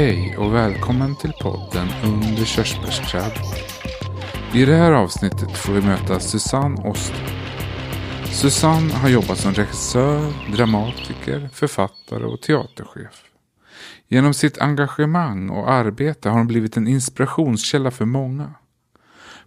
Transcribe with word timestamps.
Hej 0.00 0.36
och 0.36 0.54
välkommen 0.54 1.16
till 1.16 1.32
podden 1.32 1.88
Under 2.04 2.44
körsbärsträdet. 2.44 3.46
I 4.54 4.64
det 4.64 4.74
här 4.74 4.92
avsnittet 4.92 5.56
får 5.56 5.72
vi 5.72 5.80
möta 5.80 6.20
Susanne 6.20 6.88
Oster. 6.88 7.28
Susanne 8.32 8.94
har 8.94 9.08
jobbat 9.08 9.38
som 9.38 9.52
regissör, 9.52 10.32
dramatiker, 10.56 11.48
författare 11.52 12.24
och 12.24 12.42
teaterchef. 12.42 13.22
Genom 14.08 14.34
sitt 14.34 14.58
engagemang 14.58 15.50
och 15.50 15.70
arbete 15.70 16.28
har 16.28 16.38
hon 16.38 16.46
blivit 16.46 16.76
en 16.76 16.88
inspirationskälla 16.88 17.90
för 17.90 18.04
många. 18.04 18.54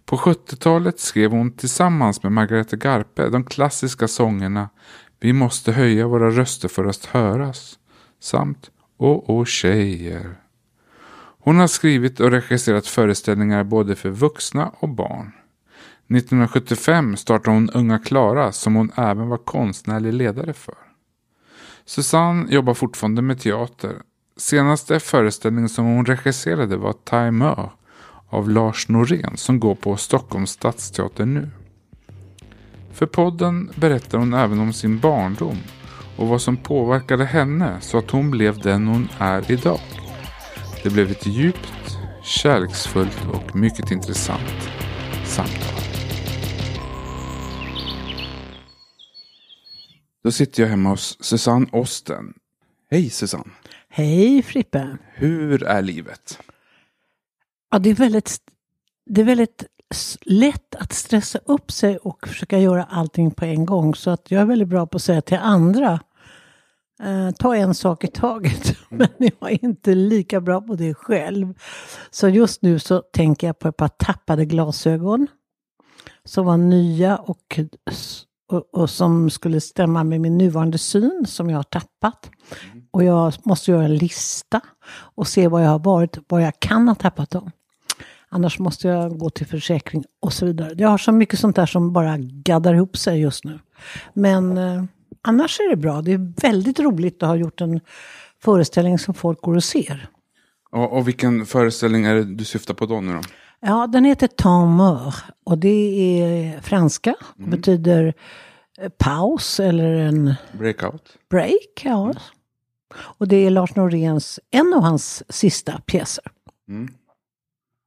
På 0.04 0.16
70-talet 0.16 1.00
skrev 1.00 1.30
hon 1.30 1.52
tillsammans 1.56 2.22
med 2.22 2.32
Margareta 2.32 2.76
Garpe 2.76 3.28
de 3.28 3.44
klassiska 3.44 4.08
sångerna 4.08 4.68
Vi 5.20 5.32
måste 5.32 5.72
höja 5.72 6.06
våra 6.06 6.30
röster 6.30 6.68
för 6.68 6.84
att 6.84 7.04
höras 7.04 7.78
samt 8.20 8.70
Åh, 8.98 9.24
åh 9.26 9.44
tjejer. 9.44 10.43
Hon 11.44 11.58
har 11.58 11.66
skrivit 11.66 12.20
och 12.20 12.30
regisserat 12.30 12.86
föreställningar 12.86 13.64
både 13.64 13.94
för 13.94 14.08
vuxna 14.08 14.70
och 14.78 14.88
barn. 14.88 15.32
1975 16.08 17.16
startade 17.16 17.56
hon 17.56 17.70
Unga 17.70 17.98
Klara 17.98 18.52
som 18.52 18.74
hon 18.74 18.90
även 18.96 19.28
var 19.28 19.36
konstnärlig 19.36 20.12
ledare 20.12 20.52
för. 20.52 20.74
Susanne 21.84 22.52
jobbar 22.52 22.74
fortfarande 22.74 23.22
med 23.22 23.40
teater. 23.40 23.92
Senaste 24.36 25.00
föreställningen 25.00 25.68
som 25.68 25.84
hon 25.84 26.06
regisserade 26.06 26.76
var 26.76 26.94
Time 27.04 27.54
av 28.28 28.50
Lars 28.50 28.88
Norén 28.88 29.36
som 29.36 29.60
går 29.60 29.74
på 29.74 29.96
Stockholms 29.96 30.50
stadsteater 30.50 31.26
nu. 31.26 31.50
För 32.92 33.06
podden 33.06 33.70
berättar 33.74 34.18
hon 34.18 34.34
även 34.34 34.60
om 34.60 34.72
sin 34.72 34.98
barndom 34.98 35.58
och 36.16 36.28
vad 36.28 36.40
som 36.42 36.56
påverkade 36.56 37.24
henne 37.24 37.76
så 37.80 37.98
att 37.98 38.10
hon 38.10 38.30
blev 38.30 38.58
den 38.58 38.86
hon 38.86 39.08
är 39.18 39.50
idag. 39.50 39.80
Det 40.84 40.90
blev 40.90 41.10
ett 41.10 41.26
djupt, 41.26 41.98
kärleksfullt 42.22 43.18
och 43.32 43.56
mycket 43.56 43.90
intressant 43.90 44.70
samtal. 45.26 45.82
Då 50.24 50.32
sitter 50.32 50.62
jag 50.62 50.70
hemma 50.70 50.88
hos 50.90 51.16
Susanne 51.20 51.66
Osten. 51.72 52.34
Hej 52.90 53.10
Susanne! 53.10 53.50
Hej 53.88 54.42
Frippe! 54.42 54.96
Hur 55.14 55.62
är 55.62 55.82
livet? 55.82 56.38
Ja, 57.70 57.78
det 57.78 57.90
är 57.90 57.94
väldigt, 57.94 58.38
det 59.06 59.20
är 59.20 59.24
väldigt 59.24 59.64
lätt 60.20 60.74
att 60.74 60.92
stressa 60.92 61.38
upp 61.38 61.72
sig 61.72 61.98
och 61.98 62.28
försöka 62.28 62.58
göra 62.58 62.84
allting 62.84 63.30
på 63.30 63.44
en 63.44 63.66
gång. 63.66 63.94
Så 63.94 64.10
att 64.10 64.30
jag 64.30 64.40
är 64.40 64.46
väldigt 64.46 64.68
bra 64.68 64.86
på 64.86 64.96
att 64.96 65.02
säga 65.02 65.22
till 65.22 65.38
andra, 65.38 66.00
eh, 67.02 67.30
ta 67.30 67.56
en 67.56 67.74
sak 67.74 68.04
i 68.04 68.06
taget. 68.06 68.76
Men 68.88 69.08
jag 69.18 69.52
är 69.52 69.64
inte 69.64 69.94
lika 69.94 70.40
bra 70.40 70.60
på 70.60 70.74
det 70.74 70.94
själv. 70.94 71.54
Så 72.10 72.28
just 72.28 72.62
nu 72.62 72.78
så 72.78 72.98
tänker 72.98 73.46
jag 73.46 73.58
på 73.58 73.68
ett 73.68 73.76
par 73.76 73.88
tappade 73.88 74.44
glasögon. 74.44 75.26
Som 76.24 76.46
var 76.46 76.56
nya 76.56 77.16
och, 77.16 77.60
och, 78.50 78.74
och 78.74 78.90
som 78.90 79.30
skulle 79.30 79.60
stämma 79.60 80.04
med 80.04 80.20
min 80.20 80.38
nuvarande 80.38 80.78
syn 80.78 81.24
som 81.26 81.50
jag 81.50 81.58
har 81.58 81.62
tappat. 81.62 82.30
Och 82.90 83.04
jag 83.04 83.32
måste 83.44 83.70
göra 83.70 83.84
en 83.84 83.96
lista 83.96 84.60
och 84.90 85.28
se 85.28 85.48
vad 85.48 85.64
jag 85.64 85.70
har 85.70 85.78
varit, 85.78 86.18
vad 86.28 86.42
jag 86.42 86.60
kan 86.60 86.88
ha 86.88 86.94
tappat 86.94 87.30
dem. 87.30 87.50
Annars 88.28 88.58
måste 88.58 88.88
jag 88.88 89.18
gå 89.18 89.30
till 89.30 89.46
försäkring 89.46 90.04
och 90.20 90.32
så 90.32 90.46
vidare. 90.46 90.74
Jag 90.76 90.88
har 90.88 90.98
så 90.98 91.12
mycket 91.12 91.38
sånt 91.38 91.56
där 91.56 91.66
som 91.66 91.92
bara 91.92 92.16
gaddar 92.18 92.74
ihop 92.74 92.96
sig 92.96 93.20
just 93.20 93.44
nu. 93.44 93.58
Men 94.14 94.58
eh, 94.58 94.84
annars 95.24 95.60
är 95.60 95.70
det 95.70 95.76
bra. 95.76 96.02
Det 96.02 96.12
är 96.12 96.32
väldigt 96.42 96.80
roligt 96.80 97.22
att 97.22 97.28
ha 97.28 97.36
gjort 97.36 97.60
en 97.60 97.80
föreställning 98.42 98.98
som 98.98 99.14
folk 99.14 99.40
går 99.40 99.56
och 99.56 99.64
ser. 99.64 100.08
Och, 100.70 100.96
och 100.96 101.08
vilken 101.08 101.46
föreställning 101.46 102.04
är 102.04 102.14
det 102.14 102.24
du 102.24 102.44
syftar 102.44 102.74
på 102.74 102.86
då 102.86 103.00
nu 103.00 103.12
då? 103.12 103.20
Ja, 103.60 103.86
den 103.86 104.04
heter 104.04 104.26
Temps 104.26 105.22
och 105.44 105.58
det 105.58 106.20
är 106.20 106.60
franska. 106.60 107.14
Det 107.36 107.50
betyder 107.50 108.14
eh, 108.80 108.88
paus 108.88 109.60
eller 109.60 109.94
en 109.94 110.34
Breakout? 110.58 111.16
break. 111.30 111.82
Ja. 111.84 112.14
Och 112.96 113.28
det 113.28 113.36
är 113.36 113.50
Lars 113.50 113.74
Noréns, 113.76 114.40
en 114.50 114.74
av 114.74 114.82
hans 114.82 115.22
sista 115.32 115.80
pjäser. 115.86 116.24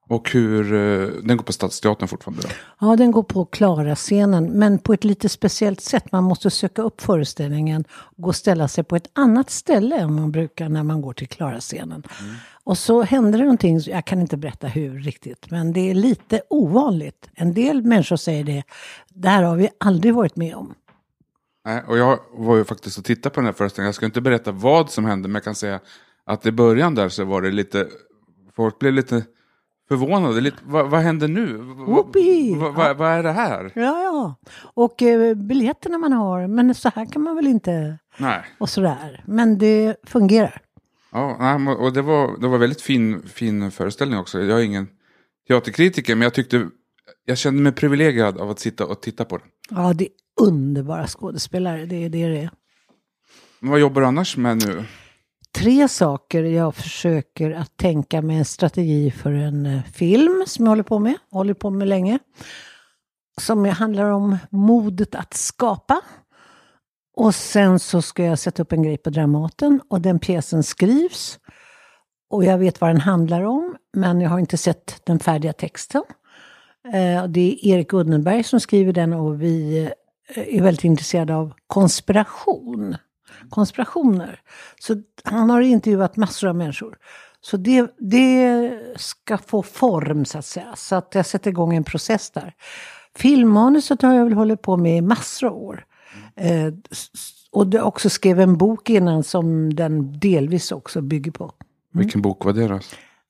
Och 0.10 0.32
hur, 0.32 0.74
eh, 0.74 1.08
den 1.24 1.38
går 1.38 1.44
på 1.44 1.54
Stadsteatern 1.54 2.08
fortfarande 2.08 2.42
då? 2.42 2.50
Ja, 2.80 2.96
den 2.96 3.12
går 3.12 3.24
på 3.24 3.46
Klara-scenen, 3.46 4.52
men 4.52 4.80
på 4.80 4.94
ett 4.94 5.04
lite 5.04 5.30
speciellt 5.30 5.82
sätt. 5.82 6.12
Man 6.12 6.24
måste 6.24 6.50
söka 6.50 6.82
upp 6.82 7.02
föreställningen 7.02 7.84
och 7.92 8.24
gå 8.24 8.30
och 8.30 8.36
ställa 8.36 8.68
sig 8.68 8.84
på 8.84 8.96
ett 8.96 9.10
annat 9.14 9.50
ställe 9.50 9.96
än 9.96 10.14
man 10.16 10.32
brukar 10.32 10.70
när 10.70 10.84
man 10.84 11.02
går 11.02 11.14
till 11.14 11.28
Klara-scenen. 11.28 12.04
Och 12.64 12.78
så 12.78 13.02
händer 13.02 13.40
det 13.40 13.46
någonting, 13.46 13.80
jag 13.80 14.06
kan 14.06 14.22
inte 14.22 14.38
berätta 14.38 14.68
hur 14.68 15.00
riktigt, 15.00 15.52
men 15.52 15.74
det 15.74 15.90
är 15.90 15.94
lite 15.94 16.42
ovanligt. 16.50 17.30
En 17.34 17.54
del 17.54 17.84
människor 17.84 18.16
säger 18.16 18.44
det, 18.44 18.64
det 19.10 19.30
här 19.30 19.44
har 19.44 19.56
vi 19.56 19.70
aldrig 19.78 20.14
varit 20.14 20.36
med 20.36 20.56
om. 20.56 20.74
Nej, 21.66 21.84
och 21.88 21.98
jag 21.98 22.20
var 22.32 22.58
ju 22.58 22.64
faktiskt 22.64 22.98
och 22.98 23.06
tittade 23.06 23.34
på 23.36 23.40
den 23.40 23.46
här 23.46 23.54
föreställningen. 23.54 23.88
Jag 23.88 23.96
ska 23.96 24.06
inte 24.06 24.22
berätta 24.22 24.52
vad 24.52 24.90
som 24.90 25.06
hände, 25.06 25.28
men 25.28 25.34
jag 25.34 25.44
kan 25.44 25.56
säga 25.56 25.80
att 26.26 26.46
i 26.46 26.52
början 26.52 26.96
där 26.96 27.10
så 27.10 27.26
var 27.26 27.42
det 27.42 27.52
lite, 27.52 27.88
folk 28.56 28.80
blev 28.80 28.94
lite 28.94 29.24
förvånade. 29.88 30.42
Lite, 30.42 30.58
vad, 30.64 30.90
vad 30.90 31.02
händer 31.02 31.28
nu? 31.28 31.58
Vad, 31.58 31.88
Whoopee! 31.88 32.56
vad, 32.56 32.74
vad, 32.74 32.98
vad 32.98 33.12
är 33.12 33.24
det 33.24 33.32
här? 33.32 33.72
Ja, 33.76 34.04
ja. 34.04 34.36
Och 34.74 35.02
eh, 35.02 35.36
biljetterna 35.36 35.98
man 35.98 36.14
har, 36.14 36.48
men 36.48 36.76
så 36.76 36.92
här 36.96 37.06
kan 37.06 37.22
man 37.22 37.36
väl 37.36 37.48
inte, 37.48 37.98
Nej. 38.18 38.44
och 38.58 38.70
sådär. 38.70 39.24
Men 39.28 39.58
det 39.58 39.96
fungerar. 40.04 40.62
Ja, 41.12 41.76
och 41.80 41.94
det 41.94 42.02
var, 42.02 42.42
det 42.42 42.48
var 42.48 42.58
väldigt 42.58 42.82
fin, 42.82 43.22
fin 43.28 43.72
föreställning 43.72 44.20
också. 44.20 44.40
Jag 44.40 44.60
är 44.60 44.64
ingen 44.64 44.88
teaterkritiker, 45.48 46.16
men 46.16 46.22
jag 46.22 46.34
tyckte, 46.34 46.70
jag 47.26 47.38
kände 47.38 47.62
mig 47.62 47.72
privilegierad 47.72 48.38
av 48.38 48.50
att 48.50 48.60
sitta 48.60 48.86
och 48.86 49.02
titta 49.02 49.26
på 49.26 49.38
den. 49.38 49.48
Ja, 49.70 49.94
det 49.94 50.04
är 50.06 50.10
underbara 50.48 51.08
skådespelare, 51.08 51.86
det 51.86 51.96
är 52.06 52.10
det 52.10 52.28
det 52.28 52.40
är. 52.40 52.50
Men 53.60 53.72
vad 53.72 53.80
jobbar 53.80 54.02
du 54.02 54.08
annars 54.08 54.38
med 54.38 54.58
nu? 54.68 54.84
Tre 55.58 55.88
saker 55.88 56.44
jag 56.44 56.76
försöker 56.76 57.52
att 57.52 57.78
tänka 57.78 58.22
med 58.22 58.38
en 58.38 58.46
strategi 58.46 59.12
för 59.12 59.32
en 59.32 59.66
eh, 59.66 59.84
film 59.84 60.44
som 60.48 60.66
jag 60.66 60.70
håller 60.70 60.84
på 60.84 61.00
med, 61.00 61.18
håller 61.32 61.54
på 61.54 61.70
med 61.70 61.88
länge. 61.88 62.20
Som 63.42 63.66
handlar 63.66 64.10
om 64.10 64.38
modet 64.50 65.16
att 65.16 65.34
skapa. 65.34 66.02
Och 67.16 67.36
sen 67.36 67.80
så 67.80 68.02
ska 68.02 68.24
jag 68.24 68.40
sätta 68.40 68.62
upp 68.62 68.72
en 68.72 68.84
grej 68.84 68.98
på 68.98 69.10
Dramaten 69.10 69.82
och 69.90 70.02
den 70.02 70.20
pjäsen 70.20 70.64
skrivs. 70.64 71.40
Och 72.30 72.46
jag 72.46 72.58
vet 72.58 72.82
vad 72.82 72.90
den 72.90 73.02
handlar 73.02 73.42
om, 73.42 73.76
men 73.94 74.22
jag 74.22 74.30
har 74.30 74.40
inte 74.40 74.58
sett 74.58 75.02
den 75.04 75.20
färdiga 75.20 75.54
texten. 75.54 76.04
Eh, 76.94 77.24
det 77.28 77.40
är 77.40 77.66
Erik 77.68 77.94
Uddenberg 77.94 78.44
som 78.44 78.60
skriver 78.60 78.94
den 78.94 79.14
och 79.14 79.42
vi 79.42 79.84
eh, 80.36 80.56
är 80.58 80.62
väldigt 80.62 80.84
intresserade 80.84 81.36
av 81.36 81.54
konspiration. 81.68 82.96
Konspirationer. 83.50 84.42
Så 84.80 84.96
han 85.24 85.50
har 85.50 85.62
intervjuat 85.62 86.16
massor 86.16 86.48
av 86.48 86.56
människor. 86.56 86.98
Så 87.42 87.58
det, 87.58 87.96
det 87.98 88.72
ska 88.96 89.38
få 89.38 89.64
form 89.64 90.26
så 90.26 90.38
att 90.38 90.46
säga. 90.46 90.76
Så 90.76 90.96
att 90.96 91.16
jag 91.16 91.26
sätter 91.26 91.50
igång 91.50 91.76
en 91.76 91.84
process 91.84 92.32
där. 92.32 92.54
Filmmanuset 93.16 94.02
har 94.02 94.14
jag 94.14 94.24
väl 94.24 94.34
hållit 94.34 94.62
på 94.62 94.78
med 94.78 94.98
i 94.98 95.02
massor 95.02 95.48
av 95.48 95.58
år. 95.58 95.86
Eh, 96.36 96.74
och 97.52 97.68
jag 97.74 97.88
också 97.88 98.10
skrev 98.10 98.40
en 98.40 98.58
bok 98.58 98.90
innan 98.90 99.24
som 99.24 99.74
den 99.74 100.20
delvis 100.20 100.72
också 100.72 101.02
bygger 101.02 101.32
på. 101.32 101.52
Vilken 101.94 102.22
bok 102.22 102.46
var 102.46 102.54
det 102.54 102.68
då? 102.68 102.80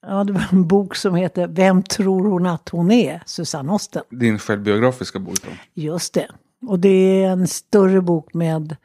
Ja, 0.06 0.24
det 0.24 0.32
var 0.32 0.46
en 0.52 0.68
bok 0.68 0.96
som 0.96 1.14
heter 1.14 1.46
Vem 1.48 1.82
tror 1.82 2.28
hon 2.28 2.46
att 2.46 2.68
hon 2.68 2.90
är? 2.90 3.22
Susanne 3.26 3.72
Osten. 3.72 4.02
Din 4.10 4.38
självbiografiska 4.38 5.18
bok 5.18 5.42
då? 5.42 5.48
Just 5.74 6.14
det. 6.14 6.28
Och 6.66 6.78
det 6.78 7.22
är 7.24 7.30
en 7.30 7.46
större 7.46 8.00
bok 8.00 8.34
med 8.34 8.76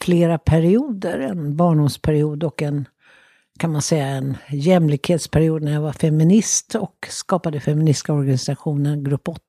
flera 0.00 0.38
perioder. 0.38 1.18
En 1.18 1.56
barndomsperiod 1.56 2.44
och 2.44 2.62
en, 2.62 2.88
kan 3.58 3.72
man 3.72 3.82
säga, 3.82 4.06
en 4.06 4.36
jämlikhetsperiod 4.50 5.62
när 5.62 5.72
jag 5.72 5.80
var 5.80 5.92
feminist 5.92 6.74
och 6.74 7.06
skapade 7.10 7.60
feministiska 7.60 8.12
organisationen 8.12 9.04
Grupp 9.04 9.28
8. 9.28 9.40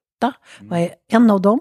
Jag 0.69 0.81
är 0.81 0.89
en 1.11 1.31
av 1.31 1.41
dem. 1.41 1.59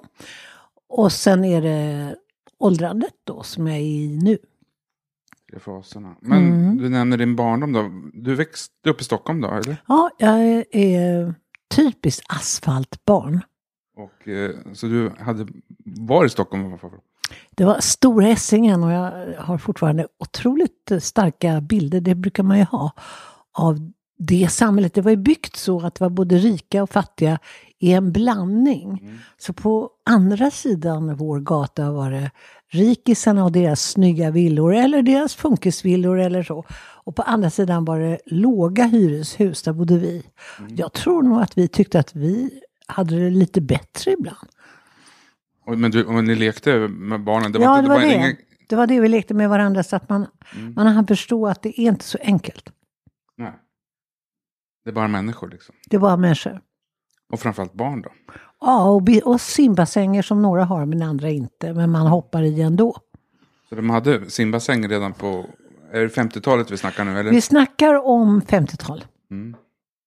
Och 0.88 1.12
sen 1.12 1.44
är 1.44 1.62
det 1.62 2.16
åldrandet 2.58 3.12
då 3.24 3.42
som 3.42 3.66
jag 3.66 3.76
är 3.76 3.80
i 3.80 4.18
nu. 4.22 4.38
Faserna. 5.60 6.16
Men 6.20 6.38
Mm. 6.52 6.76
du 6.78 6.88
nämner 6.88 7.16
din 7.16 7.36
barndom 7.36 7.72
då. 7.72 7.90
Du 8.12 8.34
växte 8.34 8.90
upp 8.90 9.00
i 9.00 9.04
Stockholm 9.04 9.40
då, 9.40 9.48
eller? 9.50 9.76
Ja, 9.88 10.10
jag 10.18 10.64
är 10.70 11.34
typiskt 11.76 12.26
asfaltbarn. 12.28 13.40
Och, 13.96 14.28
eh, 14.28 14.50
så 14.72 14.86
du 14.86 15.10
hade 15.18 15.46
var 15.84 16.24
i 16.24 16.28
Stockholm? 16.28 16.78
Det 17.50 17.64
var 17.64 17.80
Stora 17.80 18.28
Essingen 18.28 18.84
och 18.84 18.92
jag 18.92 19.34
har 19.38 19.58
fortfarande 19.58 20.06
otroligt 20.18 20.92
starka 21.00 21.60
bilder, 21.60 22.00
det 22.00 22.14
brukar 22.14 22.42
man 22.42 22.58
ju 22.58 22.64
ha, 22.64 22.92
av 23.58 23.90
det 24.18 24.48
samhället. 24.48 24.94
Det 24.94 25.00
var 25.00 25.10
ju 25.10 25.16
byggt 25.16 25.56
så 25.56 25.80
att 25.80 25.94
det 25.94 26.04
var 26.04 26.10
både 26.10 26.38
rika 26.38 26.82
och 26.82 26.90
fattiga 26.90 27.38
är 27.80 27.96
en 27.96 28.12
blandning. 28.12 29.02
Så 29.38 29.52
på 29.52 29.90
andra 30.10 30.50
sidan 30.50 31.16
vår 31.16 31.40
gata 31.40 31.90
var 31.90 32.10
det 32.10 32.30
rikisarna 32.70 33.44
och 33.44 33.52
deras 33.52 33.82
snygga 33.90 34.30
villor 34.30 34.74
eller 34.74 35.02
deras 35.02 35.34
funkisvillor 35.34 36.20
eller 36.20 36.42
så. 36.42 36.64
Och 37.04 37.16
på 37.16 37.22
andra 37.22 37.50
sidan 37.50 37.84
var 37.84 38.00
det 38.00 38.18
låga 38.26 38.84
hyreshus, 38.84 39.62
där 39.62 39.72
bodde 39.72 39.98
vi. 39.98 40.22
Jag 40.68 40.92
tror 40.92 41.22
nog 41.22 41.40
att 41.40 41.58
vi 41.58 41.68
tyckte 41.68 42.00
att 42.00 42.16
vi 42.16 42.50
hade 42.86 43.24
det 43.24 43.30
lite 43.30 43.60
bättre 43.60 44.12
ibland. 44.12 44.48
Och, 45.68 45.78
men, 45.78 45.90
du, 45.90 46.04
men 46.04 46.24
ni 46.24 46.34
lekte 46.34 46.88
med 46.88 47.24
barnen? 47.24 47.52
Det 47.52 47.58
ja, 47.58 47.78
inte- 47.78 47.88
det 47.88 47.94
var 47.94 48.00
det. 48.00 48.14
ingen- 48.14 48.36
Det 48.68 48.76
var 48.76 48.86
det 48.86 49.00
vi 49.00 49.08
lekte 49.08 49.34
med 49.34 49.48
varandra 49.48 49.82
så 49.82 49.96
att 49.96 50.08
man, 50.08 50.26
man 50.76 50.86
hann 50.86 51.06
förstå 51.06 51.46
att 51.46 51.62
det 51.62 51.80
är 51.80 51.84
inte 51.88 52.04
så 52.04 52.18
enkelt. 52.22 52.72
Nej. 53.36 53.52
Det 54.84 54.90
är 54.90 54.94
bara 54.94 55.08
människor 55.08 55.48
liksom. 55.50 55.74
Det 55.90 55.96
är 55.96 56.00
bara 56.00 56.16
människor. 56.16 56.60
Och 57.32 57.40
framförallt 57.40 57.72
barn 57.72 58.02
då. 58.02 58.08
Ja, 58.60 58.90
och, 58.90 59.02
och 59.24 59.40
simbassänger 59.40 60.22
som 60.22 60.42
några 60.42 60.64
har 60.64 60.86
men 60.86 61.02
andra 61.02 61.30
inte. 61.30 61.74
Men 61.74 61.90
man 61.90 62.06
hoppar 62.06 62.42
i 62.42 62.60
ändå. 62.62 62.96
Så 63.68 63.74
de 63.74 63.90
hade 63.90 64.30
simbassäng 64.30 64.88
redan 64.88 65.12
på, 65.12 65.46
är 65.92 66.00
det 66.00 66.08
50-talet 66.08 66.70
vi 66.70 66.76
snackar 66.76 67.04
nu? 67.04 67.18
Eller? 67.18 67.30
Vi 67.30 67.40
snackar 67.40 68.06
om 68.06 68.40
50-tal. 68.40 69.04
Mm. 69.30 69.56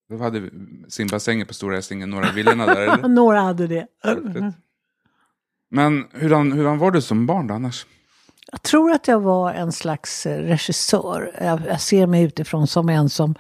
Då 0.10 0.18
hade 0.18 0.40
vi 0.40 0.50
simbassänger 0.90 1.46
på 1.46 1.54
Stora 1.54 1.78
Essingen, 1.78 2.10
några 2.10 2.32
villorna 2.32 2.66
där 2.66 2.82
eller? 2.82 3.08
Några 3.16 3.42
hade 3.42 3.68
det. 3.68 3.88
Men 5.72 6.06
hurdan, 6.14 6.52
hurdan 6.52 6.78
var 6.78 6.92
du 6.92 7.02
som 7.02 7.26
barn 7.26 7.48
då 7.48 7.54
annars? 7.54 7.86
Jag 8.52 8.62
tror 8.62 8.92
att 8.92 9.08
jag 9.08 9.20
var 9.20 9.54
en 9.54 9.72
slags 9.72 10.26
eh, 10.26 10.38
regissör. 10.38 11.36
Jag, 11.42 11.62
jag 11.68 11.82
ser 11.82 12.08
mig 12.08 12.24
utifrån 12.24 12.68
som 12.68 12.90
en 12.90 13.10
som 13.10 13.36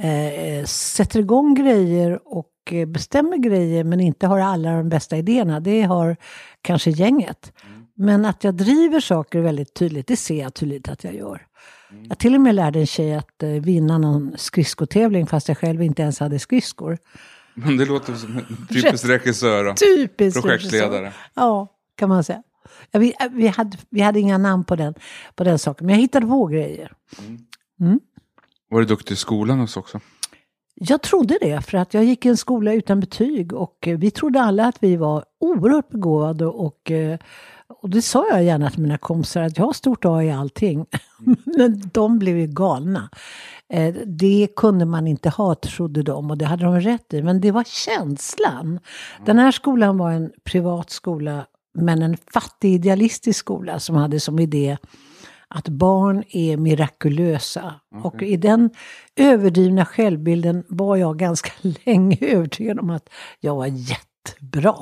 eh, 0.00 0.64
sätter 0.64 1.20
igång 1.20 1.54
grejer 1.54 2.20
och 2.24 2.52
eh, 2.70 2.86
bestämmer 2.86 3.36
grejer 3.36 3.84
men 3.84 4.00
inte 4.00 4.26
har 4.26 4.38
alla 4.38 4.72
de 4.72 4.88
bästa 4.88 5.16
idéerna. 5.16 5.60
Det 5.60 5.82
har 5.82 6.16
kanske 6.62 6.90
gänget. 6.90 7.52
Men 7.94 8.24
att 8.24 8.44
jag 8.44 8.54
driver 8.54 9.00
saker 9.00 9.40
väldigt 9.40 9.74
tydligt, 9.74 10.06
det 10.06 10.16
ser 10.16 10.40
jag 10.40 10.54
tydligt 10.54 10.88
att 10.88 11.04
jag 11.04 11.14
gör. 11.14 11.46
Jag 12.08 12.18
till 12.18 12.34
och 12.34 12.40
med 12.40 12.54
lärde 12.54 12.78
en 12.78 12.86
tjej 12.86 13.14
att 13.14 13.42
eh, 13.42 13.48
vinna 13.48 13.98
någon 13.98 14.34
skridskotävling 14.36 15.26
fast 15.26 15.48
jag 15.48 15.58
själv 15.58 15.82
inte 15.82 16.02
ens 16.02 16.20
hade 16.20 16.38
skridskor. 16.38 16.98
Men 17.58 17.76
det 17.76 17.84
låter 17.84 18.14
som 18.14 18.36
en 18.38 18.66
typisk 18.68 19.04
regissör 19.04 19.64
och 19.64 19.76
Typiskt 19.76 20.42
projektledare. 20.42 21.00
regissör. 21.00 21.12
Ja, 21.34 21.68
kan 21.96 22.08
man 22.08 22.24
säga. 22.24 22.42
Ja, 22.90 22.98
vi, 23.00 23.14
vi, 23.30 23.46
hade, 23.46 23.78
vi 23.90 24.00
hade 24.00 24.20
inga 24.20 24.38
namn 24.38 24.64
på 24.64 24.76
den, 24.76 24.94
på 25.34 25.44
den 25.44 25.58
saken, 25.58 25.86
men 25.86 25.94
jag 25.94 26.00
hittade 26.00 26.26
på 26.26 26.46
grejer. 26.46 26.92
Var 28.70 28.80
du 28.80 28.86
duktig 28.86 29.14
i 29.14 29.16
skolan 29.16 29.60
också? 29.60 29.80
också? 29.80 30.00
Jag 30.74 31.02
trodde 31.02 31.38
det, 31.40 31.60
för 31.62 31.78
att 31.78 31.94
jag 31.94 32.04
gick 32.04 32.26
i 32.26 32.28
en 32.28 32.36
skola 32.36 32.72
utan 32.72 33.00
betyg 33.00 33.52
och 33.52 33.88
eh, 33.88 33.98
vi 33.98 34.10
trodde 34.10 34.40
alla 34.40 34.66
att 34.66 34.76
vi 34.82 34.96
var 34.96 35.24
oerhört 35.40 35.88
begåvade 35.88 36.46
och, 36.46 36.90
eh, 36.90 37.18
och 37.68 37.90
det 37.90 38.02
sa 38.02 38.28
jag 38.28 38.44
gärna 38.44 38.70
till 38.70 38.82
mina 38.82 38.98
kompisar 38.98 39.42
att 39.42 39.58
jag 39.58 39.64
har 39.64 39.72
stort 39.72 40.04
A 40.04 40.22
i 40.22 40.30
allting. 40.30 40.86
Men 41.44 41.90
de 41.92 42.18
blev 42.18 42.38
ju 42.38 42.46
galna. 42.46 43.10
Eh, 43.72 43.94
Det 44.06 44.48
kunde 44.56 44.84
man 44.84 45.06
inte 45.06 45.28
ha, 45.28 45.54
trodde 45.54 46.02
de, 46.02 46.30
och 46.30 46.38
det 46.38 46.44
hade 46.44 46.64
de 46.64 46.80
rätt 46.80 47.14
i. 47.14 47.22
Men 47.22 47.40
det 47.40 47.50
var 47.50 47.64
känslan. 47.64 48.80
Den 49.26 49.38
här 49.38 49.50
skolan 49.52 49.98
var 49.98 50.10
en 50.10 50.30
privat 50.44 50.90
skola, 50.90 51.46
men 51.74 52.02
en 52.02 52.16
fattig 52.32 52.74
idealistisk 52.74 53.38
skola 53.38 53.78
som 53.80 53.96
hade 53.96 54.20
som 54.20 54.38
idé 54.38 54.76
att 55.48 55.68
barn 55.68 56.24
är 56.30 56.56
mirakulösa. 56.56 57.74
Och 58.02 58.22
i 58.22 58.36
den 58.36 58.70
överdrivna 59.16 59.84
självbilden 59.84 60.64
var 60.68 60.96
jag 60.96 61.18
ganska 61.18 61.50
länge 61.86 62.18
övertygad 62.20 62.78
om 62.78 62.90
att 62.90 63.08
jag 63.40 63.54
var 63.56 63.66
jättebra. 63.66 64.76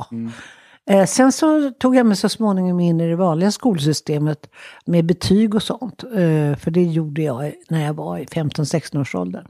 Eh, 0.90 1.06
sen 1.06 1.32
så 1.32 1.70
tog 1.70 1.96
jag 1.96 2.06
mig 2.06 2.16
så 2.16 2.28
småningom 2.28 2.81
in 2.81 3.00
i 3.00 3.08
det 3.08 3.16
vanliga 3.16 3.50
skolsystemet 3.50 4.50
med 4.86 5.04
betyg 5.04 5.54
och 5.54 5.62
sånt. 5.62 6.04
Eh, 6.04 6.56
för 6.56 6.70
det 6.70 6.82
gjorde 6.82 7.22
jag 7.22 7.52
när 7.69 7.84
jag 7.84 7.94
var 7.94 8.19
i 8.19 8.25
15-16 8.25 9.00
års 9.00 9.14
ålder. 9.14 9.46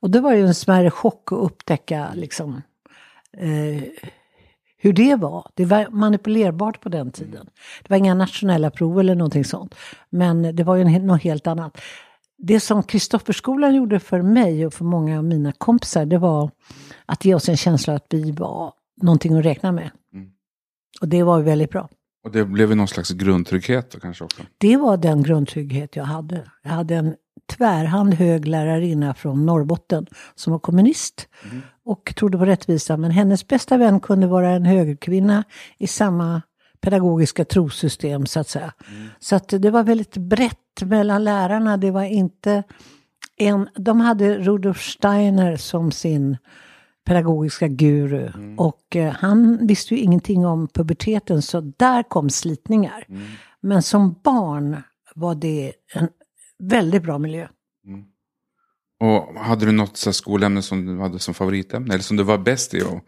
Och 0.00 0.10
det 0.10 0.20
var 0.20 0.32
ju 0.32 0.46
en 0.46 0.54
smärre 0.54 0.90
chock 0.90 1.32
att 1.32 1.38
upptäcka 1.38 2.08
liksom, 2.14 2.62
eh, 3.36 3.82
hur 4.76 4.92
det 4.92 5.16
var. 5.16 5.50
Det 5.54 5.64
var 5.64 5.86
manipulerbart 5.90 6.80
på 6.80 6.88
den 6.88 7.10
tiden. 7.12 7.46
Det 7.82 7.90
var 7.90 7.96
inga 7.96 8.14
nationella 8.14 8.70
prov 8.70 9.00
eller 9.00 9.14
någonting 9.14 9.44
sånt. 9.44 9.74
Men 10.10 10.56
det 10.56 10.64
var 10.64 10.76
ju 10.76 10.98
något 10.98 11.22
helt 11.22 11.46
annat. 11.46 11.80
Det 12.38 12.60
som 12.60 12.82
Kristofferskolan 12.82 13.74
gjorde 13.74 14.00
för 14.00 14.22
mig 14.22 14.66
och 14.66 14.74
för 14.74 14.84
många 14.84 15.18
av 15.18 15.24
mina 15.24 15.52
kompisar, 15.52 16.06
det 16.06 16.18
var 16.18 16.50
att 17.06 17.24
ge 17.24 17.34
oss 17.34 17.48
en 17.48 17.56
känsla 17.56 17.94
att 17.94 18.06
vi 18.10 18.32
var 18.32 18.72
någonting 19.02 19.38
att 19.38 19.44
räkna 19.44 19.72
med. 19.72 19.90
Mm. 20.14 20.30
Och 21.00 21.08
det 21.08 21.22
var 21.22 21.40
väldigt 21.40 21.70
bra. 21.70 21.88
Och 22.24 22.30
det 22.32 22.44
blev 22.44 22.68
ju 22.68 22.74
någon 22.74 22.88
slags 22.88 23.10
grundtrygghet 23.10 23.90
då 23.90 24.00
kanske 24.00 24.24
också. 24.24 24.42
Det 24.58 24.76
var 24.76 24.96
den 24.96 25.22
grundtrygghet 25.22 25.96
jag 25.96 26.04
hade. 26.04 26.50
Jag 26.62 26.70
hade 26.70 26.94
en 26.94 27.14
tvärhand 27.56 28.14
hög 28.14 28.46
lärarinna 28.46 29.14
från 29.14 29.46
Norrbotten 29.46 30.06
som 30.34 30.52
var 30.52 30.60
kommunist 30.60 31.28
och 31.84 32.14
trodde 32.16 32.38
på 32.38 32.44
rättvisa. 32.44 32.96
Men 32.96 33.10
hennes 33.10 33.46
bästa 33.46 33.76
vän 33.76 34.00
kunde 34.00 34.26
vara 34.26 34.50
en 34.50 34.64
högerkvinna 34.64 35.44
i 35.78 35.86
samma 35.86 36.42
pedagogiska 36.80 37.44
trosystem 37.44 38.26
så 38.26 38.40
att 38.40 38.48
säga. 38.48 38.72
Så 39.18 39.36
att 39.36 39.48
det 39.48 39.70
var 39.70 39.82
väldigt 39.82 40.16
brett 40.16 40.82
mellan 40.82 41.24
lärarna. 41.24 41.76
Det 41.76 41.90
var 41.90 42.04
inte 42.04 42.62
en, 43.36 43.68
de 43.74 44.00
hade 44.00 44.38
Rudolf 44.38 44.82
Steiner 44.82 45.56
som 45.56 45.92
sin 45.92 46.36
pedagogiska 47.08 47.68
guru. 47.68 48.30
Och 48.56 48.96
eh, 48.96 49.12
han 49.12 49.66
visste 49.66 49.94
ju 49.94 50.00
ingenting 50.00 50.46
om 50.46 50.68
puberteten 50.68 51.42
så 51.42 51.60
där 51.60 52.02
kom 52.02 52.30
slitningar. 52.30 53.06
Men 53.60 53.82
som 53.82 54.20
barn 54.24 54.82
var 55.14 55.34
det 55.34 55.72
en 55.94 56.08
väldigt 56.58 57.02
bra 57.02 57.18
miljö. 57.18 57.48
Och 59.00 59.34
hade 59.40 59.66
du 59.66 59.72
något 59.72 59.96
så 59.96 60.08
här 60.08 60.12
skolämne 60.12 60.62
som 60.62 60.86
du 60.86 61.00
hade 61.02 61.18
som 61.18 61.34
favoritämne? 61.34 61.94
Eller 61.94 62.04
som 62.04 62.16
du 62.16 62.22
var 62.22 62.38
bäst 62.38 62.74
i? 62.74 62.82
Och, 62.82 63.00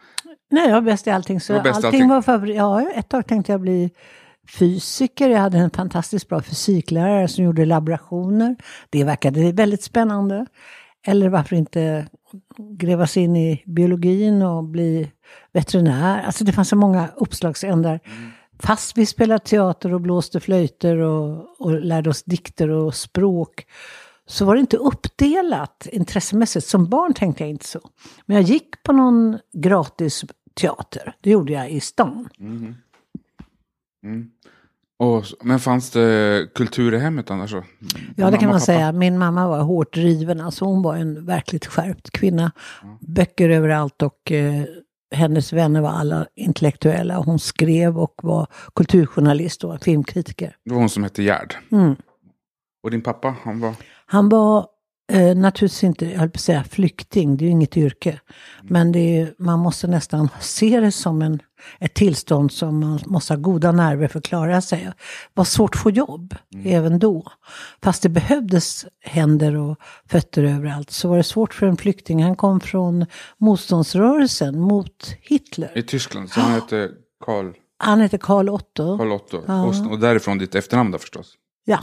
Nej, 0.51 0.69
jag 0.69 0.75
var 0.75 0.83
bäst 0.83 1.07
i 1.07 1.11
allting. 1.11 1.41
Så 1.41 1.53
var 1.53 1.61
allting, 1.61 1.85
allting. 1.85 2.09
var 2.09 2.23
favorit. 2.23 2.57
Ja, 2.57 2.91
ett 2.91 3.09
tag 3.09 3.27
tänkte 3.27 3.53
jag 3.53 3.61
bli 3.61 3.91
fysiker. 4.59 5.29
Jag 5.29 5.39
hade 5.39 5.59
en 5.59 5.71
fantastiskt 5.71 6.29
bra 6.29 6.43
fysiklärare 6.43 7.29
som 7.29 7.45
gjorde 7.45 7.65
laborationer. 7.65 8.57
Det 8.91 9.05
verkade 9.05 9.53
väldigt 9.53 9.83
spännande. 9.83 10.47
Eller 11.07 11.29
varför 11.29 11.57
inte 11.57 12.07
gräva 12.57 13.07
sig 13.07 13.23
in 13.23 13.37
i 13.37 13.63
biologin 13.67 14.43
och 14.43 14.65
bli 14.65 15.11
veterinär. 15.53 16.23
Alltså 16.23 16.45
det 16.45 16.53
fanns 16.53 16.69
så 16.69 16.77
många 16.77 17.09
uppslagsändar. 17.17 18.01
Fast 18.59 18.99
vi 18.99 19.07
spelade 19.07 19.45
teater 19.45 19.95
och 19.95 20.01
blåste 20.01 20.41
flöjter 20.41 20.97
och, 20.97 21.61
och 21.61 21.81
lärde 21.81 22.11
oss 22.11 22.23
dikter 22.23 22.69
och 22.69 22.95
språk 22.95 23.67
så 24.27 24.45
var 24.45 24.55
det 24.55 24.61
inte 24.61 24.77
uppdelat 24.77 25.87
intressemässigt. 25.93 26.67
Som 26.67 26.89
barn 26.89 27.15
tänkte 27.15 27.43
jag 27.43 27.51
inte 27.51 27.67
så. 27.67 27.81
Men 28.27 28.37
jag 28.37 28.45
gick 28.45 28.83
på 28.83 28.93
någon 28.93 29.39
gratis 29.53 30.25
teater. 30.55 31.15
Det 31.21 31.31
gjorde 31.31 31.53
jag 31.53 31.71
i 31.71 31.81
stan. 31.81 32.29
Och, 35.01 35.25
men 35.43 35.61
fanns 35.61 35.91
det 35.91 36.49
kultur 36.55 36.95
i 36.95 36.99
hemmet 36.99 37.31
annars? 37.31 37.53
Ja, 37.53 37.63
det 38.17 38.23
Mamma, 38.23 38.37
kan 38.37 38.49
man 38.49 38.55
pappa? 38.55 38.61
säga. 38.61 38.93
Min 38.93 39.19
mamma 39.19 39.49
var 39.49 39.63
hårt 39.63 39.95
driven. 39.95 40.41
Alltså 40.41 40.65
hon 40.65 40.83
var 40.83 40.97
en 40.97 41.25
verkligt 41.25 41.67
skärpt 41.67 42.11
kvinna. 42.11 42.53
Böcker 43.01 43.49
överallt 43.51 44.03
och 44.03 44.33
eh, 44.33 44.65
hennes 45.15 45.53
vänner 45.53 45.81
var 45.81 45.91
alla 45.91 46.27
intellektuella. 46.35 47.17
Hon 47.17 47.39
skrev 47.39 47.99
och 47.99 48.15
var 48.23 48.47
kulturjournalist 48.75 49.65
och 49.65 49.83
filmkritiker. 49.83 50.57
Det 50.65 50.71
var 50.71 50.79
hon 50.79 50.89
som 50.89 51.03
hette 51.03 51.23
Gerd. 51.23 51.55
Mm. 51.73 51.97
Och 52.83 52.91
din 52.91 53.03
pappa, 53.03 53.35
han 53.43 53.61
var... 53.61 53.75
Han 54.07 54.29
var 54.29 54.67
eh, 55.13 55.37
naturligtvis 55.37 55.85
inte, 55.85 56.07
jag 56.07 56.19
höll 56.19 56.31
på 56.31 56.37
att 56.37 56.41
säga 56.41 56.65
flykting, 56.65 57.37
det 57.37 57.45
är 57.45 57.47
ju 57.47 57.53
inget 57.53 57.77
yrke. 57.77 58.21
Men 58.63 58.93
det 58.93 59.19
är, 59.19 59.35
man 59.39 59.59
måste 59.59 59.87
nästan 59.87 60.29
se 60.41 60.81
det 60.81 60.93
som 60.93 61.23
en, 61.23 61.41
ett 61.79 61.95
tillstånd 61.95 62.53
som 62.53 62.81
man 62.81 63.01
måste 63.07 63.33
ha 63.33 63.41
goda 63.41 63.73
nerver 63.73 64.09
för 64.09 64.19
att 64.19 64.25
klara 64.25 64.61
sig. 64.61 64.85
Det 64.85 64.95
var 65.35 65.45
svårt 65.45 65.75
att 65.75 65.81
få 65.81 65.91
jobb, 65.91 66.35
även 66.65 66.99
då. 66.99 67.33
Fast 67.83 68.03
det 68.03 68.09
behövdes 68.09 68.87
händer 69.01 69.57
och 69.57 69.77
fötter 70.07 70.45
överallt 70.45 70.91
så 70.91 71.09
var 71.09 71.17
det 71.17 71.23
svårt 71.23 71.55
för 71.55 71.67
en 71.67 71.77
flykting. 71.77 72.23
Han 72.23 72.37
kom 72.37 72.61
från 72.61 73.07
motståndsrörelsen 73.39 74.61
mot 74.61 75.15
Hitler. 75.21 75.79
I 75.79 75.83
Tyskland, 75.83 76.31
så 76.31 76.41
han 76.41 76.53
hette 76.53 76.91
Karl, 77.25 77.53
Han 77.79 78.01
hette 78.01 78.19
Karl 78.19 78.49
Otto. 78.49 78.99
Karl 78.99 79.13
Otto. 79.13 79.43
Ja. 79.47 79.65
Och, 79.65 79.91
och 79.91 79.99
därifrån 79.99 80.39
ditt 80.39 80.55
efternamn 80.55 80.91
då 80.91 80.99
förstås. 80.99 81.35
Ja, 81.65 81.79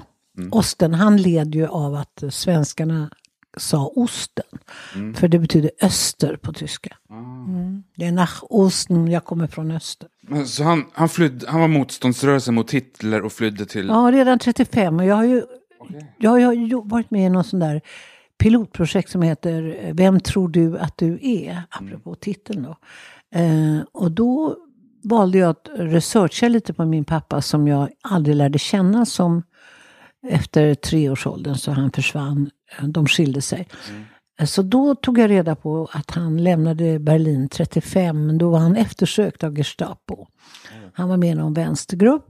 osten. 0.51 0.93
Han 0.93 1.17
led 1.17 1.55
ju 1.55 1.67
av 1.67 1.95
att 1.95 2.23
svenskarna 2.29 3.09
sa 3.57 3.87
osten. 3.95 4.45
För 5.15 5.27
det 5.27 5.39
betyder 5.39 5.71
öster 5.81 6.37
på 6.37 6.53
tyska. 6.53 6.97
Mm. 7.09 7.83
Det 7.95 8.05
är 8.05 8.11
nach 8.11 8.43
Osten, 8.49 9.07
jag 9.07 9.25
kommer 9.25 9.47
från 9.47 9.71
öster. 9.71 10.09
Men, 10.21 10.47
så 10.47 10.63
han, 10.63 10.85
han, 10.93 11.09
flydde, 11.09 11.49
han 11.49 11.61
var 11.61 11.67
motståndsrörelsen 11.67 12.55
mot 12.55 12.71
Hitler 12.71 13.21
och 13.21 13.33
flydde 13.33 13.65
till... 13.65 13.87
Ja, 13.87 14.11
redan 14.13 14.39
35. 14.39 14.99
Och 14.99 15.05
jag 15.05 15.15
har 15.15 15.23
ju, 15.23 15.43
jag 16.17 16.31
har 16.31 16.53
ju 16.53 16.81
varit 16.83 17.11
med 17.11 17.25
i 17.25 17.29
någon 17.29 17.43
sån 17.43 17.59
där 17.59 17.81
pilotprojekt 18.37 19.09
som 19.09 19.21
heter 19.21 19.91
Vem 19.93 20.19
tror 20.19 20.49
du 20.49 20.77
att 20.77 20.97
du 20.97 21.19
är? 21.21 21.63
Apropå 21.69 22.15
titeln 22.15 22.63
då. 22.63 22.77
Eh, 23.39 23.81
och 23.91 24.11
då 24.11 24.55
valde 25.03 25.37
jag 25.37 25.49
att 25.49 25.69
researcha 25.75 26.47
lite 26.47 26.73
på 26.73 26.85
min 26.85 27.05
pappa 27.05 27.41
som 27.41 27.67
jag 27.67 27.89
aldrig 28.01 28.35
lärde 28.35 28.59
känna 28.59 29.05
som 29.05 29.43
efter 30.27 30.75
treårsåldern 30.75 31.55
så 31.55 31.71
han 31.71 31.91
försvann. 31.91 32.49
Eh, 32.79 32.85
de 32.87 33.07
skilde 33.07 33.41
sig. 33.41 33.67
Eh, 34.39 34.45
Så 34.45 34.61
då 34.61 34.95
tog 34.95 35.19
jag 35.19 35.29
reda 35.29 35.55
på 35.55 35.89
att 35.91 36.11
han 36.11 36.43
lämnade 36.43 36.99
Berlin 36.99 37.49
35, 37.49 38.25
men 38.25 38.37
då 38.37 38.49
var 38.49 38.59
han 38.59 38.75
eftersökt 38.75 39.43
av 39.43 39.55
Gestapo. 39.55 40.27
Han 40.93 41.09
var 41.09 41.17
med 41.17 41.31
i 41.31 41.35
någon 41.35 41.53
vänstergrupp. 41.53 42.25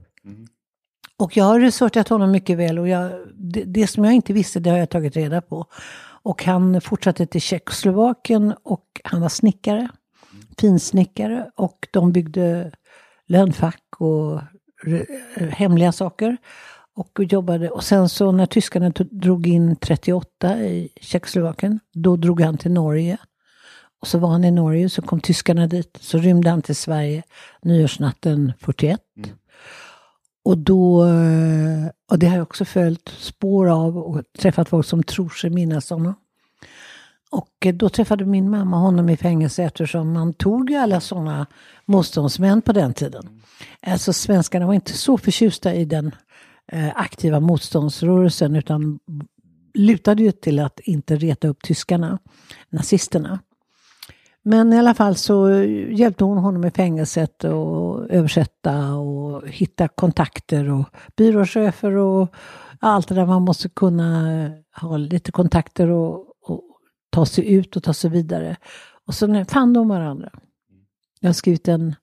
Och 1.16 1.36
jag 1.36 1.44
har 1.44 1.60
researchat 1.60 2.08
honom 2.08 2.30
mycket 2.30 2.58
väl 2.58 2.78
och 2.78 2.88
jag, 2.88 3.12
det, 3.34 3.64
det 3.64 3.86
som 3.86 4.04
jag 4.04 4.14
inte 4.14 4.32
visste 4.32 4.60
det 4.60 4.70
har 4.70 4.78
jag 4.78 4.90
tagit 4.90 5.16
reda 5.16 5.40
på. 5.40 5.66
Och 6.22 6.44
han 6.44 6.80
fortsatte 6.80 7.26
till 7.26 7.40
Tjeckoslovakien 7.40 8.54
och 8.62 9.00
han 9.04 9.20
var 9.20 9.28
snickare, 9.28 9.88
finsnickare 10.58 11.50
och 11.56 11.88
de 11.90 12.12
byggde 12.12 12.72
lönnfack 13.26 13.82
och 13.98 14.40
eh, 15.36 15.48
hemliga 15.48 15.92
saker. 15.92 16.36
Och 16.98 17.24
jobbade, 17.24 17.70
och 17.70 17.84
sen 17.84 18.08
så 18.08 18.32
när 18.32 18.46
tyskarna 18.46 18.92
drog 19.10 19.46
in 19.46 19.76
38 19.76 20.58
i 20.58 20.88
Tjeckoslovakien, 21.00 21.80
då 21.92 22.16
drog 22.16 22.40
han 22.40 22.58
till 22.58 22.70
Norge. 22.70 23.18
Och 24.00 24.06
så 24.06 24.18
var 24.18 24.28
han 24.28 24.44
i 24.44 24.50
Norge, 24.50 24.88
så 24.88 25.02
kom 25.02 25.20
tyskarna 25.20 25.66
dit, 25.66 25.98
så 26.00 26.18
rymde 26.18 26.50
han 26.50 26.62
till 26.62 26.76
Sverige 26.76 27.22
nyårsnatten 27.62 28.52
41. 28.60 29.00
Och 30.44 30.58
då, 30.58 31.04
eh, 31.04 31.88
och 32.10 32.18
det 32.18 32.26
har 32.26 32.36
jag 32.36 32.42
också 32.42 32.64
följt 32.64 33.08
spår 33.08 33.68
av 33.68 33.98
och 33.98 34.22
träffat 34.38 34.68
folk 34.68 34.86
som 34.86 35.02
tror 35.02 35.28
sig 35.28 35.50
minnas 35.50 35.90
honom. 35.90 36.14
Och 37.30 37.66
eh, 37.66 37.74
då 37.74 37.88
träffade 37.88 38.24
min 38.24 38.50
mamma 38.50 38.76
honom 38.76 39.08
i 39.08 39.16
fängelse 39.16 39.62
eftersom 39.62 40.12
man 40.12 40.34
tog 40.34 40.70
ju 40.70 40.76
alla 40.76 41.00
sådana 41.00 41.46
motståndsmän 41.84 42.62
på 42.62 42.72
den 42.72 42.94
tiden. 42.94 43.40
Alltså 43.82 44.12
svenskarna 44.12 44.66
var 44.66 44.74
inte 44.74 44.92
så 44.92 45.18
förtjusta 45.18 45.74
i 45.74 45.84
den 45.84 46.14
Eh, 46.72 46.92
aktiva 46.94 47.40
motståndsrörelsen 47.40 48.56
utan 48.56 48.98
lutade 49.74 50.22
ju 50.22 50.32
till 50.32 50.58
att 50.58 50.80
inte 50.80 51.16
reta 51.16 51.48
upp 51.48 51.62
tyskarna, 51.62 52.18
nazisterna. 52.70 53.38
Men 54.42 54.72
i 54.72 54.78
alla 54.78 54.94
fall 54.94 55.16
så 55.16 55.50
hjälpte 55.90 56.24
hon 56.24 56.38
honom 56.38 56.64
i 56.64 56.70
fängelset 56.70 57.44
och 57.44 58.10
översätta 58.10 58.94
och 58.94 59.48
hitta 59.48 59.88
kontakter 59.88 60.70
och 60.70 60.84
byråchefer 61.16 61.92
och 61.92 62.34
allt 62.80 63.08
det 63.08 63.14
där 63.14 63.26
man 63.26 63.42
måste 63.42 63.68
kunna 63.68 64.50
ha 64.80 64.96
lite 64.96 65.32
kontakter 65.32 65.90
och, 65.90 66.26
och 66.42 66.62
ta 67.10 67.26
sig 67.26 67.52
ut 67.52 67.76
och 67.76 67.82
ta 67.82 67.94
sig 67.94 68.10
vidare. 68.10 68.56
Och 69.06 69.14
så 69.14 69.44
fann 69.48 69.72
de 69.72 69.88
varandra. 69.88 70.30
Jag 71.20 71.28
har 71.28 71.34
skrivit 71.34 71.68
en, 71.68 71.94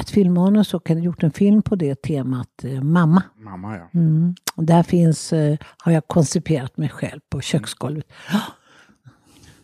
ett 0.00 0.10
filmmanus 0.10 0.74
och 0.74 0.88
har 0.88 0.96
gjort 0.96 1.22
en 1.22 1.30
film 1.30 1.62
på 1.62 1.76
det 1.76 2.02
temat, 2.02 2.64
eh, 2.64 2.82
Mamma. 2.82 3.22
Mamma 3.36 3.76
ja. 3.76 3.90
Mm. 3.94 4.34
Och 4.56 4.64
där 4.64 4.82
finns, 4.82 5.32
eh, 5.32 5.58
har 5.78 5.92
jag 5.92 6.08
konciperat 6.08 6.76
mig 6.76 6.88
själv 6.88 7.20
på 7.30 7.40
köksgolvet. 7.40 8.06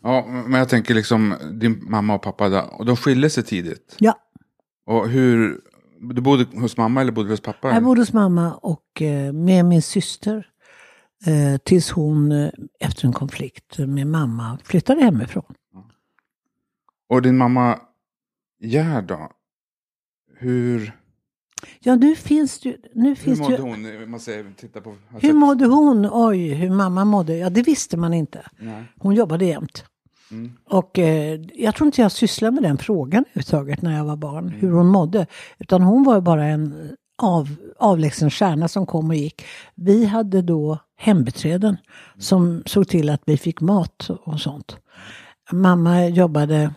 Ja, 0.03 0.27
men 0.47 0.59
jag 0.59 0.69
tänker 0.69 0.95
liksom 0.95 1.35
din 1.53 1.91
mamma 1.91 2.15
och 2.15 2.23
pappa, 2.23 2.49
där, 2.49 2.81
och 2.81 2.87
de 2.87 2.97
skilde 2.97 3.31
sig 3.31 3.45
tidigt. 3.45 3.97
Ja, 3.99 4.19
Och 4.87 5.09
hur, 5.09 5.61
du 6.15 6.21
bodde 6.23 6.61
hos 6.61 6.77
mamma 6.77 7.01
eller 7.01 7.12
bodde 7.12 7.31
hos 7.31 7.41
pappa? 7.41 7.75
jag 7.75 7.85
bodde 7.85 8.01
hos 8.01 8.12
mamma 8.12 8.55
och 8.55 9.03
eh, 9.03 9.33
med 9.33 9.65
min 9.65 9.83
syster. 9.83 10.49
Eh, 11.27 11.59
tills 11.59 11.91
hon 11.91 12.33
eh, 12.33 12.51
efter 12.81 13.07
en 13.07 13.12
konflikt 13.12 13.79
med 13.79 14.07
mamma 14.07 14.59
flyttade 14.65 15.01
hemifrån. 15.03 15.55
Och 17.09 17.23
din 17.23 17.37
mamma 17.37 17.79
Gerd 18.61 19.05
då? 19.05 19.31
Hur, 20.42 20.92
Ja, 21.80 21.96
nu 21.96 22.16
finns 22.16 22.61
det. 22.61 22.76
Nu 22.94 23.08
hur 23.08 23.14
finns 23.14 23.38
det 23.38 23.42
mådde 23.42 23.56
ju 23.56 23.99
hon? 24.00 24.11
Man 24.11 24.20
säger, 24.20 24.46
titta 24.56 24.80
på, 24.80 24.94
har 25.11 25.20
hur 25.20 25.32
mådde 25.32 25.66
hon? 25.66 26.08
Oj, 26.12 26.49
hur 26.54 26.70
mamma 26.70 27.04
mådde? 27.04 27.37
Ja, 27.37 27.50
det 27.50 27.62
visste 27.62 27.96
man 27.96 28.14
inte. 28.14 28.46
Nej. 28.58 28.84
Hon 28.99 29.14
jobbade 29.14 29.44
jämt. 29.44 29.84
Mm. 30.30 30.52
Och 30.68 30.99
eh, 30.99 31.40
jag 31.54 31.75
tror 31.75 31.87
inte 31.87 32.02
jag 32.02 32.12
sysslade 32.12 32.50
med 32.54 32.62
den 32.62 32.78
frågan 32.78 33.25
överhuvudtaget 33.25 33.82
när 33.82 33.96
jag 33.96 34.04
var 34.04 34.16
barn, 34.16 34.46
Mm. 34.49 34.61
hur 34.61 34.70
hon 34.72 34.87
mådde. 34.87 35.26
Utan 35.58 35.82
hon 35.82 36.02
var 36.04 36.14
ju 36.14 36.20
bara 36.20 36.44
en 36.44 36.96
av, 37.22 37.49
avlägsen 37.78 38.30
stjärna 38.30 38.68
som 38.68 38.87
kom 38.87 39.08
och 39.08 39.14
gick. 39.16 39.44
Vi 39.75 40.04
hade 40.04 40.42
då 40.42 40.78
hembiträden 40.96 41.76
som 42.18 42.62
såg 42.66 42.88
till 42.88 43.11
att 43.11 43.22
vi 43.26 43.37
fick 43.37 43.61
mat 43.61 44.11
och 44.25 44.40
sånt. 44.40 44.76
Mamma 45.52 46.06
jobbade 46.08 46.75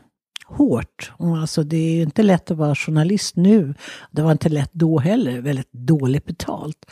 hårt. 0.48 1.12
Alltså 1.20 1.64
det 1.64 1.78
är 1.78 1.96
ju 1.96 2.02
inte 2.02 2.24
lätt 2.24 2.52
att 2.52 2.58
vara 2.58 2.76
journalist 2.76 3.36
nu. 3.36 3.74
Det 4.12 4.22
var 4.22 4.32
inte 4.32 4.50
lätt 4.50 4.74
då 4.74 5.00
heller, 5.00 5.42
väldigt 5.42 5.72
dåligt 5.72 6.26
betalt. 6.26 6.86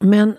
Men 0.00 0.36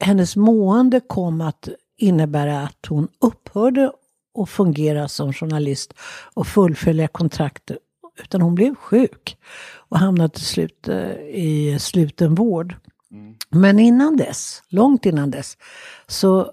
hennes 0.00 0.36
mående 0.36 1.00
kom 1.00 1.40
att 1.40 1.68
innebära 1.96 2.60
att 2.60 2.86
hon 2.88 3.08
upphörde 3.20 3.92
att 4.38 4.50
fungera 4.50 5.08
som 5.08 5.32
journalist 5.32 5.94
och 6.34 6.46
fullfölja 6.46 7.08
kontraktet. 7.08 7.78
Utan 8.22 8.42
hon 8.42 8.54
blev 8.54 8.74
sjuk 8.74 9.36
och 9.74 9.98
hamnade 9.98 10.28
till 10.28 10.44
slut 10.44 10.88
eh, 10.88 11.12
i 11.28 11.76
sluten 11.80 12.34
vård. 12.34 12.74
Men 13.50 13.78
innan 13.78 14.16
dess, 14.16 14.62
långt 14.68 15.06
innan 15.06 15.30
dess, 15.30 15.56
så 16.06 16.52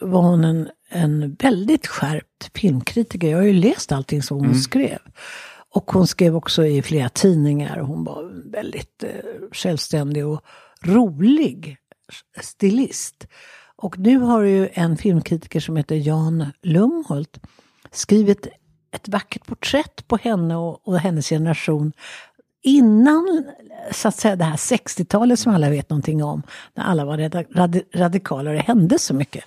var 0.00 0.22
hon 0.22 0.44
en, 0.44 0.68
en 0.94 1.34
väldigt 1.34 1.86
skärpt 1.86 2.50
filmkritiker. 2.54 3.30
Jag 3.30 3.38
har 3.38 3.44
ju 3.44 3.52
läst 3.52 3.92
allting 3.92 4.22
som 4.22 4.38
hon 4.38 4.54
skrev. 4.54 4.98
Och 5.70 5.90
hon 5.90 6.06
skrev 6.06 6.36
också 6.36 6.66
i 6.66 6.82
flera 6.82 7.08
tidningar. 7.08 7.78
Hon 7.78 8.04
var 8.04 8.50
väldigt 8.50 9.02
eh, 9.02 9.10
självständig 9.52 10.26
och 10.26 10.40
rolig 10.82 11.76
stilist. 12.40 13.26
Och 13.76 13.98
nu 13.98 14.18
har 14.18 14.42
ju 14.42 14.68
en 14.72 14.96
filmkritiker 14.96 15.60
som 15.60 15.76
heter 15.76 15.96
Jan 15.96 16.46
Lumholt 16.62 17.40
skrivit 17.92 18.46
ett 18.92 19.08
vackert 19.08 19.46
porträtt 19.46 20.08
på 20.08 20.16
henne 20.16 20.56
och, 20.56 20.88
och 20.88 20.98
hennes 20.98 21.28
generation 21.28 21.92
innan 22.62 23.44
så 23.92 24.08
att 24.08 24.16
säga, 24.16 24.36
det 24.36 24.44
här 24.44 24.56
60-talet 24.56 25.38
som 25.38 25.54
alla 25.54 25.70
vet 25.70 25.90
någonting 25.90 26.24
om, 26.24 26.42
när 26.74 26.84
alla 26.84 27.04
var 27.04 27.18
radi- 27.18 27.52
radi- 27.52 27.84
radikala 27.94 28.50
och 28.50 28.56
det 28.56 28.62
hände 28.62 28.98
så 28.98 29.14
mycket. 29.14 29.44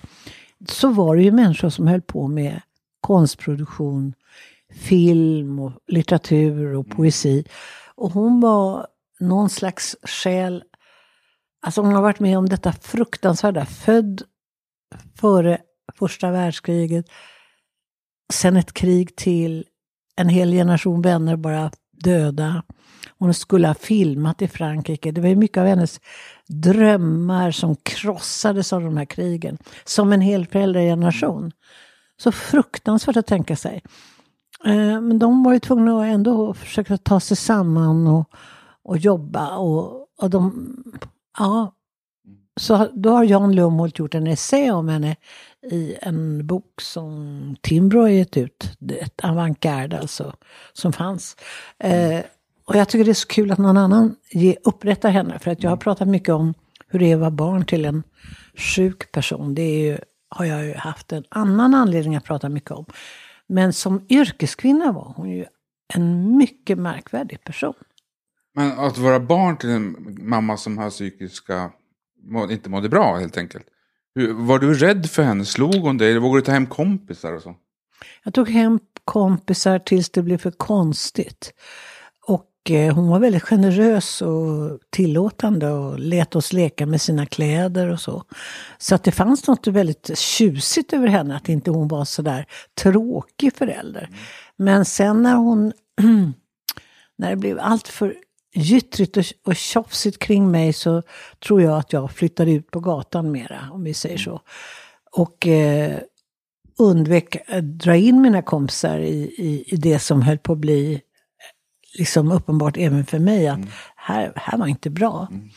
Så 0.66 0.88
var 0.88 1.16
det 1.16 1.22
ju 1.22 1.32
människor 1.32 1.68
som 1.68 1.86
höll 1.86 2.02
på 2.02 2.28
med 2.28 2.60
konstproduktion, 3.00 4.14
film 4.72 5.58
och 5.58 5.72
litteratur 5.86 6.74
och 6.74 6.90
poesi. 6.90 7.44
Och 7.94 8.10
hon 8.10 8.40
var 8.40 8.86
någon 9.20 9.50
slags 9.50 9.96
själ, 10.02 10.64
alltså 11.66 11.80
hon 11.80 11.94
har 11.94 12.02
varit 12.02 12.20
med 12.20 12.38
om 12.38 12.48
detta 12.48 12.72
fruktansvärda, 12.72 13.66
född 13.66 14.22
före 15.20 15.60
första 15.94 16.30
världskriget, 16.30 17.06
sen 18.32 18.56
ett 18.56 18.72
krig 18.72 19.16
till, 19.16 19.64
en 20.16 20.28
hel 20.28 20.52
generation 20.52 21.02
vänner 21.02 21.36
bara 21.36 21.70
döda. 21.92 22.62
Hon 23.18 23.34
skulle 23.34 23.66
ha 23.66 23.74
filmat 23.74 24.42
i 24.42 24.48
Frankrike. 24.48 25.12
Det 25.12 25.20
var 25.20 25.28
ju 25.28 25.36
mycket 25.36 25.58
av 25.58 25.66
hennes 25.66 26.00
drömmar 26.46 27.50
som 27.50 27.76
krossades 27.76 28.72
av 28.72 28.82
de 28.82 28.96
här 28.96 29.04
krigen. 29.04 29.58
Som 29.84 30.12
en 30.12 30.20
hel 30.20 30.46
föräldrageneration. 30.46 31.52
Så 32.20 32.32
fruktansvärt 32.32 33.16
att 33.16 33.26
tänka 33.26 33.56
sig. 33.56 33.82
Eh, 34.64 35.00
men 35.00 35.18
de 35.18 35.42
var 35.42 35.52
ju 35.52 35.60
tvungna 35.60 36.00
att 36.00 36.06
ändå 36.06 36.54
försöka 36.54 36.96
ta 36.96 37.20
sig 37.20 37.36
samman 37.36 38.06
och, 38.06 38.30
och 38.82 38.98
jobba. 38.98 39.56
Och, 39.56 40.06
och 40.18 40.30
de, 40.30 40.74
ja. 41.38 41.74
Så 42.60 42.88
då 42.94 43.10
har 43.10 43.24
Jan 43.24 43.54
Lumholt 43.54 43.98
gjort 43.98 44.14
en 44.14 44.26
essä 44.26 44.70
om 44.70 44.88
henne 44.88 45.16
i 45.70 45.96
en 46.00 46.46
bok 46.46 46.80
som 46.80 47.56
Timbro 47.60 48.00
har 48.00 48.08
gett 48.08 48.36
ut. 48.36 48.70
Ett 49.00 49.24
avantgarde 49.24 49.98
alltså, 49.98 50.34
som 50.72 50.92
fanns. 50.92 51.36
Mm 51.78 52.22
och 52.68 52.76
jag 52.76 52.88
tycker 52.88 53.04
det 53.04 53.10
är 53.10 53.14
så 53.14 53.28
kul 53.28 53.52
att 53.52 53.58
någon 53.58 53.76
annan 53.76 54.16
ge, 54.30 54.56
upprättar 54.64 55.10
henne. 55.10 55.38
För 55.38 55.50
att 55.50 55.62
jag 55.62 55.70
har 55.70 55.76
pratat 55.76 56.08
mycket 56.08 56.34
om 56.34 56.54
hur 56.88 56.98
det 56.98 57.10
är 57.10 57.14
att 57.14 57.20
vara 57.20 57.30
barn 57.30 57.64
till 57.64 57.84
en 57.84 58.02
sjuk 58.54 59.12
person. 59.12 59.54
Det 59.54 59.62
är 59.62 59.80
ju, 59.80 59.98
har 60.28 60.44
jag 60.44 60.66
ju 60.66 60.74
haft 60.74 61.12
en 61.12 61.24
annan 61.28 61.74
anledning 61.74 62.16
att 62.16 62.24
prata 62.24 62.48
mycket 62.48 62.70
om. 62.70 62.84
Men 63.46 63.72
som 63.72 64.06
yrkeskvinna 64.08 64.92
var 64.92 65.12
hon 65.16 65.30
ju 65.30 65.44
en 65.94 66.36
mycket 66.36 66.78
märkvärdig 66.78 67.44
person. 67.44 67.74
Men 68.54 68.78
att 68.78 68.98
vara 68.98 69.20
barn 69.20 69.56
till 69.56 69.70
en 69.70 70.16
mamma 70.20 70.56
som 70.56 70.78
har 70.78 70.90
psykiska, 70.90 71.70
inte 72.50 72.70
mådde 72.70 72.88
bra 72.88 73.16
helt 73.16 73.36
enkelt. 73.36 73.66
Var 74.34 74.58
du 74.58 74.74
rädd 74.74 75.10
för 75.10 75.22
henne? 75.22 75.44
Slog 75.44 75.74
hon 75.74 75.98
dig? 75.98 76.10
Eller 76.10 76.20
vågade 76.20 76.40
du 76.40 76.44
ta 76.44 76.52
hem 76.52 76.66
kompisar 76.66 77.32
och 77.32 77.42
så? 77.42 77.54
Jag 78.24 78.34
tog 78.34 78.48
hem 78.48 78.80
kompisar 79.04 79.78
tills 79.78 80.10
det 80.10 80.22
blev 80.22 80.38
för 80.38 80.50
konstigt. 80.50 81.52
Eh, 82.70 82.94
hon 82.94 83.08
var 83.08 83.18
väldigt 83.18 83.42
generös 83.42 84.22
och 84.22 84.78
tillåtande 84.90 85.70
och 85.70 85.98
lät 85.98 86.36
oss 86.36 86.52
leka 86.52 86.86
med 86.86 87.00
sina 87.00 87.26
kläder 87.26 87.88
och 87.88 88.00
så. 88.00 88.24
Så 88.78 88.94
att 88.94 89.04
det 89.04 89.12
fanns 89.12 89.46
något 89.46 89.66
väldigt 89.66 90.18
tjusigt 90.18 90.92
över 90.92 91.06
henne, 91.06 91.36
att 91.36 91.48
inte 91.48 91.70
hon 91.70 91.88
var 91.88 92.04
så 92.04 92.22
där 92.22 92.46
tråkig 92.82 93.54
förälder. 93.54 94.10
Men 94.56 94.84
sen 94.84 95.22
när 95.22 95.34
hon, 95.34 95.72
när 97.18 97.30
det 97.30 97.36
blev 97.36 97.58
allt 97.60 97.88
för 97.88 98.14
gyttrigt 98.54 99.16
och, 99.16 99.24
och 99.44 99.56
tjafsigt 99.56 100.18
kring 100.18 100.50
mig 100.50 100.72
så 100.72 101.02
tror 101.46 101.62
jag 101.62 101.78
att 101.78 101.92
jag 101.92 102.10
flyttade 102.10 102.50
ut 102.50 102.70
på 102.70 102.80
gatan 102.80 103.32
mera, 103.32 103.68
om 103.72 103.84
vi 103.84 103.94
säger 103.94 104.18
så. 104.18 104.40
Och 105.12 105.46
eh, 105.46 105.98
undvek 106.78 107.36
att 107.48 107.64
dra 107.78 107.96
in 107.96 108.20
mina 108.20 108.42
kompisar 108.42 108.98
i, 108.98 109.34
i, 109.38 109.64
i 109.66 109.76
det 109.76 109.98
som 109.98 110.22
höll 110.22 110.38
på 110.38 110.52
att 110.52 110.58
bli 110.58 111.00
liksom 111.94 112.32
uppenbart 112.32 112.76
även 112.76 113.06
för 113.06 113.18
mig 113.18 113.48
att 113.48 113.56
mm. 113.56 113.68
här, 113.96 114.32
här 114.36 114.58
var 114.58 114.66
inte 114.66 114.90
bra. 114.90 115.28
Mm. 115.30 115.48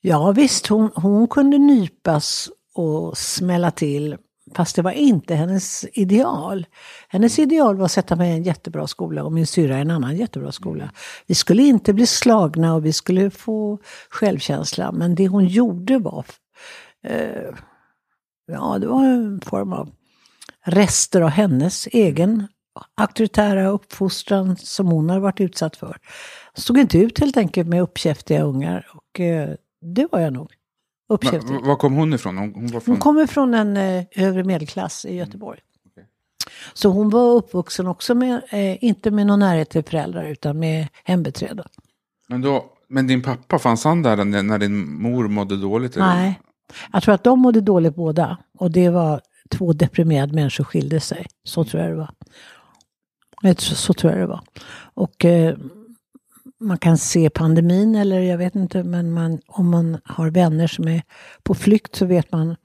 Ja 0.00 0.32
visst, 0.32 0.66
hon, 0.66 0.90
hon 0.94 1.28
kunde 1.28 1.58
nypas 1.58 2.48
och 2.74 3.18
smälla 3.18 3.70
till. 3.70 4.16
Fast 4.54 4.76
det 4.76 4.82
var 4.82 4.92
inte 4.92 5.34
hennes 5.34 5.84
ideal. 5.92 6.66
Hennes 7.08 7.38
ideal 7.38 7.76
var 7.76 7.84
att 7.84 7.92
sätta 7.92 8.16
mig 8.16 8.30
i 8.30 8.32
en 8.32 8.42
jättebra 8.42 8.86
skola 8.86 9.24
och 9.24 9.32
min 9.32 9.46
syra 9.46 9.78
i 9.78 9.80
en 9.80 9.90
annan 9.90 10.16
jättebra 10.16 10.52
skola. 10.52 10.90
Vi 11.26 11.34
skulle 11.34 11.62
inte 11.62 11.92
bli 11.92 12.06
slagna 12.06 12.74
och 12.74 12.86
vi 12.86 12.92
skulle 12.92 13.30
få 13.30 13.78
självkänsla. 14.10 14.92
Men 14.92 15.14
det 15.14 15.28
hon 15.28 15.46
gjorde 15.46 15.98
var, 15.98 16.24
eh, 17.04 17.54
ja 18.46 18.78
det 18.78 18.86
var 18.86 19.04
en 19.04 19.40
form 19.40 19.72
av 19.72 19.90
rester 20.64 21.20
av 21.20 21.28
hennes 21.28 21.86
egen 21.86 22.48
auktoritära 22.94 23.68
uppfostran 23.68 24.56
som 24.56 24.86
hon 24.86 25.10
har 25.10 25.20
varit 25.20 25.40
utsatt 25.40 25.76
för. 25.76 25.96
Stod 26.54 26.78
inte 26.78 26.98
ut 26.98 27.18
helt 27.18 27.36
enkelt 27.36 27.68
med 27.68 27.82
uppkäftiga 27.82 28.42
ungar. 28.42 28.86
Och 28.94 29.20
eh, 29.20 29.54
det 29.80 30.06
var 30.12 30.20
jag 30.20 30.32
nog. 30.32 30.52
Uppkäftig. 31.08 31.60
Var 31.62 31.76
kom 31.76 31.94
hon 31.94 32.14
ifrån? 32.14 32.38
Hon, 32.38 32.54
hon, 32.54 32.66
var 32.66 32.80
från... 32.80 32.94
hon 32.94 33.00
kommer 33.00 33.26
från 33.26 33.54
en 33.54 33.76
eh, 33.76 34.04
övre 34.16 34.44
medelklass 34.44 35.04
i 35.04 35.14
Göteborg. 35.14 35.60
Mm. 35.60 35.92
Okay. 35.92 36.04
Så 36.74 36.88
hon 36.88 37.10
var 37.10 37.34
uppvuxen 37.34 37.86
också 37.86 38.14
med, 38.14 38.42
eh, 38.50 38.84
inte 38.84 39.10
med 39.10 39.26
någon 39.26 39.38
närhet 39.38 39.70
till 39.70 39.84
föräldrar 39.84 40.24
utan 40.24 40.58
med 40.58 40.88
hembiträden. 41.04 41.66
Men, 42.28 42.40
då, 42.40 42.64
men 42.88 43.06
din 43.06 43.22
pappa, 43.22 43.58
fanns 43.58 43.84
han 43.84 44.02
där 44.02 44.24
när, 44.24 44.42
när 44.42 44.58
din 44.58 45.02
mor 45.02 45.28
mådde 45.28 45.56
dåligt? 45.56 45.96
Eller? 45.96 46.06
Nej, 46.06 46.40
jag 46.92 47.02
tror 47.02 47.14
att 47.14 47.24
de 47.24 47.40
mådde 47.40 47.60
dåligt 47.60 47.94
båda. 47.94 48.38
Och 48.58 48.70
det 48.70 48.88
var 48.88 49.20
två 49.48 49.72
deprimerade 49.72 50.32
människor 50.32 50.64
skilde 50.64 51.00
sig. 51.00 51.26
Så 51.44 51.64
tror 51.64 51.82
jag 51.82 51.92
det 51.92 51.96
var. 51.96 52.10
Så, 53.58 53.74
så 53.74 53.92
tror 53.92 54.12
jag 54.12 54.20
det 54.20 54.26
var. 54.26 54.40
Och 54.94 55.24
eh, 55.24 55.56
man 56.60 56.78
kan 56.78 56.98
se 56.98 57.30
pandemin 57.30 57.94
eller 57.94 58.20
jag 58.20 58.38
vet 58.38 58.54
inte, 58.54 58.84
men 58.84 59.12
man, 59.12 59.40
om 59.46 59.70
man 59.70 59.98
har 60.04 60.30
vänner 60.30 60.66
som 60.66 60.88
är 60.88 61.02
på 61.42 61.54
flykt 61.54 61.96
så 61.96 62.06
vet 62.06 62.32
man 62.32 62.56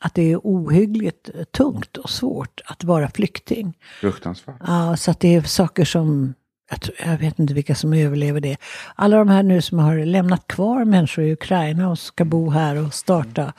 att 0.00 0.14
det 0.14 0.32
är 0.32 0.36
ohyggligt 0.36 1.30
tungt 1.52 1.96
och 1.96 2.10
svårt 2.10 2.60
att 2.64 2.84
vara 2.84 3.10
flykting. 3.10 3.78
Fruktansvärt. 4.00 4.56
Ja, 4.66 4.96
så 4.96 5.10
att 5.10 5.20
det 5.20 5.34
är 5.34 5.42
saker 5.42 5.84
som, 5.84 6.34
jag, 6.70 6.80
tror, 6.80 6.96
jag, 7.04 7.18
vet 7.18 7.38
inte 7.38 7.54
vilka 7.54 7.74
som 7.74 7.92
överlever 7.92 8.40
det. 8.40 8.56
Alla 8.94 9.16
de 9.16 9.28
här 9.28 9.42
nu 9.42 9.62
som 9.62 9.78
har 9.78 9.98
lämnat 9.98 10.46
kvar 10.46 10.84
människor 10.84 11.24
i 11.24 11.32
Ukraina 11.32 11.90
och 11.90 11.98
ska 11.98 12.24
bo 12.24 12.50
här 12.50 12.86
och 12.86 12.94
starta. 12.94 13.52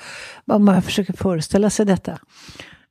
Man 0.45 0.81
försöker 0.81 1.13
föreställa 1.13 1.69
sig 1.69 1.85
detta. 1.85 2.19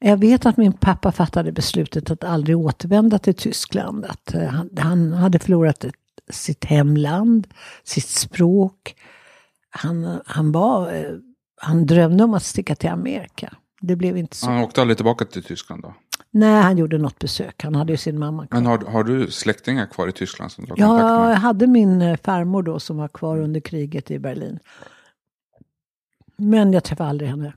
Jag 0.01 0.17
vet 0.17 0.47
att 0.47 0.57
min 0.57 0.73
pappa 0.73 1.13
fattade 1.13 1.53
beslutet 1.53 2.11
att 2.11 2.25
aldrig 2.25 2.59
återvända 2.59 3.19
till 3.19 3.35
Tyskland. 3.35 4.05
Att 4.05 4.35
eh, 4.35 4.43
han, 4.43 4.71
han 4.79 5.13
hade 5.13 5.39
förlorat 5.39 5.85
ett, 5.85 5.95
sitt 6.31 6.65
hemland, 6.65 7.47
sitt 7.85 8.09
språk. 8.09 8.95
Han, 9.71 10.21
han, 10.27 10.53
var, 10.53 10.95
eh, 10.95 11.13
han 11.61 11.87
drömde 11.87 12.25
om 12.25 12.35
att 12.35 12.43
sticka 12.43 12.75
till 12.75 12.91
Amerika. 12.91 13.55
Det 13.81 13.97
blev 13.97 14.17
inte 14.17 14.37
så. 14.37 14.47
Han 14.47 14.61
åkte 14.61 14.81
aldrig 14.81 14.97
tillbaka 14.97 15.25
till 15.25 15.43
Tyskland 15.43 15.83
då? 15.83 15.95
Nej, 16.31 16.63
han 16.63 16.79
gjorde 16.79 16.99
något 16.99 17.19
besök. 17.19 17.65
Han 17.65 17.75
hade 17.75 17.93
ju 17.93 17.97
sin 17.97 18.19
mamma 18.19 18.47
kvar. 18.47 18.61
Men 18.61 18.67
har, 18.67 18.79
har 18.79 19.05
du 19.05 19.31
släktingar 19.31 19.87
kvar 19.87 20.09
i 20.09 20.13
Tyskland? 20.13 20.53
Som 20.53 20.65
du 20.65 20.73
har 20.73 20.79
ja, 20.79 21.31
jag 21.31 21.37
hade 21.37 21.67
min 21.67 22.03
eh, 22.03 22.17
farmor 22.25 22.63
då 22.63 22.81
som 22.81 22.97
var 22.97 23.09
kvar 23.09 23.39
under 23.39 23.61
kriget 23.61 24.11
i 24.11 24.19
Berlin. 24.19 24.59
Men 26.37 26.73
jag 26.73 26.85
träffade 26.85 27.11
aldrig 27.11 27.31
henne. 27.31 27.53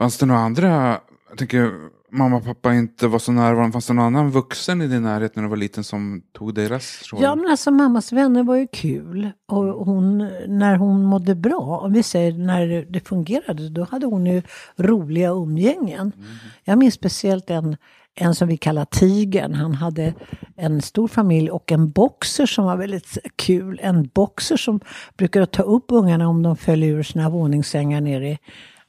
Fanns 0.00 0.18
det 0.18 0.26
några 0.26 0.40
andra, 0.40 1.00
jag 1.28 1.38
tänker 1.38 1.72
mamma 2.12 2.36
och 2.36 2.44
pappa 2.44 2.74
inte 2.74 3.08
var 3.08 3.18
så 3.18 3.32
närvarande, 3.32 3.72
fanns 3.72 3.86
det 3.86 3.92
någon 3.92 4.04
annan 4.04 4.30
vuxen 4.30 4.82
i 4.82 4.86
din 4.86 5.02
närhet 5.02 5.36
när 5.36 5.42
du 5.42 5.48
var 5.48 5.56
liten 5.56 5.84
som 5.84 6.22
tog 6.32 6.54
deras 6.54 7.02
roll? 7.12 7.22
Ja 7.22 7.34
men 7.34 7.50
alltså 7.50 7.70
mammas 7.70 8.12
vänner 8.12 8.42
var 8.42 8.56
ju 8.56 8.66
kul. 8.72 9.30
Och 9.48 9.64
hon, 9.64 10.18
när 10.46 10.76
hon 10.76 11.04
mådde 11.04 11.34
bra, 11.34 11.80
om 11.84 11.92
vi 11.92 12.02
säger 12.02 12.32
när 12.32 12.86
det 12.90 13.08
fungerade, 13.08 13.68
då 13.68 13.86
hade 13.90 14.06
hon 14.06 14.26
ju 14.26 14.42
roliga 14.76 15.28
umgängen. 15.28 16.12
Mm. 16.16 16.28
Jag 16.64 16.78
minns 16.78 16.94
speciellt 16.94 17.50
en 17.50 17.76
en 18.14 18.34
som 18.34 18.48
vi 18.48 18.56
kallar 18.56 18.84
Tigern. 18.84 19.54
Han 19.54 19.74
hade 19.74 20.14
en 20.56 20.82
stor 20.82 21.08
familj 21.08 21.50
och 21.50 21.72
en 21.72 21.90
boxer 21.90 22.46
som 22.46 22.64
var 22.64 22.76
väldigt 22.76 23.18
kul. 23.36 23.80
En 23.82 24.08
boxer 24.14 24.56
som 24.56 24.80
brukade 25.16 25.46
ta 25.46 25.62
upp 25.62 25.84
ungarna 25.88 26.28
om 26.28 26.42
de 26.42 26.56
föll 26.56 26.82
ur 26.82 27.02
sina 27.02 27.30
våningssängar 27.30 28.00
nere 28.00 28.28
i 28.28 28.38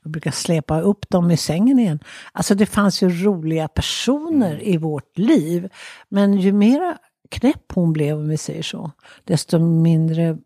jag 0.03 0.11
brukar 0.11 0.31
släpa 0.31 0.81
upp 0.81 1.09
dem 1.09 1.31
i 1.31 1.37
sängen 1.37 1.79
igen. 1.79 1.99
Alltså 2.31 2.55
det 2.55 2.65
fanns 2.65 3.03
ju 3.03 3.25
roliga 3.25 3.67
personer 3.67 4.53
mm. 4.53 4.65
i 4.65 4.77
vårt 4.77 5.17
liv. 5.17 5.69
Men 6.09 6.33
ju 6.33 6.51
mera 6.51 6.97
knäpp 7.29 7.71
hon 7.73 7.93
blev, 7.93 8.17
om 8.17 8.29
vi 8.29 8.37
säger 8.37 8.63
så, 8.63 8.91
desto 9.23 9.59
mindre, 9.59 10.37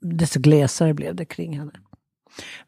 desto 0.00 0.40
glesare 0.40 0.94
blev 0.94 1.14
det 1.14 1.24
kring 1.24 1.58
henne. 1.58 1.72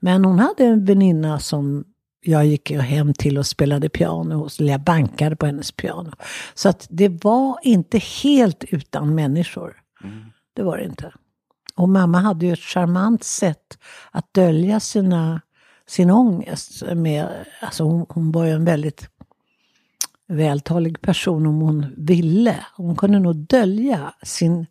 Men 0.01 0.25
hon 0.25 0.39
hade 0.39 0.65
en 0.65 0.85
väninna 0.85 1.39
som 1.39 1.85
jag 2.21 2.47
gick 2.47 2.71
hem 2.71 3.15
till 3.15 3.39
och 3.39 3.47
spelade 3.47 3.89
piano 3.89 4.35
hos, 4.35 4.61
eller 4.61 4.73
jag 4.73 4.85
bankade 4.85 5.37
på 5.37 5.47
hennes 5.47 5.73
piano. 5.73 6.13
Så 6.55 6.69
att 6.69 6.87
det 6.91 7.25
var 7.25 7.59
inte 7.63 7.99
helt 7.99 8.65
utan 8.65 9.15
människor. 9.15 9.77
Mm. 10.05 10.25
Det 10.55 10.63
var 10.63 10.77
det 10.77 10.85
inte. 10.85 11.13
Och 11.77 11.89
mamma 11.89 12.19
hade 12.19 12.47
ju 12.47 12.53
ett 12.53 12.59
charmant 12.59 13.25
sätt 13.25 13.79
att 14.11 14.35
dölja 14.35 14.81
sina 14.81 15.41
sin 15.89 16.11
ångest. 16.11 16.83
Med, 16.95 17.29
alltså 17.61 17.85
hon, 17.85 18.07
hon 18.09 18.33
var 18.33 18.45
ju 18.45 18.51
en 18.51 18.65
väldigt 18.65 19.11
vältalig 20.29 21.01
person 21.01 21.47
om 21.47 21.61
hon 21.61 21.87
ville. 21.97 22.57
Hon 22.77 22.97
kunde 22.97 23.19
nog 23.19 23.37
dölja 23.37 24.15
sin, 24.23 24.67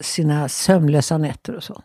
sina 0.00 0.48
sömnlösa 0.48 1.18
nätter 1.18 1.56
och 1.56 1.64
så. 1.64 1.82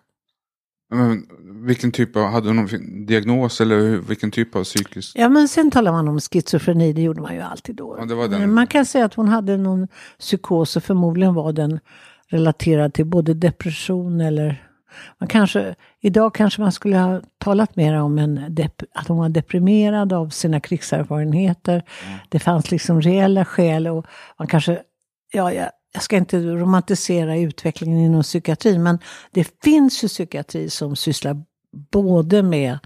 Men 0.90 1.26
vilken 1.68 1.92
typ 1.92 2.16
av, 2.16 2.26
hade 2.26 2.48
hon 2.48 2.56
någon 2.56 3.06
diagnos 3.06 3.62
eller 3.62 3.98
vilken 3.98 4.32
typ 4.32 4.56
av 4.56 4.64
psykisk? 4.64 5.12
Ja 5.16 5.30
men 5.30 5.48
sen 5.48 5.72
talar 5.72 5.92
man 5.92 6.08
om 6.08 6.20
schizofreni, 6.20 6.94
det 6.94 7.02
gjorde 7.02 7.22
man 7.22 7.36
ju 7.36 7.42
alltid 7.42 7.76
då. 7.76 7.98
Ja, 8.10 8.28
den... 8.28 8.54
Man 8.54 8.68
kan 8.68 8.86
säga 8.86 9.06
att 9.06 9.14
hon 9.14 9.28
hade 9.28 9.58
någon 9.58 9.88
psykos 10.20 10.78
och 10.78 10.84
förmodligen 10.84 11.34
var 11.34 11.54
den 11.54 11.80
relaterad 12.28 12.94
till 12.94 13.06
både 13.06 13.34
depression 13.34 14.22
eller 14.22 14.68
man 15.20 15.28
kanske, 15.28 15.76
idag 16.02 16.34
kanske 16.34 16.62
man 16.62 16.72
skulle 16.72 16.98
ha 16.98 17.22
talat 17.38 17.76
mer 17.76 17.94
om 17.94 18.18
en 18.18 18.58
att 18.94 19.08
hon 19.08 19.18
var 19.18 19.30
deprimerad 19.30 20.14
av 20.14 20.30
sina 20.30 20.60
krigserfarenheter. 20.60 21.84
Mm. 22.06 22.18
Det 22.30 22.40
fanns 22.40 22.72
liksom 22.72 23.02
reella 23.02 23.46
skäl 23.46 23.88
och 23.88 24.06
man 24.40 24.48
kanske, 24.48 24.82
ja, 25.34 25.54
jag, 25.54 25.70
jag 25.94 26.04
ska 26.04 26.18
inte 26.18 26.40
romantisera 26.40 27.38
utvecklingen 27.38 28.00
inom 28.00 28.22
psykiatrin, 28.22 28.84
men 28.84 29.00
det 29.32 29.64
finns 29.64 30.04
ju 30.04 30.08
psykiatri 30.08 30.70
som 30.70 30.96
sysslar 30.96 31.44
både 31.92 32.44
med 32.44 32.80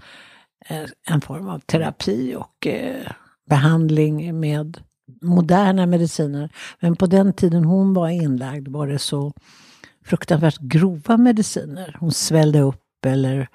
eh, 0.68 0.84
en 1.08 1.20
form 1.20 1.48
av 1.48 1.58
terapi 1.58 2.34
och 2.34 2.66
eh, 2.66 3.12
behandling 3.50 4.40
med 4.40 4.80
moderna 5.22 5.86
mediciner. 5.86 6.50
Men 6.80 6.96
på 6.96 7.06
den 7.06 7.32
tiden 7.32 7.64
hon 7.64 7.94
var 7.94 8.08
inlagd 8.08 8.68
var 8.68 8.86
det 8.86 8.98
så 8.98 9.32
fruktansvärt 10.04 10.58
grova 10.58 11.16
mediciner. 11.16 11.96
Hon 12.00 12.12
svällde 12.12 12.60
upp 12.60 13.06
eller, 13.06 13.48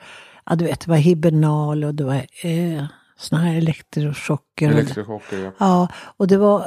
ja 0.45 0.55
du 0.55 0.65
vet, 0.65 0.79
det 0.79 0.89
var 0.89 0.97
Hibernal 0.97 1.83
och 1.83 1.95
det 1.95 2.03
var 2.03 2.15
eh, 2.43 2.85
såna 3.17 3.41
här 3.41 3.55
elektrochocker. 3.55 4.71
Elektrochocker, 4.71 5.37
ja. 5.37 5.51
Ja, 5.57 5.87
och 5.95 6.27
det 6.27 6.37
var, 6.37 6.61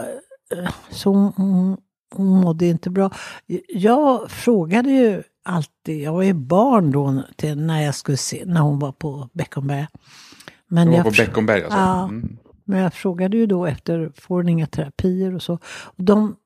eh, 0.56 0.70
så 0.90 1.12
hon, 1.12 1.76
hon 2.14 2.26
mådde 2.26 2.66
inte 2.66 2.90
bra. 2.90 3.10
Jag 3.68 4.30
frågade 4.30 4.90
ju 4.90 5.22
alltid, 5.44 6.02
jag 6.02 6.12
var 6.12 6.22
ju 6.22 6.32
barn 6.32 6.90
då 6.90 7.22
till 7.36 7.56
när 7.56 7.82
jag 7.82 7.94
skulle 7.94 8.16
se, 8.16 8.42
när 8.46 8.60
hon 8.60 8.78
var 8.78 8.92
på 8.92 9.28
Beckomberga. 9.32 9.88
Men 10.68 10.88
hon 10.88 10.96
var 10.96 11.04
på 11.04 11.10
Beckomberga 11.10 11.64
alltså? 11.64 11.78
Ja. 11.78 12.04
Mm. 12.04 12.38
Men 12.64 12.80
jag 12.80 12.94
frågade 12.94 13.36
ju 13.36 13.46
då 13.46 13.66
efter, 13.66 14.12
får 14.14 14.36
hon 14.36 14.48
inga 14.48 14.66
terapier 14.66 15.34
och 15.34 15.42
så. 15.42 15.58
Och 15.64 16.04
de 16.04 16.36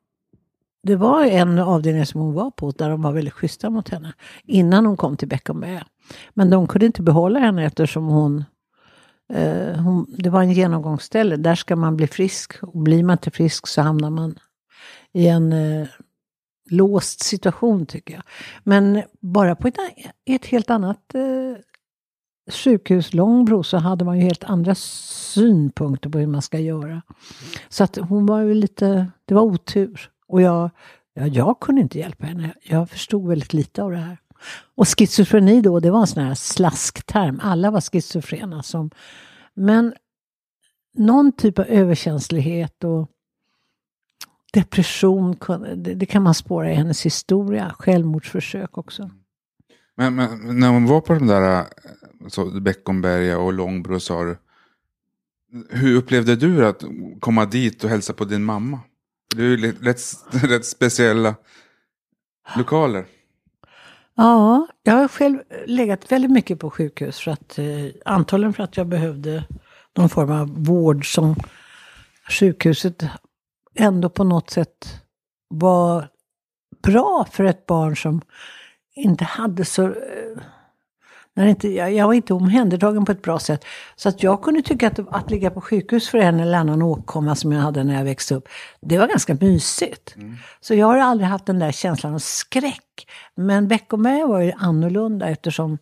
det 0.82 0.96
var 0.96 1.24
en 1.24 1.58
avdelning 1.58 2.06
som 2.06 2.20
hon 2.20 2.34
var 2.34 2.50
på 2.50 2.70
där 2.70 2.90
de 2.90 3.02
var 3.02 3.12
väldigt 3.12 3.34
schyssta 3.34 3.70
mot 3.70 3.88
henne. 3.88 4.12
Innan 4.44 4.86
hon 4.86 4.96
kom 4.96 5.16
till 5.16 5.28
Beckomberga. 5.28 5.86
Men 6.34 6.50
de 6.50 6.66
kunde 6.66 6.86
inte 6.86 7.02
behålla 7.02 7.38
henne 7.38 7.64
eftersom 7.64 8.06
hon, 8.06 8.44
eh, 9.32 9.76
hon 9.76 10.06
det 10.18 10.30
var 10.30 10.42
en 10.42 10.52
genomgångsställe. 10.52 11.36
Där 11.36 11.54
ska 11.54 11.76
man 11.76 11.96
bli 11.96 12.06
frisk. 12.06 12.62
Och 12.62 12.78
blir 12.78 13.04
man 13.04 13.14
inte 13.14 13.30
frisk 13.30 13.66
så 13.66 13.82
hamnar 13.82 14.10
man 14.10 14.38
i 15.12 15.26
en, 15.28 15.52
eh, 15.52 15.88
låst 16.70 17.22
situation 17.22 17.86
tycker 17.86 18.14
jag. 18.14 18.22
Men 18.64 19.02
bara 19.20 19.56
på 19.56 19.68
ett, 19.68 19.76
ett 20.26 20.46
helt 20.46 20.70
annat 20.70 21.14
eh, 21.14 21.62
sjukhus, 22.52 23.14
Långbro, 23.14 23.62
så 23.62 23.76
hade 23.76 24.04
man 24.04 24.18
ju 24.18 24.22
helt 24.22 24.44
andra 24.44 24.74
synpunkter 24.74 26.10
på 26.10 26.18
hur 26.18 26.26
man 26.26 26.42
ska 26.42 26.58
göra. 26.58 27.02
Så 27.68 27.84
att 27.84 27.96
hon 27.96 28.26
var 28.26 28.40
ju 28.40 28.54
lite, 28.54 29.10
det 29.24 29.34
var 29.34 29.42
otur. 29.42 30.11
Och 30.32 30.42
jag, 30.42 30.70
ja, 31.14 31.26
jag 31.26 31.60
kunde 31.60 31.80
inte 31.80 31.98
hjälpa 31.98 32.26
henne. 32.26 32.54
Jag 32.62 32.90
förstod 32.90 33.28
väldigt 33.28 33.52
lite 33.52 33.82
av 33.82 33.90
det 33.90 33.96
här. 33.96 34.18
Och 34.74 34.98
schizofreni 34.98 35.60
då, 35.60 35.80
det 35.80 35.90
var 35.90 36.00
en 36.00 36.06
sån 36.06 36.22
här 36.22 36.34
slaskterm. 36.34 37.40
Alla 37.42 37.70
var 37.70 37.80
schizofrena. 37.80 38.62
Som, 38.62 38.90
men 39.54 39.94
någon 40.94 41.32
typ 41.32 41.58
av 41.58 41.64
överkänslighet 41.64 42.84
och 42.84 43.10
depression, 44.52 45.36
det, 45.76 45.94
det 45.94 46.06
kan 46.06 46.22
man 46.22 46.34
spåra 46.34 46.72
i 46.72 46.74
hennes 46.74 47.06
historia. 47.06 47.74
Självmordsförsök 47.78 48.78
också. 48.78 49.10
Men, 49.96 50.14
men 50.14 50.58
när 50.60 50.68
hon 50.68 50.86
var 50.86 51.00
på 51.00 51.14
de 51.14 51.26
där 51.26 51.66
så 52.28 52.60
Beckomberga 52.60 53.38
och 53.38 53.52
Långbro 53.52 54.00
sa 54.00 54.24
du. 54.24 54.36
Hur 55.70 55.96
upplevde 55.96 56.36
du 56.36 56.66
att 56.66 56.84
komma 57.20 57.46
dit 57.46 57.84
och 57.84 57.90
hälsa 57.90 58.12
på 58.12 58.24
din 58.24 58.44
mamma? 58.44 58.80
Det 59.36 59.42
är 59.42 59.46
ju 59.46 59.72
rätt, 59.72 60.00
rätt 60.30 60.66
speciella 60.66 61.34
lokaler. 62.56 63.04
Ja, 64.14 64.68
jag 64.82 64.94
har 64.94 65.08
själv 65.08 65.38
legat 65.66 66.12
väldigt 66.12 66.30
mycket 66.30 66.58
på 66.58 66.70
sjukhus. 66.70 67.18
För 67.20 67.30
att, 67.30 67.58
eh, 67.58 67.86
antagligen 68.04 68.52
för 68.52 68.62
att 68.62 68.76
jag 68.76 68.86
behövde 68.86 69.44
någon 69.96 70.08
form 70.08 70.30
av 70.30 70.64
vård 70.64 71.14
som 71.14 71.36
sjukhuset 72.28 73.04
ändå 73.74 74.10
på 74.10 74.24
något 74.24 74.50
sätt 74.50 75.00
var 75.48 76.08
bra 76.82 77.26
för 77.30 77.44
ett 77.44 77.66
barn 77.66 77.96
som 77.96 78.20
inte 78.94 79.24
hade 79.24 79.64
så... 79.64 79.86
Eh, 79.86 80.42
när 81.34 81.46
inte, 81.46 81.68
jag, 81.68 81.92
jag 81.92 82.06
var 82.06 82.14
inte 82.14 82.34
omhändertagen 82.34 83.04
på 83.04 83.12
ett 83.12 83.22
bra 83.22 83.38
sätt. 83.38 83.64
Så 83.96 84.08
att 84.08 84.22
jag 84.22 84.42
kunde 84.42 84.62
tycka 84.62 84.86
att, 84.86 84.98
att 84.98 85.30
ligga 85.30 85.50
på 85.50 85.60
sjukhus 85.60 86.08
för 86.08 86.18
en 86.18 86.40
eller 86.40 86.58
annan 86.58 86.82
åkomma 86.82 87.34
som 87.34 87.52
jag 87.52 87.60
hade 87.60 87.84
när 87.84 87.94
jag 87.94 88.04
växte 88.04 88.34
upp, 88.34 88.48
det 88.80 88.98
var 88.98 89.08
ganska 89.08 89.34
mysigt. 89.34 90.16
Mm. 90.16 90.36
Så 90.60 90.74
jag 90.74 90.86
har 90.86 90.98
aldrig 90.98 91.28
haft 91.28 91.46
den 91.46 91.58
där 91.58 91.72
känslan 91.72 92.14
av 92.14 92.18
skräck. 92.18 93.08
Men 93.34 93.68
Beckomberga 93.68 94.26
var 94.26 94.40
ju 94.40 94.52
annorlunda 94.56 95.28
eftersom 95.28 95.78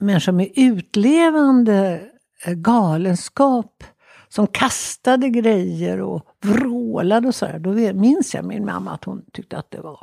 människor 0.00 0.32
med 0.32 0.50
utlevande 0.56 2.00
eh, 2.44 2.54
galenskap 2.54 3.84
som 4.28 4.46
kastade 4.46 5.28
grejer 5.28 6.00
och 6.00 6.22
vrålade 6.44 7.28
och 7.28 7.34
sådär. 7.34 7.58
Då 7.58 7.70
minns 7.94 8.34
jag 8.34 8.44
min 8.44 8.64
mamma 8.64 8.90
att 8.90 9.04
hon 9.04 9.24
tyckte 9.32 9.58
att 9.58 9.70
det 9.70 9.80
var 9.80 10.00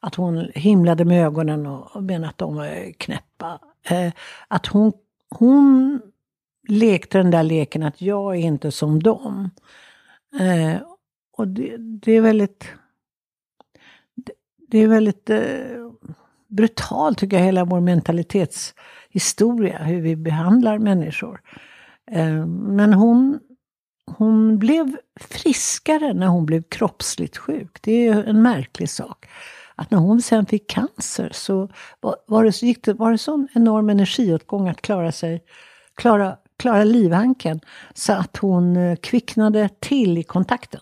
att 0.00 0.14
hon 0.14 0.50
himlade 0.54 1.04
med 1.04 1.26
ögonen 1.26 1.66
och 1.66 2.02
menade 2.02 2.28
att 2.28 2.38
de 2.38 2.56
var 2.56 2.92
knäppa. 2.92 3.58
Eh, 3.82 4.12
att 4.48 4.66
hon, 4.66 4.92
hon 5.30 6.00
lekte 6.68 7.18
den 7.18 7.30
där 7.30 7.42
leken 7.42 7.82
att 7.82 8.02
jag 8.02 8.36
är 8.36 8.40
inte 8.40 8.70
som 8.70 9.02
dem. 9.02 9.50
Eh, 10.40 10.82
och 11.32 11.48
det, 11.48 11.76
det, 11.78 12.12
är 12.12 12.20
väldigt... 12.20 12.68
Det, 14.14 14.32
det 14.68 14.78
är 14.78 14.88
väldigt 14.88 15.30
eh, 15.30 15.40
brutalt 16.48 17.18
tycker 17.18 17.36
jag, 17.36 17.44
hela 17.44 17.64
vår 17.64 17.80
mentalitetshistoria, 17.80 19.78
hur 19.78 20.00
vi 20.00 20.16
behandlar 20.16 20.78
människor. 20.78 21.40
Eh, 22.10 22.46
men 22.46 22.92
hon, 22.92 23.40
hon 24.06 24.58
blev 24.58 24.96
friskare 25.20 26.14
när 26.14 26.26
hon 26.26 26.46
blev 26.46 26.62
kroppsligt 26.62 27.36
sjuk. 27.36 27.78
Det 27.80 28.06
är 28.06 28.24
en 28.24 28.42
märklig 28.42 28.90
sak 28.90 29.26
att 29.80 29.90
när 29.90 29.98
hon 29.98 30.22
sen 30.22 30.46
fick 30.46 30.70
cancer 30.70 31.30
så 31.32 31.68
var, 32.26 32.44
det, 32.44 32.62
gick 32.62 32.84
det, 32.84 32.92
var 32.92 33.12
det 33.12 33.18
sån 33.18 33.48
enorm 33.54 33.90
energiåtgång 33.90 34.68
att 34.68 34.82
klara 34.82 35.12
sig, 35.12 35.44
klara, 35.94 36.36
klara 36.56 36.84
livhanken 36.84 37.60
så 37.94 38.12
att 38.12 38.36
hon 38.36 38.76
eh, 38.76 38.96
kvicknade 38.96 39.68
till 39.80 40.18
i 40.18 40.22
kontakten. 40.22 40.80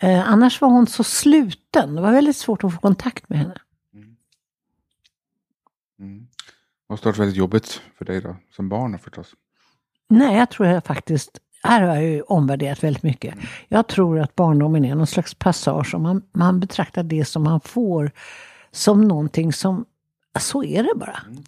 Eh, 0.00 0.30
annars 0.30 0.60
var 0.60 0.68
hon 0.68 0.86
så 0.86 1.04
sluten, 1.04 1.94
det 1.94 2.02
var 2.02 2.12
väldigt 2.12 2.36
svårt 2.36 2.64
att 2.64 2.74
få 2.74 2.80
kontakt 2.80 3.28
med 3.28 3.38
henne. 3.38 3.56
Mm. 3.94 4.16
Mm. 5.98 6.18
Det 6.18 6.92
måste 6.92 7.08
ha 7.08 7.12
varit 7.12 7.20
väldigt 7.20 7.36
jobbigt 7.36 7.82
för 7.98 8.04
dig 8.04 8.20
då, 8.20 8.36
som 8.50 8.68
barn 8.68 8.98
förstås? 8.98 9.34
Nej, 10.08 10.36
jag 10.36 10.50
tror 10.50 10.68
jag 10.68 10.84
faktiskt 10.84 11.38
här 11.64 11.82
har 11.82 11.94
jag 11.94 12.04
ju 12.04 12.22
omvärderat 12.22 12.84
väldigt 12.84 13.02
mycket. 13.02 13.34
Jag 13.68 13.86
tror 13.86 14.20
att 14.20 14.34
barndomen 14.34 14.84
är 14.84 14.94
någon 14.94 15.06
slags 15.06 15.34
passage 15.34 15.94
och 15.94 16.00
man, 16.00 16.22
man 16.32 16.60
betraktar 16.60 17.02
det 17.02 17.24
som 17.24 17.42
man 17.42 17.60
får 17.60 18.10
som 18.72 19.00
någonting 19.00 19.52
som, 19.52 19.84
så 20.40 20.64
är 20.64 20.82
det 20.82 20.92
bara. 20.96 21.20
Mm. 21.26 21.44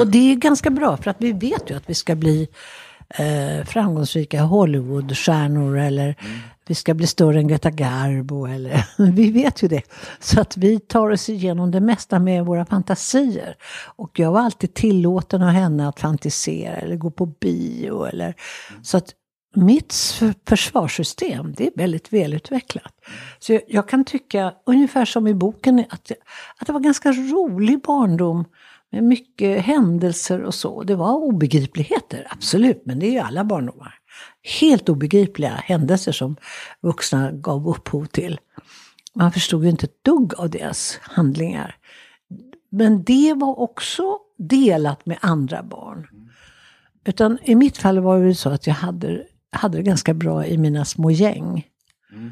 Och 0.00 0.06
det 0.06 0.32
är 0.32 0.36
ganska 0.36 0.70
bra 0.70 0.96
för 0.96 1.10
att 1.10 1.16
vi 1.18 1.32
vet 1.32 1.70
ju 1.70 1.76
att 1.76 1.90
vi 1.90 1.94
ska 1.94 2.14
bli 2.14 2.48
eh, 3.08 3.64
framgångsrika 3.64 4.42
Hollywoodstjärnor 4.42 5.78
eller 5.78 6.04
mm. 6.04 6.38
vi 6.66 6.74
ska 6.74 6.94
bli 6.94 7.06
större 7.06 7.38
än 7.38 7.48
Greta 7.48 7.70
Garbo 7.70 8.46
eller 8.46 8.84
vi 9.12 9.30
vet 9.30 9.62
ju 9.62 9.68
det. 9.68 9.82
Så 10.20 10.40
att 10.40 10.56
vi 10.56 10.80
tar 10.80 11.10
oss 11.10 11.28
igenom 11.28 11.70
det 11.70 11.80
mesta 11.80 12.18
med 12.18 12.44
våra 12.44 12.66
fantasier. 12.66 13.56
Och 13.96 14.18
jag 14.18 14.32
var 14.32 14.40
alltid 14.40 14.74
tillåten 14.74 15.42
av 15.42 15.48
henne 15.48 15.88
att 15.88 16.00
fantisera 16.00 16.74
eller 16.76 16.96
gå 16.96 17.10
på 17.10 17.26
bio 17.26 18.04
eller 18.04 18.24
mm. 18.24 18.84
så 18.84 18.96
att 18.96 19.14
mitt 19.54 19.94
försvarssystem, 20.48 21.54
det 21.56 21.66
är 21.66 21.72
väldigt 21.76 22.12
välutvecklat. 22.12 22.94
Så 23.38 23.52
jag, 23.52 23.62
jag, 23.68 23.88
kan 23.88 24.04
tycka, 24.04 24.54
ungefär 24.66 25.04
som 25.04 25.26
i 25.26 25.34
boken, 25.34 25.78
att, 25.78 26.12
att 26.56 26.66
det 26.66 26.72
var 26.72 26.80
ganska 26.80 27.12
rolig 27.12 27.82
barndom 27.82 28.44
med 28.90 29.04
mycket 29.04 29.64
händelser 29.64 30.42
och 30.42 30.54
så. 30.54 30.82
Det 30.82 30.94
var 30.94 31.14
obegripligheter, 31.14 32.26
absolut, 32.30 32.82
men 32.84 32.98
det 32.98 33.06
är 33.06 33.10
ju 33.10 33.18
alla 33.18 33.44
barndomar. 33.44 33.94
Helt 34.60 34.88
obegripliga 34.88 35.50
händelser 35.50 36.12
som 36.12 36.36
vuxna 36.80 37.32
gav 37.32 37.68
upphov 37.68 38.04
till. 38.04 38.40
Man 39.14 39.32
förstod 39.32 39.64
ju 39.64 39.70
inte 39.70 39.86
ett 39.86 40.04
dugg 40.04 40.34
av 40.34 40.50
deras 40.50 40.98
handlingar. 41.02 41.76
Men 42.70 43.04
det 43.04 43.34
var 43.34 43.60
också 43.60 44.18
delat 44.38 45.06
med 45.06 45.18
andra 45.20 45.62
barn. 45.62 46.06
Utan 47.04 47.38
i 47.42 47.54
mitt 47.54 47.78
fall 47.78 48.00
var 48.00 48.20
det 48.20 48.34
så 48.34 48.50
att 48.50 48.66
jag 48.66 48.74
hade 48.74 49.26
hade 49.52 49.78
det 49.78 49.82
ganska 49.82 50.14
bra 50.14 50.46
i 50.46 50.58
mina 50.58 50.84
små 50.84 51.10
gäng. 51.10 51.66
Mm. 52.12 52.30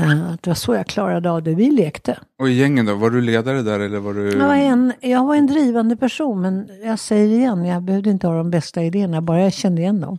Uh, 0.00 0.34
det 0.40 0.50
var 0.50 0.54
så 0.54 0.74
jag 0.74 0.86
klarade 0.86 1.30
av 1.30 1.42
det. 1.42 1.54
Vi 1.54 1.70
lekte. 1.70 2.18
Och 2.38 2.48
i 2.48 2.52
gängen 2.52 2.86
då? 2.86 2.94
Var 2.94 3.10
du 3.10 3.20
ledare 3.20 3.62
där 3.62 3.80
eller 3.80 3.98
var 3.98 4.14
du? 4.14 4.30
Jag 4.30 4.46
var 4.46 4.54
en, 4.54 4.92
jag 5.00 5.24
var 5.24 5.34
en 5.34 5.46
drivande 5.46 5.96
person 5.96 6.40
men 6.40 6.68
jag 6.84 6.98
säger 6.98 7.28
igen, 7.38 7.64
jag 7.64 7.82
behövde 7.82 8.10
inte 8.10 8.26
ha 8.26 8.36
de 8.36 8.50
bästa 8.50 8.82
idéerna, 8.82 9.22
bara 9.22 9.40
jag 9.40 9.52
kände 9.52 9.82
igen 9.82 10.00
dem. 10.00 10.18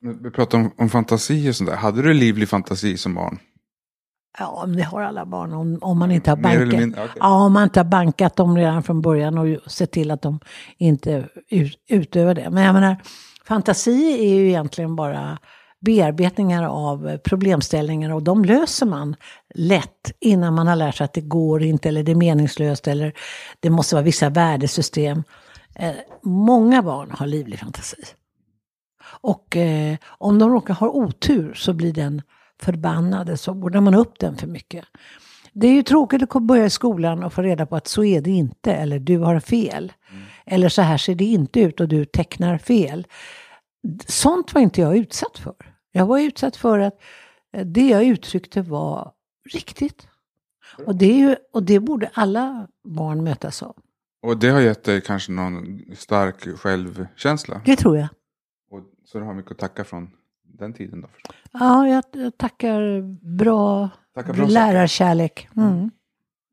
Vi 0.22 0.30
pratar 0.30 0.58
om, 0.58 0.70
om 0.78 0.88
fantasi 0.88 1.50
och 1.50 1.56
sånt 1.56 1.70
där. 1.70 1.76
Hade 1.76 2.02
du 2.02 2.14
livlig 2.14 2.48
fantasi 2.48 2.96
som 2.96 3.14
barn? 3.14 3.38
Ja, 4.38 4.64
men 4.66 4.76
det 4.76 4.82
har 4.82 5.02
alla 5.02 5.26
barn 5.26 5.52
om, 5.52 5.78
om 5.80 5.98
man 5.98 6.10
inte 6.10 6.30
har 6.30 6.36
bankat. 6.36 6.88
Okay. 6.88 7.08
Ja, 7.20 7.44
om 7.44 7.52
man 7.52 7.62
inte 7.62 7.80
har 7.80 7.84
bankat 7.84 8.36
dem 8.36 8.56
redan 8.56 8.82
från 8.82 9.00
början 9.00 9.38
och 9.38 9.72
sett 9.72 9.90
till 9.90 10.10
att 10.10 10.22
de 10.22 10.40
inte 10.78 11.28
utövar 11.88 12.34
det. 12.34 12.50
Men 12.50 12.64
jag 12.64 12.74
menar, 12.74 12.96
Fantasi 13.46 14.12
är 14.12 14.34
ju 14.34 14.48
egentligen 14.48 14.96
bara 14.96 15.38
bearbetningar 15.80 16.62
av 16.62 17.18
problemställningar 17.18 18.10
och 18.10 18.22
de 18.22 18.44
löser 18.44 18.86
man 18.86 19.16
lätt 19.54 20.12
innan 20.20 20.54
man 20.54 20.66
har 20.66 20.76
lärt 20.76 20.94
sig 20.94 21.04
att 21.04 21.12
det 21.12 21.20
går 21.20 21.62
inte 21.62 21.88
eller 21.88 22.02
det 22.02 22.12
är 22.12 22.16
meningslöst 22.16 22.88
eller 22.88 23.12
det 23.60 23.70
måste 23.70 23.94
vara 23.94 24.04
vissa 24.04 24.30
värdesystem. 24.30 25.22
Eh, 25.74 25.94
många 26.22 26.82
barn 26.82 27.10
har 27.10 27.26
livlig 27.26 27.58
fantasi. 27.58 28.02
Och 29.20 29.56
eh, 29.56 29.96
om 30.06 30.38
de 30.38 30.50
råkar 30.50 30.74
ha 30.74 30.88
otur 30.88 31.54
så 31.54 31.72
blir 31.72 31.92
den 31.92 32.22
förbannade, 32.60 33.36
så 33.36 33.52
ordnar 33.52 33.80
man 33.80 33.94
upp 33.94 34.18
den 34.18 34.36
för 34.36 34.46
mycket. 34.46 34.84
Det 35.52 35.68
är 35.68 35.72
ju 35.72 35.82
tråkigt 35.82 36.36
att 36.36 36.42
börja 36.42 36.66
i 36.66 36.70
skolan 36.70 37.24
och 37.24 37.32
få 37.32 37.42
reda 37.42 37.66
på 37.66 37.76
att 37.76 37.88
så 37.88 38.04
är 38.04 38.20
det 38.20 38.30
inte, 38.30 38.72
eller 38.72 38.98
du 38.98 39.18
har 39.18 39.40
fel. 39.40 39.92
Mm. 40.10 40.25
Eller 40.46 40.68
så 40.68 40.82
här 40.82 40.98
ser 40.98 41.14
det 41.14 41.24
inte 41.24 41.60
ut 41.60 41.80
och 41.80 41.88
du 41.88 42.04
tecknar 42.04 42.58
fel. 42.58 43.06
Sånt 44.06 44.54
var 44.54 44.60
inte 44.60 44.80
jag 44.80 44.96
utsatt 44.96 45.38
för. 45.38 45.54
Jag 45.92 46.06
var 46.06 46.18
utsatt 46.18 46.56
för 46.56 46.78
att 46.78 47.00
eh, 47.52 47.66
det 47.66 47.88
jag 47.88 48.04
uttryckte 48.04 48.62
var 48.62 49.12
riktigt. 49.52 50.08
Och 50.86 50.96
det, 50.96 51.06
är 51.06 51.16
ju, 51.16 51.36
och 51.52 51.62
det 51.62 51.80
borde 51.80 52.10
alla 52.14 52.68
barn 52.84 53.24
mötas 53.24 53.62
av. 53.62 53.76
Och 54.22 54.38
det 54.38 54.48
har 54.48 54.60
gett 54.60 54.84
dig 54.84 55.00
kanske 55.00 55.32
någon 55.32 55.80
stark 55.96 56.58
självkänsla? 56.58 57.60
Det 57.64 57.76
tror 57.76 57.98
jag. 57.98 58.08
Och, 58.70 58.80
så 59.04 59.18
du 59.18 59.24
har 59.24 59.34
mycket 59.34 59.52
att 59.52 59.58
tacka 59.58 59.84
från 59.84 60.10
den 60.42 60.72
tiden 60.72 61.00
då? 61.00 61.08
Ja, 61.52 61.88
jag, 61.88 62.04
jag 62.12 62.38
tackar 62.38 63.02
bra, 63.36 63.90
tackar 64.14 64.32
bra 64.32 64.46
lärarkärlek. 64.46 65.48
Mm. 65.56 65.90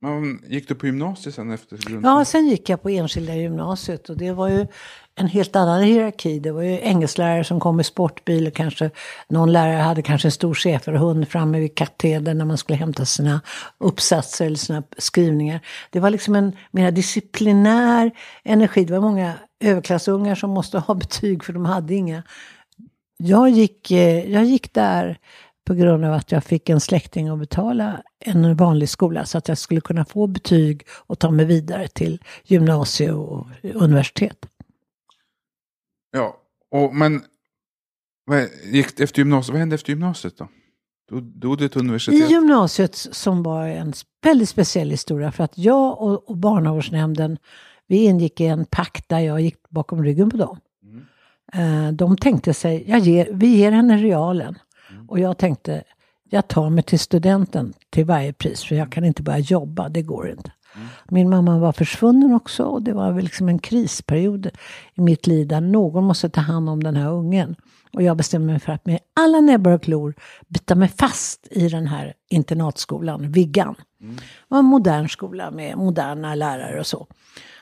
Men 0.03 0.39
gick 0.47 0.67
du 0.67 0.75
på 0.75 0.85
gymnasiet 0.85 1.35
sen 1.35 1.51
efter 1.51 1.77
grundskolan? 1.77 2.17
Ja, 2.17 2.25
sen 2.25 2.47
gick 2.47 2.69
jag 2.69 2.81
på 2.81 2.89
enskilda 2.89 3.35
gymnasiet 3.35 4.09
och 4.09 4.17
det 4.17 4.31
var 4.31 4.49
ju 4.49 4.67
en 5.15 5.27
helt 5.27 5.55
annan 5.55 5.83
hierarki. 5.83 6.39
Det 6.39 6.51
var 6.51 6.61
ju 6.61 6.79
engelsklärare 6.81 7.43
som 7.43 7.59
kom 7.59 7.79
i 7.79 7.83
sportbil 7.83 8.47
och 8.47 8.53
kanske 8.53 8.89
någon 9.29 9.51
lärare 9.51 9.81
hade 9.81 10.01
kanske 10.01 10.27
en 10.27 10.31
stor 10.31 10.53
schäferhund 10.53 11.27
framme 11.27 11.59
vid 11.59 11.75
katedern 11.75 12.37
när 12.37 12.45
man 12.45 12.57
skulle 12.57 12.77
hämta 12.77 13.05
sina 13.05 13.41
uppsatser 13.77 14.45
eller 14.45 14.57
sina 14.57 14.83
skrivningar. 14.97 15.59
Det 15.89 15.99
var 15.99 16.09
liksom 16.09 16.35
en 16.35 16.55
mer 16.71 16.91
disciplinär 16.91 18.11
energi. 18.43 18.85
Det 18.85 18.93
var 18.93 19.01
många 19.01 19.33
överklassungar 19.59 20.35
som 20.35 20.49
måste 20.49 20.79
ha 20.79 20.93
betyg 21.03 21.43
för 21.43 21.53
de 21.53 21.65
hade 21.65 21.93
inga. 21.93 22.23
Jag 23.17 23.49
gick, 23.49 23.91
eh, 23.91 24.31
jag 24.31 24.45
gick 24.45 24.73
där 24.73 25.17
på 25.65 25.73
grund 25.73 26.05
av 26.05 26.13
att 26.13 26.31
jag 26.31 26.43
fick 26.43 26.69
en 26.69 26.79
släkting 26.79 27.27
att 27.27 27.39
betala 27.39 28.03
en 28.19 28.55
vanlig 28.55 28.89
skola 28.89 29.25
så 29.25 29.37
att 29.37 29.47
jag 29.47 29.57
skulle 29.57 29.81
kunna 29.81 30.05
få 30.05 30.27
betyg 30.27 30.83
och 30.89 31.19
ta 31.19 31.31
mig 31.31 31.45
vidare 31.45 31.87
till 31.87 32.23
gymnasie 32.43 33.11
och 33.11 33.47
universitet. 33.63 34.45
Ja, 36.11 36.37
och, 36.71 36.95
men 36.95 37.23
vad, 38.25 38.47
gick 38.63 38.99
efter 38.99 39.19
gymnasiet, 39.19 39.51
vad 39.51 39.59
hände 39.59 39.75
efter 39.75 39.89
gymnasiet 39.89 40.37
då? 40.37 40.47
Då 41.09 41.19
dog 41.19 41.57
du 41.57 41.69
till 41.69 41.81
universitet? 41.81 42.29
I 42.29 42.33
gymnasiet 42.33 42.95
som 42.95 43.43
var 43.43 43.67
en 43.67 43.93
väldigt 44.23 44.49
speciell 44.49 44.89
historia 44.89 45.31
för 45.31 45.43
att 45.43 45.57
jag 45.57 46.01
och, 46.01 46.29
och 46.29 46.37
barnavårdsnämnden 46.37 47.37
vi 47.87 48.03
ingick 48.03 48.41
i 48.41 48.45
en 48.45 48.65
pakt 48.65 49.09
där 49.09 49.19
jag 49.19 49.41
gick 49.41 49.69
bakom 49.69 50.03
ryggen 50.03 50.29
på 50.29 50.37
dem. 50.37 50.59
Mm. 50.83 51.87
Eh, 51.87 51.93
de 51.93 52.17
tänkte 52.17 52.53
sig, 52.53 52.83
jag 52.87 52.99
ger, 52.99 53.29
vi 53.31 53.47
ger 53.47 53.71
henne 53.71 53.97
realen. 53.97 54.57
Och 55.13 55.19
jag 55.19 55.37
tänkte, 55.37 55.83
jag 56.29 56.47
tar 56.47 56.69
mig 56.69 56.83
till 56.83 56.99
studenten 56.99 57.73
till 57.89 58.05
varje 58.05 58.33
pris 58.33 58.63
för 58.63 58.75
jag 58.75 58.91
kan 58.91 59.05
inte 59.05 59.23
börja 59.23 59.39
jobba, 59.39 59.89
det 59.89 60.01
går 60.01 60.29
inte. 60.29 60.51
Mm. 60.75 60.87
Min 61.09 61.29
mamma 61.29 61.59
var 61.59 61.71
försvunnen 61.71 62.33
också 62.33 62.63
och 62.63 62.81
det 62.81 62.93
var 62.93 63.11
väl 63.11 63.23
liksom 63.23 63.49
en 63.49 63.59
krisperiod 63.59 64.49
i 64.93 65.01
mitt 65.01 65.27
liv 65.27 65.47
där 65.47 65.61
någon 65.61 66.03
måste 66.03 66.29
ta 66.29 66.41
hand 66.41 66.69
om 66.69 66.83
den 66.83 66.95
här 66.95 67.11
ungen. 67.11 67.55
Och 67.93 68.03
jag 68.03 68.17
bestämde 68.17 68.47
mig 68.47 68.59
för 68.59 68.71
att 68.71 68.85
med 68.85 68.99
alla 69.13 69.41
näbbar 69.41 69.71
och 69.71 69.83
klor 69.83 70.13
bita 70.47 70.75
mig 70.75 70.89
fast 70.89 71.47
i 71.51 71.69
den 71.69 71.87
här 71.87 72.13
internatskolan, 72.29 73.31
Viggan. 73.31 73.75
Mm. 74.01 74.15
Det 74.15 74.21
var 74.47 74.59
en 74.59 74.65
modern 74.65 75.09
skola 75.09 75.51
med 75.51 75.77
moderna 75.77 76.35
lärare 76.35 76.79
och 76.79 76.87
så. 76.87 77.07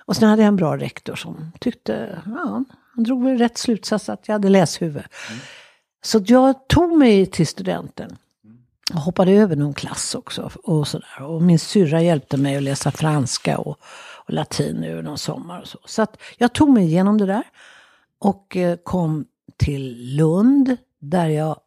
Och 0.05 0.15
sen 0.15 0.29
hade 0.29 0.41
jag 0.41 0.47
en 0.47 0.55
bra 0.55 0.77
rektor 0.77 1.15
som 1.15 1.51
tyckte, 1.59 2.21
ja, 2.25 2.63
han 2.95 3.03
drog 3.03 3.23
väl 3.23 3.37
rätt 3.37 3.57
slutsats 3.57 4.09
att 4.09 4.27
jag 4.27 4.35
hade 4.35 4.49
läshuvud. 4.49 5.03
Mm. 5.29 5.41
Så 6.01 6.21
jag 6.25 6.67
tog 6.67 6.97
mig 6.97 7.25
till 7.25 7.47
studenten. 7.47 8.17
Och 8.93 9.01
hoppade 9.01 9.31
över 9.31 9.55
någon 9.55 9.73
klass 9.73 10.15
också. 10.15 10.51
Och, 10.63 10.87
sådär. 10.87 11.21
och 11.21 11.41
min 11.41 11.59
syrra 11.59 12.01
hjälpte 12.01 12.37
mig 12.37 12.55
att 12.55 12.63
läsa 12.63 12.91
franska 12.91 13.57
och, 13.57 13.77
och 14.25 14.33
latin 14.33 14.83
över 14.83 15.01
någon 15.01 15.17
sommar. 15.17 15.61
Och 15.61 15.67
så 15.67 15.79
så 15.85 16.01
att 16.01 16.17
jag 16.37 16.53
tog 16.53 16.69
mig 16.69 16.83
igenom 16.83 17.17
det 17.17 17.25
där. 17.25 17.43
Och 18.19 18.57
eh, 18.57 18.77
kom 18.83 19.25
till 19.57 20.15
Lund. 20.15 20.77
Där 20.99 21.27
jag, 21.27 21.59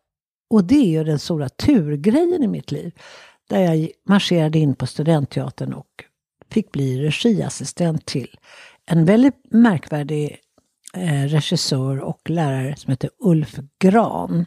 och 0.51 0.64
det 0.64 0.75
är 0.75 0.99
ju 0.99 1.05
den 1.05 1.18
stora 1.18 1.49
turgrejen 1.49 2.42
i 2.42 2.49
mitt 2.49 2.73
liv. 2.73 2.92
Där 3.49 3.61
jag 3.61 3.88
marscherade 4.05 4.59
in 4.59 4.75
på 4.75 4.87
Studentteatern 4.87 5.73
och 5.73 6.05
fick 6.51 6.73
bli 6.73 7.07
regiassistent 7.07 8.07
till 8.07 8.37
en 8.87 9.05
väldigt 9.05 9.44
märkvärdig 9.51 10.38
eh, 10.94 11.24
regissör 11.28 12.00
och 12.00 12.30
lärare 12.30 12.76
som 12.76 12.90
heter 12.90 13.11
Ulf 13.18 13.59
Gran. 13.78 14.46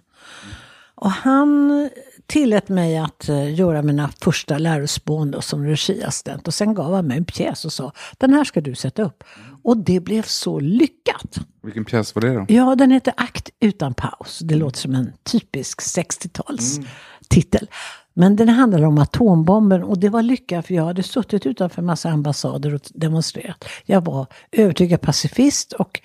Och 0.95 1.11
han 1.11 1.89
tillät 2.27 2.69
mig 2.69 2.97
att 2.97 3.29
uh, 3.29 3.53
göra 3.53 3.81
mina 3.81 4.09
första 4.21 4.57
lärospån 4.57 5.35
som 5.41 5.65
regiassistent. 5.65 6.47
Och 6.47 6.53
sen 6.53 6.73
gav 6.73 6.93
han 6.93 7.07
mig 7.07 7.17
en 7.17 7.25
pjäs 7.25 7.65
och 7.65 7.73
sa, 7.73 7.91
den 8.17 8.33
här 8.33 8.43
ska 8.43 8.61
du 8.61 8.75
sätta 8.75 9.03
upp. 9.03 9.23
Och 9.63 9.77
det 9.77 9.99
blev 9.99 10.21
så 10.21 10.59
lyckat. 10.59 11.37
Vilken 11.63 11.85
pjäs 11.85 12.15
var 12.15 12.21
det 12.21 12.33
då? 12.33 12.45
Ja, 12.47 12.75
den 12.75 12.91
heter 12.91 13.13
Akt 13.17 13.49
utan 13.59 13.93
paus. 13.93 14.39
Det 14.39 14.55
låter 14.55 14.79
som 14.79 14.95
en 14.95 15.13
typisk 15.23 15.79
60-tals 15.79 16.77
mm. 16.77 16.89
titel. 17.29 17.67
Men 18.13 18.35
den 18.35 18.49
handlade 18.49 18.87
om 18.87 18.97
atombomben 18.97 19.83
och 19.83 19.99
det 19.99 20.09
var 20.09 20.21
lyckat 20.21 20.67
för 20.67 20.73
jag 20.73 20.85
hade 20.85 21.03
suttit 21.03 21.45
utanför 21.45 21.81
en 21.81 21.85
massa 21.85 22.09
ambassader 22.09 22.73
och 22.73 22.81
demonstrerat. 22.93 23.65
Jag 23.85 24.05
var 24.05 24.27
övertygad 24.51 25.01
pacifist 25.01 25.73
och 25.73 26.01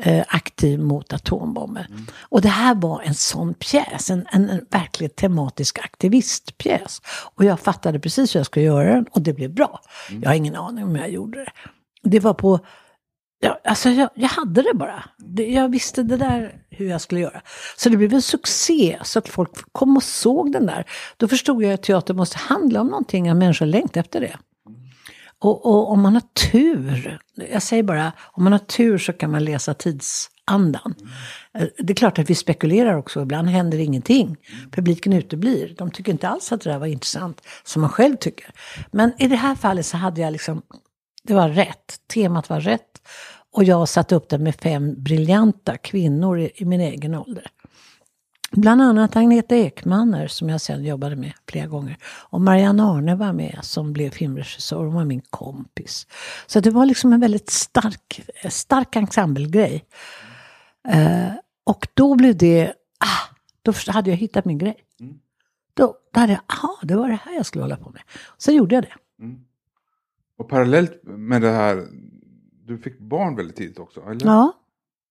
eh, 0.00 0.24
aktiv 0.28 0.80
mot 0.80 1.12
atombomber. 1.12 1.86
Mm. 1.90 2.06
Och 2.20 2.40
det 2.40 2.48
här 2.48 2.74
var 2.74 3.02
en 3.02 3.14
sån 3.14 3.54
pjäs, 3.54 4.10
en, 4.10 4.26
en, 4.32 4.50
en 4.50 4.66
verkligt 4.70 5.16
tematisk 5.16 5.78
aktivistpjäs. 5.78 7.02
Och 7.34 7.44
jag 7.44 7.60
fattade 7.60 8.00
precis 8.00 8.34
hur 8.34 8.40
jag 8.40 8.46
skulle 8.46 8.66
göra 8.66 8.94
den 8.94 9.06
och 9.10 9.22
det 9.22 9.32
blev 9.32 9.54
bra. 9.54 9.80
Mm. 10.10 10.22
Jag 10.22 10.30
har 10.30 10.34
ingen 10.34 10.56
aning 10.56 10.84
om 10.84 10.96
jag 10.96 11.10
gjorde 11.10 11.38
det. 11.38 11.52
Det 12.02 12.20
var 12.20 12.34
på 12.34 12.60
Ja, 13.38 13.60
alltså 13.64 13.88
jag, 13.90 14.08
jag, 14.14 14.28
hade 14.28 14.62
det 14.62 14.74
bara. 14.74 15.04
Jag 15.36 15.68
visste 15.68 16.02
det 16.02 16.16
där 16.16 16.54
hur 16.70 16.88
jag 16.88 17.00
skulle 17.00 17.20
göra. 17.20 17.42
Så 17.76 17.88
det 17.88 17.96
blev 17.96 18.14
en 18.14 18.22
succé, 18.22 18.98
så 19.02 19.18
att 19.18 19.28
folk 19.28 19.50
kom 19.72 19.96
och 19.96 20.02
såg 20.02 20.52
den 20.52 20.66
där. 20.66 20.84
Då 21.16 21.28
förstod 21.28 21.62
jag 21.62 21.72
att 21.72 21.82
teater 21.82 22.14
måste 22.14 22.38
handla 22.38 22.80
om 22.80 22.86
någonting, 22.86 23.28
att 23.28 23.36
människor 23.36 23.66
längtar 23.66 24.00
efter 24.00 24.20
det. 24.20 24.36
Och, 25.40 25.66
och, 25.66 25.90
om 25.90 26.00
man 26.00 26.14
har 26.14 26.50
tur, 26.52 27.18
jag 27.50 27.62
säger 27.62 27.82
bara, 27.82 28.12
om 28.32 28.44
man 28.44 28.52
har 28.52 28.58
tur 28.58 28.98
så 28.98 29.12
kan 29.12 29.30
man 29.30 29.44
läsa 29.44 29.74
tidsandan. 29.74 30.94
Mm. 31.54 31.68
Det 31.78 31.92
är 31.92 31.94
klart 31.94 32.18
att 32.18 32.30
vi 32.30 32.34
spekulerar 32.34 32.96
också, 32.96 33.22
ibland 33.22 33.48
händer 33.48 33.78
ingenting. 33.78 34.26
Mm. 34.26 34.70
Publiken 34.70 35.12
uteblir, 35.12 35.74
de 35.78 35.90
tycker 35.90 36.12
inte 36.12 36.28
alls 36.28 36.52
att 36.52 36.60
det 36.60 36.70
där 36.70 36.78
var 36.78 36.86
intressant, 36.86 37.42
som 37.64 37.82
man 37.82 37.90
själv 37.90 38.16
tycker. 38.16 38.50
Men 38.92 39.12
i 39.18 39.28
det 39.28 39.36
här 39.36 39.54
fallet 39.54 39.86
så 39.86 39.96
hade 39.96 40.20
jag 40.20 40.32
liksom, 40.32 40.62
det 41.22 41.34
var 41.34 41.48
rätt, 41.48 42.00
temat 42.14 42.48
var 42.48 42.60
rätt. 42.60 43.02
Och 43.52 43.64
jag 43.64 43.88
satte 43.88 44.14
upp 44.14 44.28
det 44.28 44.38
med 44.38 44.54
fem 44.54 45.02
briljanta 45.02 45.76
kvinnor 45.76 46.38
i, 46.38 46.50
i 46.54 46.64
min 46.64 46.80
egen 46.80 47.14
ålder. 47.14 47.46
Bland 48.50 48.82
annat 48.82 49.16
Agneta 49.16 49.56
Ekmaner 49.56 50.26
som 50.26 50.48
jag 50.48 50.60
sen 50.60 50.84
jobbade 50.84 51.16
med 51.16 51.32
flera 51.48 51.66
gånger. 51.66 51.96
Och 52.04 52.40
Marianne 52.40 52.82
Arne 52.82 53.14
var 53.14 53.32
med 53.32 53.58
som 53.62 53.92
blev 53.92 54.10
filmregissör. 54.10 54.84
Hon 54.84 54.94
var 54.94 55.04
min 55.04 55.22
kompis. 55.30 56.06
Så 56.46 56.60
det 56.60 56.70
var 56.70 56.86
liksom 56.86 57.12
en 57.12 57.20
väldigt 57.20 57.50
stark, 57.50 58.20
stark 58.50 58.96
ensemblegrej. 58.96 59.84
Uh, 60.94 61.32
och 61.64 61.88
då 61.94 62.14
blev 62.14 62.36
det, 62.36 62.72
ah, 62.98 63.34
då 63.62 63.72
hade 63.86 64.10
jag 64.10 64.16
hittat 64.16 64.44
min 64.44 64.58
grej. 64.58 64.76
Mm. 65.00 65.18
Då, 65.74 65.96
då 66.12 66.20
hade 66.20 66.32
jag, 66.32 66.42
aha, 66.46 66.78
det 66.82 66.96
var 66.96 67.08
det 67.08 67.18
här 67.24 67.34
jag 67.34 67.46
skulle 67.46 67.64
hålla 67.64 67.76
på 67.76 67.90
med. 67.90 68.02
Så 68.36 68.52
gjorde 68.52 68.74
jag 68.74 68.84
det. 68.84 69.24
Mm. 69.24 69.40
Och 70.38 70.48
parallellt 70.48 71.00
med 71.02 71.42
det 71.42 71.50
här, 71.50 71.86
du 72.64 72.78
fick 72.78 72.98
barn 72.98 73.36
väldigt 73.36 73.56
tidigt 73.56 73.78
också, 73.78 74.00
eller? 74.00 74.26
Ja. 74.26 74.52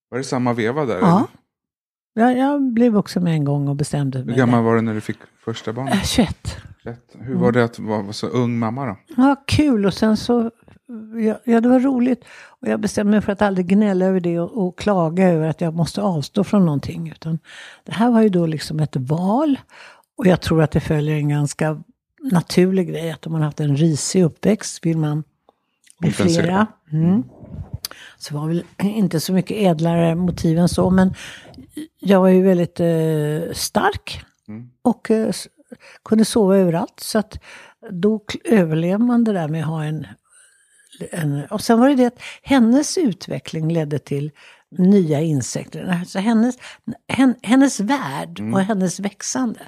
Var 0.10 0.18
det 0.18 0.24
samma 0.24 0.54
veva 0.54 0.86
där? 0.86 1.00
Ja. 1.00 1.02
Ja, 1.02 1.28
jag 2.16 2.74
blev 2.74 2.98
också 2.98 3.20
med 3.20 3.34
en 3.34 3.44
gång 3.44 3.68
och 3.68 3.76
bestämde 3.76 4.18
mig. 4.24 4.34
Hur 4.34 4.40
gammal 4.40 4.64
var 4.64 4.76
du 4.76 4.82
när 4.82 4.94
du 4.94 5.02
fick 5.02 5.18
första 5.46 5.74
barnet? 5.74 6.08
21. 6.08 6.58
21. 6.84 7.16
Hur 7.20 7.36
var 7.36 7.52
det 7.52 7.64
att 7.64 7.80
vara 7.80 8.14
så 8.14 8.28
ung 8.28 8.60
mamma 8.60 8.86
då? 8.86 8.98
Ja, 9.18 9.36
kul 9.48 9.86
och 9.86 9.94
sen 9.94 10.18
så, 10.18 10.52
ja, 11.26 11.40
ja, 11.44 11.62
det 11.62 11.70
var 11.70 11.80
roligt. 11.80 12.26
Och 12.60 12.68
jag 12.68 12.80
bestämde 12.80 13.12
mig 13.12 13.22
för 13.22 13.32
att 13.32 13.42
aldrig 13.42 13.68
gnälla 13.68 14.06
över 14.06 14.20
det 14.20 14.40
och, 14.40 14.68
och, 14.68 14.80
klaga 14.80 15.30
över 15.30 15.48
att 15.48 15.62
jag 15.62 15.74
måste 15.74 16.02
avstå 16.02 16.44
från 16.44 16.66
någonting. 16.66 17.10
Utan 17.10 17.40
det 17.84 17.94
här 17.94 18.12
var 18.12 18.22
ju 18.22 18.30
då 18.30 18.46
liksom 18.46 18.80
ett 18.80 18.96
val. 18.96 19.60
Och 20.18 20.28
jag 20.28 20.42
tror 20.42 20.62
att 20.62 20.72
det 20.72 20.80
följer 20.80 21.16
en 21.16 21.30
ganska 21.30 21.84
naturlig 22.32 22.88
grej. 22.88 23.12
Att 23.12 23.26
om 23.26 23.32
man 23.32 23.42
haft 23.42 23.60
en 23.60 23.76
risig 23.76 24.24
uppväxt 24.24 24.86
vill 24.86 24.98
man 24.98 25.24
bli 26.00 26.12
flera. 26.12 26.68
Mm. 26.92 27.24
Så 28.18 28.38
var 28.38 28.48
väl 28.48 28.64
inte 28.84 29.20
så 29.20 29.34
mycket 29.34 29.58
ädlare 29.58 30.16
motiv 30.16 30.58
än 30.58 30.70
så. 30.70 30.90
Men 30.90 31.14
jag 32.00 32.20
var 32.20 32.28
ju 32.28 32.42
väldigt 32.42 32.80
eh, 32.80 33.54
stark. 33.54 34.22
Mm. 34.48 34.70
Och 34.82 35.12
eh, 35.12 35.32
kunde 36.06 36.26
sova 36.26 36.58
överallt. 36.58 37.00
Så 37.00 37.20
att 37.20 37.40
då 37.90 38.22
överlever 38.46 39.06
man 39.06 39.24
det 39.24 39.34
där 39.34 39.48
med 39.48 39.62
att 39.62 39.68
ha 39.68 39.84
en, 39.84 40.08
en... 41.12 41.46
Och 41.46 41.62
sen 41.62 41.80
var 41.80 41.90
det 41.90 41.96
det 41.96 42.06
att 42.06 42.22
hennes 42.44 42.98
utveckling 42.98 43.74
ledde 43.74 44.00
till 44.00 44.32
nya 44.78 45.22
insekter. 45.22 45.98
Alltså 46.00 46.20
hennes, 46.20 46.58
hennes 47.44 47.80
värld 47.80 48.40
mm. 48.40 48.54
och 48.54 48.62
hennes 48.62 49.00
växande 49.00 49.60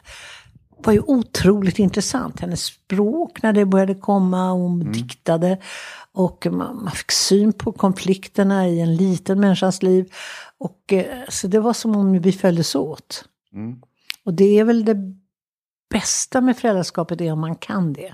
var 0.84 0.94
ju 0.94 1.00
otroligt 1.00 1.80
intressant. 1.80 2.40
Hennes 2.40 2.64
språk 2.64 3.44
när 3.44 3.54
det 3.54 3.66
började 3.66 3.96
komma, 3.96 4.52
hon 4.52 4.82
mm. 4.82 4.94
diktade. 4.94 5.58
Och 6.18 6.48
man, 6.52 6.84
man, 6.84 6.92
fick 6.92 7.12
syn 7.12 7.54
på 7.54 7.72
konflikterna 7.72 8.68
i 8.68 8.82
en 8.82 8.96
liten 8.96 9.40
människas 9.40 9.84
liv. 9.84 10.14
Och, 10.58 10.94
eh, 10.94 11.06
så 11.30 11.48
det 11.48 11.60
var 11.60 11.74
som 11.74 11.96
om 11.96 12.20
vi 12.22 12.32
följdes 12.32 12.76
åt. 12.76 13.26
Mm. 13.54 13.76
Och 14.26 14.34
det 14.34 14.60
är 14.60 14.64
väl 14.64 14.86
det 14.86 14.98
bästa 15.90 16.42
med 16.42 16.58
föräldraskapet, 16.58 17.22
är 17.22 17.32
om 17.32 17.40
man 17.40 17.56
kan 17.56 17.94
det. 17.94 18.14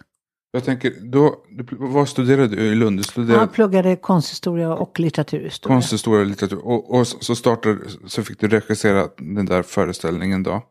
Jag 0.52 0.64
tänker, 0.64 0.94
då, 1.12 1.36
vad 1.80 2.10
studerade 2.10 2.56
du 2.56 2.62
i 2.62 2.76
Lund? 2.76 3.00
Du 3.00 3.04
studerade... 3.04 3.44
Jag 3.44 3.54
pluggade 3.54 3.96
konsthistoria 3.96 4.74
och 4.74 5.00
litteraturhistoria. 5.00 5.76
Konsthistoria 5.76 6.22
och 6.22 6.28
litteratur. 6.28 6.66
Och, 6.66 6.96
och 6.96 7.08
så, 7.08 7.36
startade, 7.36 7.78
så 8.08 8.24
fick 8.24 8.40
du 8.40 8.48
regissera 8.48 9.08
den 9.18 9.46
där 9.46 9.64
föreställningen 9.64 10.44
då. 10.44 10.62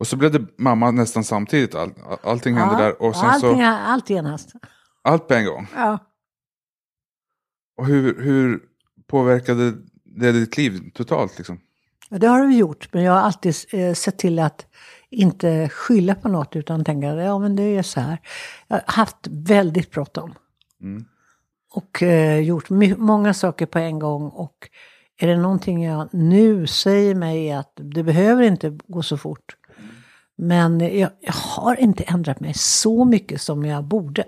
Och 0.00 0.06
så 0.06 0.16
blev 0.16 0.32
det 0.32 0.46
mamma 0.58 0.90
nästan 0.90 1.24
samtidigt. 1.24 1.74
All, 1.74 1.92
allting 2.22 2.54
hände 2.54 2.82
där. 2.82 3.02
Och 3.02 3.16
sen 3.16 3.28
allting, 3.28 3.60
så... 3.60 3.64
allt 3.64 4.10
genast. 4.10 4.52
Allt 5.02 5.28
på 5.28 5.34
en 5.34 5.46
gång? 5.46 5.66
Ja. 5.74 5.98
Och 7.80 7.86
hur, 7.86 8.22
hur 8.22 8.60
påverkade 9.06 9.72
det 10.04 10.32
ditt 10.32 10.56
liv 10.56 10.90
totalt? 10.94 11.38
Liksom? 11.38 11.60
Ja, 12.08 12.18
Det 12.18 12.26
har 12.26 12.46
vi 12.46 12.56
gjort, 12.56 12.88
men 12.92 13.02
jag 13.02 13.12
har 13.12 13.20
alltid 13.20 13.54
eh, 13.72 13.94
sett 13.94 14.18
till 14.18 14.38
att 14.38 14.66
inte 15.10 15.68
skylla 15.68 16.14
på 16.14 16.28
något 16.28 16.56
utan 16.56 16.84
tänka 16.84 17.06
ja 17.06 17.38
men 17.38 17.56
det 17.56 17.62
är 17.62 17.82
så 17.82 18.00
här. 18.00 18.18
Jag 18.68 18.76
har 18.76 18.82
haft 18.86 19.26
väldigt 19.30 19.90
bråttom. 19.90 20.34
Mm. 20.82 21.04
Och 21.72 22.02
eh, 22.02 22.40
gjort 22.40 22.70
många 22.98 23.34
saker 23.34 23.66
på 23.66 23.78
en 23.78 23.98
gång. 23.98 24.28
Och 24.28 24.70
är 25.18 25.26
det 25.26 25.36
någonting 25.36 25.84
jag 25.84 26.08
nu 26.14 26.66
säger 26.66 27.14
mig 27.14 27.48
är 27.48 27.58
att 27.58 27.72
det 27.74 28.02
behöver 28.02 28.42
inte 28.42 28.78
gå 28.88 29.02
så 29.02 29.18
fort. 29.18 29.56
Men 30.36 30.80
jag, 30.80 31.10
jag 31.20 31.32
har 31.32 31.80
inte 31.80 32.04
ändrat 32.04 32.40
mig 32.40 32.54
så 32.54 33.04
mycket 33.04 33.42
som 33.42 33.64
jag 33.64 33.84
borde. 33.84 34.24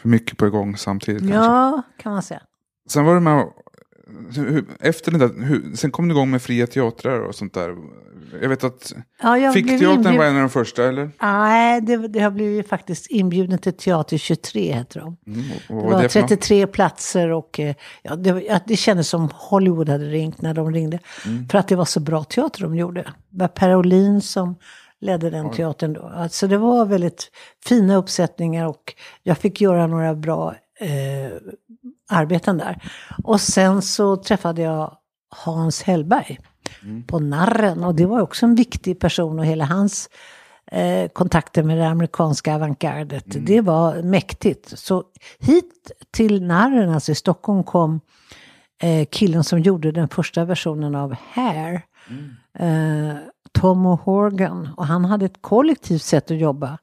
För 0.00 0.08
mycket 0.08 0.36
på 0.38 0.46
igång 0.46 0.76
samtidigt 0.76 1.20
kanske? 1.22 1.36
Ja, 1.36 1.82
kan 2.02 2.12
man 2.12 2.22
säga. 2.22 2.40
Sen 2.88 3.04
var 3.04 3.14
du 3.14 3.20
med 3.20 3.46
efter 4.80 5.12
det 5.12 5.18
där, 5.18 5.44
hur, 5.44 5.76
sen 5.76 5.90
kom 5.90 6.08
du 6.08 6.14
igång 6.14 6.30
med 6.30 6.42
fria 6.42 6.66
teatrar 6.66 7.20
och 7.20 7.34
sånt 7.34 7.54
där. 7.54 7.76
Jag 8.42 8.48
vet 8.48 8.64
att 8.64 8.92
Ja, 9.22 9.38
jag 9.38 9.54
Fickteatern 9.54 9.90
inbjud- 10.06 10.16
var 10.18 10.24
en 10.24 10.34
av 10.34 10.40
de 10.40 10.48
första, 10.50 10.84
eller? 10.88 11.10
Nej, 11.22 11.80
det, 11.80 11.96
det 12.08 12.20
har 12.20 12.30
blivit 12.30 12.68
faktiskt 12.68 13.06
inbjuden 13.06 13.58
till 13.58 13.72
Teater 13.76 14.18
23 14.18 14.72
heter 14.72 15.00
de. 15.00 15.16
Mm, 15.26 15.42
Det 15.68 15.74
var 15.74 16.02
det 16.02 16.08
för 16.08 16.20
något? 16.20 16.28
33 16.28 16.66
platser 16.66 17.28
och 17.28 17.60
eh, 17.60 17.74
ja, 18.02 18.16
det, 18.16 18.62
det 18.66 18.76
kändes 18.76 19.08
som 19.08 19.28
Hollywood 19.34 19.88
hade 19.88 20.04
ringt 20.04 20.42
när 20.42 20.54
de 20.54 20.72
ringde. 20.72 20.98
Mm. 21.26 21.48
För 21.48 21.58
att 21.58 21.68
det 21.68 21.76
var 21.76 21.84
så 21.84 22.00
bra 22.00 22.24
teater 22.24 22.62
de 22.62 22.76
gjorde. 22.76 23.02
Det 23.30 23.40
var 23.40 23.48
Per 23.48 23.76
Olin 23.76 24.20
som 24.20 24.56
ledde 25.00 25.30
den 25.30 25.50
teatern 25.50 25.92
då. 25.92 26.02
Alltså 26.02 26.46
det 26.46 26.58
var 26.58 26.86
väldigt 26.86 27.30
fina 27.64 27.96
uppsättningar 27.96 28.66
och 28.66 28.94
jag 29.22 29.38
fick 29.38 29.60
göra 29.60 29.86
några 29.86 30.14
bra 30.14 30.54
eh, 30.80 31.32
arbeten 32.10 32.58
där. 32.58 32.82
Och 33.24 33.40
sen 33.40 33.82
så 33.82 34.16
träffade 34.16 34.62
jag 34.62 34.96
Hans 35.28 35.82
Hellberg 35.82 36.38
på 37.06 37.18
Narren 37.18 37.84
och 37.84 37.94
det 37.94 38.06
var 38.06 38.20
också 38.20 38.46
en 38.46 38.54
viktig 38.54 39.00
person 39.00 39.38
och 39.38 39.46
hela 39.46 39.64
hans 39.64 40.10
eh, 40.72 41.08
kontakter 41.08 41.62
med 41.62 41.78
det 41.78 41.88
amerikanska 41.88 42.54
avantgardet. 42.54 43.24
Det 43.46 43.60
var 43.60 44.02
mäktigt. 44.02 44.78
Så 44.78 45.04
hit 45.38 45.92
till 46.10 46.42
Narren, 46.42 46.90
alltså 46.90 47.12
i 47.12 47.14
Stockholm, 47.14 47.64
kom 47.64 48.00
eh, 48.82 49.06
killen 49.10 49.44
som 49.44 49.58
gjorde 49.60 49.92
den 49.92 50.08
första 50.08 50.44
versionen 50.44 50.94
av 50.94 51.16
Hair. 51.32 51.82
Eh, 52.58 53.16
Tom 53.52 53.86
O'Horgan. 53.86 54.74
Och 54.76 54.86
han 54.86 55.04
hade 55.04 55.26
ett 55.26 55.42
kollektivt 55.42 56.02
sätt 56.02 56.30
att 56.30 56.38
jobba. 56.38 56.78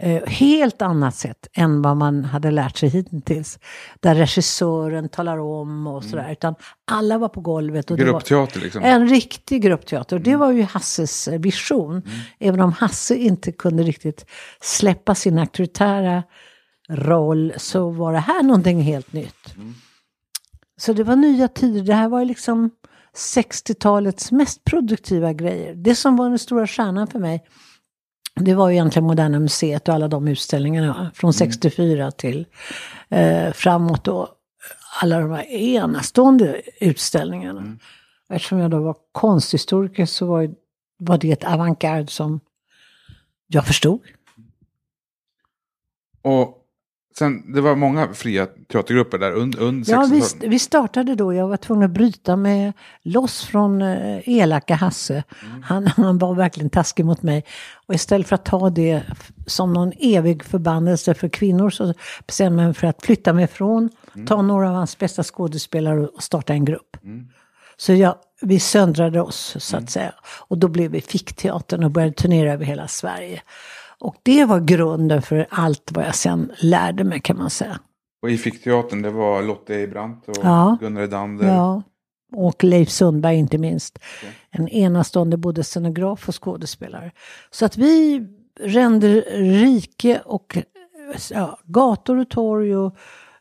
Eh, 0.00 0.26
helt 0.26 0.82
annat 0.82 1.14
sätt 1.14 1.46
än 1.52 1.82
vad 1.82 1.96
man 1.96 2.24
hade 2.24 2.50
lärt 2.50 2.76
sig 2.76 2.88
hittills. 2.88 3.58
Där 4.00 4.14
regissören 4.14 5.08
talar 5.08 5.38
om 5.38 5.86
och 5.86 6.04
sådär. 6.04 6.32
Utan 6.32 6.54
alla 6.90 7.18
var 7.18 7.28
på 7.28 7.40
golvet. 7.40 7.90
Och 7.90 7.96
det 7.96 8.04
var, 8.04 8.12
Gruppteater 8.12 8.60
liksom? 8.60 8.82
en 8.84 9.08
riktig 9.08 9.62
gruppteater. 9.62 10.16
Och 10.16 10.22
det 10.22 10.36
var 10.36 10.52
ju 10.52 10.62
Hasses 10.62 11.28
eh, 11.28 11.40
vision. 11.40 12.02
Även 12.38 12.60
om 12.60 12.72
Hasse 12.72 13.16
inte 13.16 13.52
kunde 13.52 13.82
riktigt 13.82 14.26
släppa 14.60 15.14
sin 15.14 15.38
auktoritära 15.38 16.22
roll 16.88 17.52
så 17.56 17.90
var 17.90 18.12
det 18.12 18.18
här 18.18 18.42
någonting 18.42 18.80
helt 18.80 19.12
nytt. 19.12 19.54
Så 20.76 20.92
det 20.92 21.04
var 21.04 21.16
nya 21.16 21.48
tider. 21.48 21.82
Det 21.82 21.94
här 21.94 22.08
var 22.08 22.24
liksom 22.24 22.70
60-talets 23.16 24.32
mest 24.32 24.64
produktiva 24.64 25.32
grejer. 25.32 25.74
Det 25.74 25.94
som 25.94 26.16
var 26.16 26.28
den 26.28 26.38
stora 26.38 26.66
stjärnan 26.66 27.06
för 27.06 27.18
mig 27.18 27.44
det 28.40 28.54
var 28.54 28.68
ju 28.68 28.74
egentligen 28.74 29.06
Moderna 29.06 29.40
Museet 29.40 29.88
och 29.88 29.94
alla 29.94 30.08
de 30.08 30.28
utställningarna 30.28 31.10
från 31.14 31.32
64 31.32 32.10
till 32.10 32.46
eh, 33.08 33.52
framåt 33.52 34.04
då. 34.04 34.28
Alla 35.02 35.20
de 35.20 35.30
här 35.30 35.44
enastående 35.44 36.62
utställningarna. 36.80 37.76
Eftersom 38.28 38.58
jag 38.58 38.70
då 38.70 38.78
var 38.78 38.96
konsthistoriker 39.12 40.06
så 40.06 40.26
var, 40.26 40.54
var 40.98 41.18
det 41.18 41.32
ett 41.32 41.44
avantgarde 41.44 42.06
som 42.06 42.40
jag 43.46 43.66
förstod. 43.66 44.00
Och 46.22 46.63
sen, 47.18 47.52
det 47.52 47.60
var 47.60 47.76
många 47.76 48.14
fria 48.14 48.46
teatergrupper 48.46 49.18
där 49.18 49.32
under, 49.32 49.60
under 49.60 49.92
Ja, 49.92 50.02
60-talet. 50.02 50.36
vi, 50.40 50.48
vi 50.48 50.58
startade 50.58 51.14
då, 51.14 51.34
jag 51.34 51.48
var 51.48 51.56
tvungen 51.56 51.84
att 51.84 51.90
bryta 51.90 52.36
mig 52.36 52.72
loss 53.02 53.44
från 53.44 53.82
eh, 53.82 54.28
elaka 54.28 54.74
Hasse. 54.74 55.24
Han, 55.62 55.86
han 55.96 56.18
var 56.18 56.34
verkligen 56.34 56.70
taskig 56.70 57.04
mot 57.04 57.22
mig. 57.22 57.44
Och 57.86 57.94
istället 57.94 58.28
för 58.28 58.34
att 58.34 58.44
ta 58.44 58.70
det 58.70 59.02
som 59.46 59.72
någon 59.72 59.92
evig 60.00 60.44
förbannelse 60.44 61.14
för 61.14 61.28
kvinnor 61.28 61.70
så 61.70 61.94
bestämde 62.26 62.62
jag 62.62 62.68
mig 62.68 62.74
för 62.74 62.86
att 62.86 63.02
flytta 63.02 63.32
mig 63.32 63.44
ifrån, 63.44 63.90
ta 64.26 64.42
några 64.42 64.68
av 64.68 64.74
hans 64.74 64.98
bästa 64.98 65.22
skådespelare 65.22 66.06
och 66.06 66.22
starta 66.22 66.52
en 66.52 66.64
grupp. 66.64 66.96
Så 67.76 67.92
jag, 67.92 68.14
vi 68.40 68.60
söndrade 68.60 69.20
oss 69.20 69.56
så 69.58 69.76
att 69.76 69.90
säga. 69.90 70.14
Och 70.48 70.58
då 70.58 70.68
blev 70.68 70.90
vi 70.90 71.00
Fickteatern 71.00 71.84
och 71.84 71.90
började 71.90 72.12
turnera 72.12 72.52
över 72.52 72.64
hela 72.64 72.88
Sverige. 72.88 73.42
Och 73.98 74.16
det 74.22 74.44
var 74.44 74.60
grunden 74.60 75.22
för 75.22 75.46
allt 75.50 75.90
vad 75.94 76.04
jag 76.04 76.14
sen 76.14 76.52
lärde 76.60 77.04
mig 77.04 77.20
kan 77.20 77.36
man 77.38 77.50
säga. 77.50 77.80
Och 78.22 78.30
i 78.30 78.38
Fickteatern, 78.38 79.02
det 79.02 79.10
var 79.10 79.42
Lotte 79.42 79.74
Eibrandt 79.74 80.28
och 80.28 80.36
Ja. 80.42 80.78
Gunnar 80.80 81.02
Edander. 81.02 81.46
Ja, 81.46 81.82
och 82.32 82.64
Leif 82.64 82.90
Sundberg 82.90 83.36
inte 83.36 83.58
minst. 83.58 83.98
En 84.50 84.68
enastående 84.68 85.36
både 85.36 85.64
scenograf 85.64 86.28
och 86.28 86.42
skådespelare. 86.44 87.12
Så 87.50 87.64
att 87.64 87.76
vi 87.76 88.26
rände 88.60 89.20
rike 89.36 90.20
och 90.24 90.58
ja, 91.30 91.58
gator 91.64 92.16
och 92.16 92.30
torg 92.30 92.76
och 92.76 92.96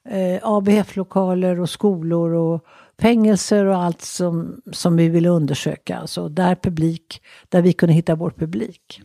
eh, 0.10 0.40
ABF-lokaler 0.42 1.60
och 1.60 1.70
skolor 1.70 2.34
och 2.34 2.66
fängelser 3.02 3.66
och 3.66 3.78
allt 3.78 4.02
som, 4.02 4.62
som 4.72 4.96
vi 4.96 5.10
ville 5.10 5.30
undersöka. 5.30 5.98
Alltså 5.98 6.30
där 6.30 6.56
publik, 6.56 7.22
där 7.50 7.62
vi 7.62 7.74
kunde 7.74 7.94
hitta 7.94 8.16
vår 8.16 8.32
publik. 8.32 9.02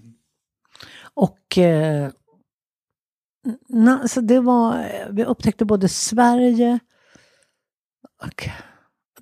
Och 1.18 1.58
eh, 1.58 2.10
na, 3.68 4.08
så 4.08 4.20
det 4.20 4.40
var, 4.40 4.88
vi 5.10 5.24
upptäckte 5.24 5.64
både 5.64 5.88
Sverige 5.88 6.78
och 8.22 8.48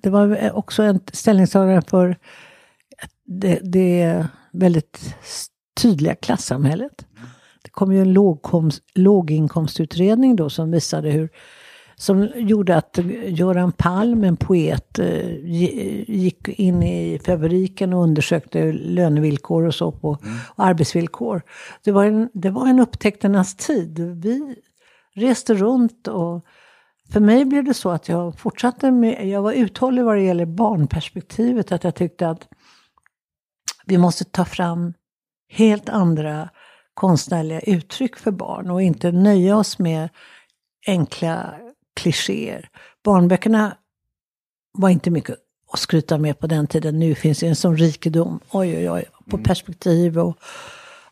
det 0.01 0.09
var 0.09 0.51
också 0.51 0.83
en 0.83 0.99
ställningstagande 1.13 1.81
för 1.81 2.17
det, 3.25 3.59
det 3.63 4.27
väldigt 4.51 5.15
tydliga 5.81 6.15
klassamhället. 6.15 7.05
Det 7.63 7.69
kom 7.69 7.91
ju 7.93 8.01
en 8.01 8.15
låginkomstutredning 8.93 10.35
då 10.35 10.49
som 10.49 10.71
visade 10.71 11.09
hur 11.09 11.29
som 11.99 12.29
gjorde 12.35 12.75
att 12.75 12.99
Göran 13.27 13.71
Palm, 13.71 14.23
en 14.23 14.37
poet, 14.37 14.99
eh, 14.99 15.27
gi- 15.43 16.05
gick 16.07 16.47
in 16.47 16.83
i 16.83 17.19
fabriken 17.25 17.93
och 17.93 18.03
undersökte 18.03 18.71
lönevillkor 18.71 19.65
och 19.65 19.75
så 19.75 19.91
på 19.91 20.09
och 20.55 20.65
arbetsvillkor. 20.65 21.41
Det 21.83 21.91
var, 21.91 22.05
en, 22.05 22.29
det 22.33 22.49
var 22.49 22.67
en 22.67 22.79
upptäckternas 22.79 23.55
tid. 23.55 23.99
Vi 23.99 24.55
reste 25.15 25.53
runt 25.53 26.07
och 26.07 26.45
för 27.13 27.19
mig 27.19 27.45
blev 27.45 27.63
det 27.63 27.73
så 27.73 27.89
att 27.89 28.09
jag 28.09 28.39
fortsatte 28.39 28.91
med, 28.91 29.27
jag 29.27 29.41
var 29.41 29.51
uthållig 29.53 30.03
vad 30.03 30.15
det 30.15 30.23
gäller 30.23 30.45
barnperspektivet, 30.45 31.71
att 31.71 31.83
jag 31.83 31.95
tyckte 31.95 32.29
att 32.29 32.47
vi 33.85 33.97
måste 33.97 34.23
ta 34.25 34.45
fram 34.45 34.93
helt 35.49 35.89
andra 35.89 36.49
konstnärliga 36.93 37.59
uttryck 37.59 38.15
för 38.15 38.31
barn 38.31 38.71
och 38.71 38.81
inte 38.81 39.11
nöja 39.11 39.57
oss 39.57 39.79
med 39.79 40.09
enkla 40.87 41.53
klichéer. 41.97 42.69
Barnböckerna 43.03 43.77
var 44.73 44.89
inte 44.89 45.11
mycket 45.11 45.35
att 45.73 45.79
skryta 45.79 46.17
med 46.17 46.39
på 46.39 46.47
den 46.47 46.67
tiden. 46.67 46.99
Nu 46.99 47.15
finns 47.15 47.39
det 47.39 47.47
en 47.47 47.55
sån 47.55 47.77
rikedom, 47.77 48.39
oj 48.51 48.77
oj 48.77 48.91
oj, 48.91 49.05
på 49.29 49.37
perspektiv 49.37 50.19
och, 50.19 50.37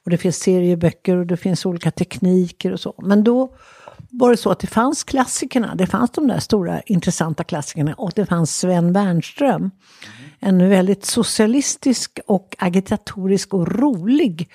och 0.03 0.11
det 0.11 0.17
finns 0.17 0.37
serieböcker 0.37 1.15
och 1.15 1.25
det 1.25 1.37
finns 1.37 1.65
olika 1.65 1.91
tekniker 1.91 2.73
och 2.73 2.79
så. 2.79 2.95
Men 2.97 3.23
då 3.23 3.55
var 4.09 4.31
det 4.31 4.37
så 4.37 4.51
att 4.51 4.59
det 4.59 4.67
fanns 4.67 5.03
klassikerna, 5.03 5.75
det 5.75 5.87
fanns 5.87 6.11
de 6.11 6.27
där 6.27 6.39
stora 6.39 6.81
intressanta 6.81 7.43
klassikerna 7.43 7.93
och 7.93 8.11
det 8.15 8.25
fanns 8.25 8.57
Sven 8.57 8.93
Wernström. 8.93 9.71
En 10.39 10.69
väldigt 10.69 11.05
socialistisk 11.05 12.19
och 12.27 12.55
agitatorisk 12.59 13.53
och 13.53 13.67
rolig 13.67 14.49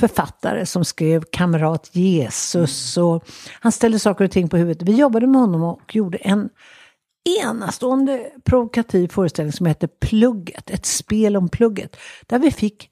författare 0.00 0.66
som 0.66 0.84
skrev 0.84 1.24
Kamrat 1.32 1.90
Jesus 1.92 2.96
och 2.96 3.24
han 3.60 3.72
ställde 3.72 3.98
saker 3.98 4.24
och 4.24 4.30
ting 4.30 4.48
på 4.48 4.56
huvudet. 4.56 4.88
Vi 4.88 4.96
jobbade 4.96 5.26
med 5.26 5.40
honom 5.40 5.62
och 5.62 5.96
gjorde 5.96 6.18
en 6.18 6.48
enastående 7.42 8.30
provokativ 8.44 9.08
föreställning 9.08 9.52
som 9.52 9.66
heter 9.66 9.88
Plugget, 10.00 10.70
ett 10.70 10.86
spel 10.86 11.36
om 11.36 11.48
plugget. 11.48 11.96
Där 12.26 12.38
vi 12.38 12.50
fick 12.50 12.90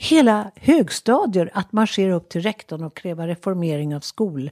hela 0.00 0.50
högstadier 0.56 1.50
att 1.54 1.72
marschera 1.72 2.14
upp 2.14 2.28
till 2.28 2.42
rektorn 2.42 2.84
och 2.84 2.96
kräva 2.96 3.26
reformering 3.26 3.96
av 3.96 4.00
skol. 4.00 4.50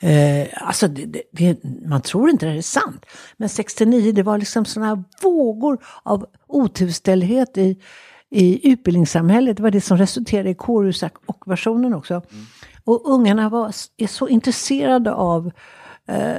Eh, 0.00 0.48
alltså, 0.54 0.88
det, 0.88 1.04
det, 1.04 1.22
det, 1.30 1.64
man 1.86 2.02
tror 2.02 2.30
inte 2.30 2.46
det 2.46 2.52
är 2.52 2.62
sant. 2.62 3.06
Men 3.36 3.48
69, 3.48 4.12
det 4.12 4.22
var 4.22 4.38
liksom 4.38 4.64
sådana 4.64 5.04
vågor 5.22 5.78
av 6.02 6.26
otillställdhet 6.46 7.58
i, 7.58 7.80
i 8.30 8.70
utbildningssamhället. 8.72 9.56
Det 9.56 9.62
var 9.62 9.70
det 9.70 9.80
som 9.80 9.98
resulterade 9.98 10.50
i 10.50 10.54
kårhusockupationen 10.54 11.94
också. 11.94 12.22
Och 12.84 13.10
ungarna 13.10 13.48
var, 13.48 13.72
är 13.96 14.06
så 14.06 14.28
intresserade 14.28 15.12
av 15.12 15.50
eh, 16.08 16.36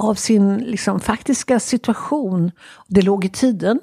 av 0.00 0.14
sin 0.14 0.58
liksom, 0.58 1.00
faktiska 1.00 1.60
situation. 1.60 2.50
Det 2.86 3.02
låg 3.02 3.24
i 3.24 3.28
tiden. 3.28 3.80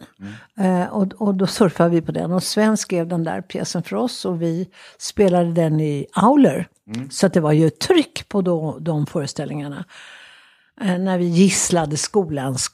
Mm. 0.55 0.82
Eh, 0.82 0.88
och, 0.88 1.13
och 1.18 1.36
då 1.36 1.47
surfade 1.47 1.89
vi 1.89 2.01
på 2.01 2.11
den. 2.11 2.32
Och 2.32 2.43
Sven 2.43 2.78
skrev 2.78 3.07
den 3.07 3.24
där 3.24 3.41
pjäsen 3.41 3.84
för 3.84 3.95
oss 3.95 4.26
och 4.26 4.41
vi 4.41 4.70
spelade 4.97 5.51
den 5.51 5.80
i 5.80 6.05
Auler. 6.13 6.68
Mm. 6.95 7.09
Så 7.09 7.26
att 7.26 7.34
det 7.34 7.39
var 7.39 7.51
ju 7.51 7.70
tryck 7.70 8.30
på 8.30 8.41
då, 8.41 8.78
de 8.80 9.05
föreställningarna. 9.05 9.86
Eh, 10.82 10.97
när 10.97 11.18
vi 11.18 11.26
gisslade 11.26 11.97
skolans 11.97 12.70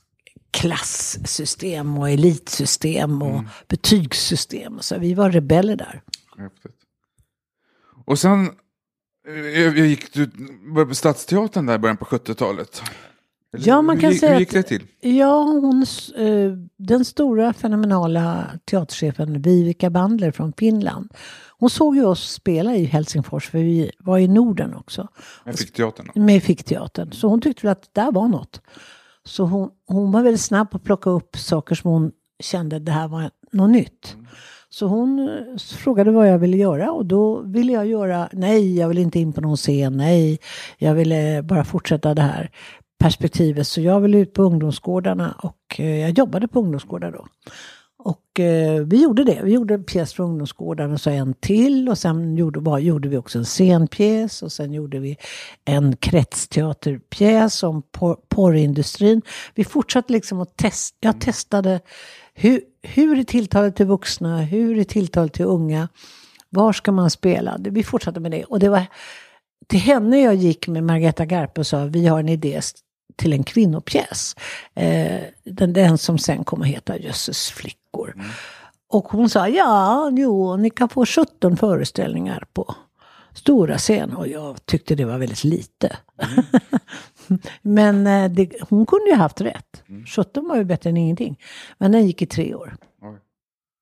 klasssystem 0.54 1.98
och 1.98 2.10
elitsystem 2.10 3.22
och 3.22 3.30
mm. 3.30 3.48
betygssystem. 3.68 4.80
Så 4.82 4.98
vi 4.98 5.14
var 5.14 5.32
rebeller 5.32 5.76
där. 5.76 6.02
Häftigt. 6.38 6.76
Och 8.06 8.20
sen 8.20 8.50
eh, 9.28 9.60
jag 9.60 9.78
gick 9.78 10.14
du 10.14 10.28
på 10.86 10.96
Stadsteatern 10.96 11.66
där 11.66 11.76
i 11.76 11.78
början 11.78 11.98
på 11.98 12.06
70-talet. 12.06 12.82
Ja, 13.58 13.82
man 13.82 14.00
kan 14.00 14.12
hur, 14.12 14.18
säga 14.18 14.32
hur 14.32 14.40
gick 14.40 14.52
det 14.52 14.64
till? 14.64 14.88
ja, 15.02 15.44
hon, 15.44 15.86
eh, 16.18 16.52
den 16.78 17.06
stora 17.06 17.54
fenomenala 17.54 18.46
teaterchefen 18.66 19.42
Vivica 19.42 19.90
Bandler 19.90 20.32
från 20.32 20.54
Finland. 20.58 21.12
Hon 21.60 21.70
såg 21.70 21.96
ju 21.96 22.06
oss 22.06 22.34
spela 22.34 22.76
i 22.76 22.86
Helsingfors, 22.86 23.50
för 23.50 23.58
vi 23.58 23.92
var 24.00 24.18
i 24.18 24.28
Norden 24.28 24.74
också. 24.74 25.08
Med 25.46 25.60
Fickteatern? 25.60 26.10
Med 26.16 26.44
Fickteatern. 26.44 27.12
Så 27.12 27.28
hon 27.28 27.42
tyckte 27.42 27.68
väl 27.68 27.72
att 27.72 27.82
det 27.82 28.02
där 28.02 28.12
var 28.12 28.28
något. 28.28 28.62
Så 29.26 29.44
hon, 29.44 29.70
hon 29.88 30.12
var 30.12 30.22
väldigt 30.22 30.42
snabb 30.42 30.72
på 30.72 30.78
att 30.78 30.84
plocka 30.84 31.10
upp 31.10 31.38
saker 31.38 31.76
som 31.76 31.92
hon 31.92 32.12
kände 32.44 32.76
att 32.76 32.86
det 32.86 32.92
här 32.92 33.08
var 33.08 33.30
något 33.52 33.70
nytt. 33.70 34.14
Mm. 34.14 34.28
Så 34.70 34.88
hon 34.88 35.20
eh, 35.20 35.58
frågade 35.58 36.12
vad 36.12 36.30
jag 36.30 36.40
ville 36.40 36.58
göra 36.58 36.92
och 36.92 37.06
då 37.06 37.42
ville 37.42 37.72
jag 37.72 37.88
göra, 37.88 38.30
nej 38.32 38.78
jag 38.78 38.88
vill 38.88 38.98
inte 38.98 39.20
in 39.20 39.34
på 39.34 39.42
någon 39.42 39.58
scen, 39.58 39.98
nej 39.98 40.40
jag 40.78 40.94
ville 40.94 41.44
bara 41.44 41.64
fortsätta 41.64 42.14
det 42.14 42.22
här 42.22 42.52
perspektivet. 43.00 43.68
Så 43.68 43.82
jag 43.82 44.00
ville 44.00 44.18
ut 44.18 44.34
på 44.34 44.44
ungdomsgårdarna 44.44 45.36
och 45.38 45.80
eh, 45.80 46.00
jag 46.00 46.18
jobbade 46.18 46.48
på 46.48 46.60
ungdomsgårdar 46.60 47.12
då. 47.12 47.28
Och 48.06 48.40
eh, 48.40 48.82
vi 48.82 49.04
gjorde 49.04 49.24
det. 49.24 49.42
Vi 49.44 49.52
gjorde 49.52 49.74
en 49.74 49.84
pjäs 49.84 50.14
för 50.14 50.24
ungdomsgården 50.24 50.92
och 50.92 51.02
så 51.02 51.10
en 51.10 51.34
till. 51.34 51.90
Och 51.90 51.98
sen 51.98 52.38
gjorde, 52.38 52.62
bara, 52.62 52.80
gjorde 52.80 53.10
vi 53.10 53.18
också 53.18 53.38
en 53.38 53.46
scenpjäs. 53.46 54.44
Och 54.44 54.52
sen 54.52 54.74
gjorde 54.74 55.00
vi 55.00 55.18
en 55.66 55.96
kretsteaterpjäs 55.96 57.64
om 57.64 57.82
por 57.82 58.16
porrindustrin. 58.30 59.22
Vi 59.56 59.64
fortsatte 59.64 60.14
liksom 60.14 60.42
att 60.42 60.58
testa. 60.58 60.98
Jag 61.00 61.22
testade 61.22 61.80
hur, 62.34 62.62
hur 62.82 63.20
är 63.20 63.24
tilltalet 63.24 63.76
till 63.76 63.86
vuxna? 63.86 64.42
Hur 64.42 64.80
är 64.80 64.84
tilltalet 64.84 65.34
till 65.34 65.46
unga? 65.46 65.90
Var 66.50 66.74
ska 66.74 66.92
man 66.92 67.10
spela? 67.10 67.58
Vi 67.60 67.84
fortsatte 67.84 68.20
med 68.20 68.32
det. 68.32 68.44
Och 68.44 68.60
det 68.60 68.70
var 68.70 68.86
till 69.68 69.80
henne 69.80 70.22
jag 70.22 70.36
gick 70.36 70.68
med 70.68 70.84
Margareta 70.84 71.26
Garpe 71.26 71.62
och 71.62 71.68
sa 71.68 71.86
vi 71.86 72.08
har 72.08 72.20
en 72.20 72.30
idé 72.30 72.62
till 73.16 73.34
en 73.34 73.44
kvinnopjäs. 73.44 74.36
Eh, 74.74 75.22
den, 75.44 75.74
den 75.74 75.98
som 75.98 76.18
sen 76.18 76.44
kommer 76.44 76.66
heta 76.66 76.98
Jösses 76.98 77.50
flicka 77.52 77.83
flickor. 77.94 78.14
Mm. 78.16 78.28
Och 78.90 79.04
hon 79.04 79.30
sa 79.30 79.48
ja, 79.48 80.12
jo, 80.14 80.58
ni 80.58 80.70
kan 80.70 80.90
få 80.90 81.06
17 81.06 81.58
föreställningar 81.58 82.46
på 82.54 82.76
stora 83.34 83.78
scen. 83.78 84.14
Och 84.14 84.28
jag 84.28 84.66
tyckte 84.66 84.96
det 84.96 85.06
var 85.06 85.18
väldigt 85.18 85.44
lite. 85.44 85.98
Mm. 86.18 86.46
Men 87.62 88.08
eh, 88.08 88.32
det, 88.32 88.50
hon 88.70 88.86
kunde 88.86 89.10
ju 89.10 89.16
haft 89.16 89.42
rätt. 89.42 89.84
Mm. 89.90 90.06
17 90.06 90.48
var 90.48 90.58
ju 90.58 90.64
bättre 90.64 90.90
än 90.90 90.98
ingenting. 90.98 91.40
Men 91.78 91.92
den 91.92 92.08
gick 92.08 92.22
i 92.22 92.26
tre 92.26 92.56
år. 92.56 92.76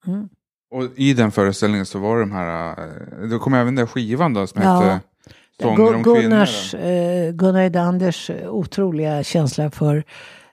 Mm. 0.07 0.30
Och 0.72 0.84
i 0.95 1.14
den 1.14 1.32
föreställningen 1.32 1.86
så 1.86 1.99
var 1.99 2.16
det 2.16 2.22
de 2.22 2.32
här, 2.32 2.70
eh, 2.70 3.30
då 3.30 3.39
kom 3.39 3.53
även 3.53 3.76
den 3.76 3.88
skivan 3.88 4.34
då 4.34 4.47
som 4.47 4.62
ja. 4.62 4.80
hette 4.80 5.05
Sånger 5.62 5.95
om 5.95 6.03
Gunnars, 6.03 6.74
eh, 6.74 7.32
Gunnar 7.32 7.62
Edanders 7.62 8.32
otroliga 8.49 9.24
känsla 9.24 9.72
för 9.72 10.03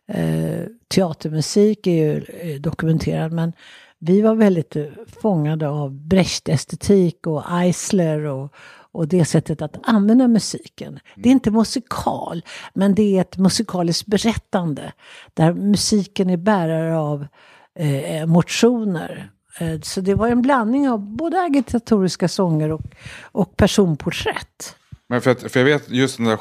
eh, 0.08 0.66
teatermusik 0.88 1.86
är 1.86 1.92
ju 1.92 2.24
eh, 2.40 2.60
dokumenterad. 2.60 3.32
Men 3.32 3.52
vi 3.98 4.20
var 4.20 4.34
väldigt 4.34 4.76
eh, 4.76 4.84
fångade 5.22 5.68
av 5.68 5.92
Brecht-estetik 5.92 7.26
och 7.26 7.44
Eisler 7.50 8.24
och, 8.24 8.54
och 8.92 9.08
det 9.08 9.24
sättet 9.24 9.62
att 9.62 9.76
använda 9.82 10.28
musiken. 10.28 10.88
Mm. 10.88 11.00
Det 11.16 11.28
är 11.28 11.32
inte 11.32 11.50
musikal, 11.50 12.42
men 12.74 12.94
det 12.94 13.16
är 13.16 13.20
ett 13.20 13.38
musikaliskt 13.38 14.06
berättande. 14.06 14.92
Där 15.34 15.52
musiken 15.52 16.30
är 16.30 16.36
bärare 16.36 16.98
av 16.98 17.26
eh, 17.74 18.26
motioner. 18.26 19.30
Så 19.82 20.00
det 20.00 20.14
var 20.14 20.28
en 20.28 20.42
blandning 20.42 20.88
av 20.88 21.00
både 21.00 21.40
agitatoriska 21.40 22.28
sånger 22.28 22.72
och, 22.72 22.80
och 23.22 23.56
personporträtt. 23.56 24.76
Men 25.08 25.20
för, 25.20 25.30
att, 25.30 25.52
för 25.52 25.60
jag 25.60 25.64
vet 25.64 25.90
just 25.90 26.16
den 26.16 26.26
där 26.26 26.38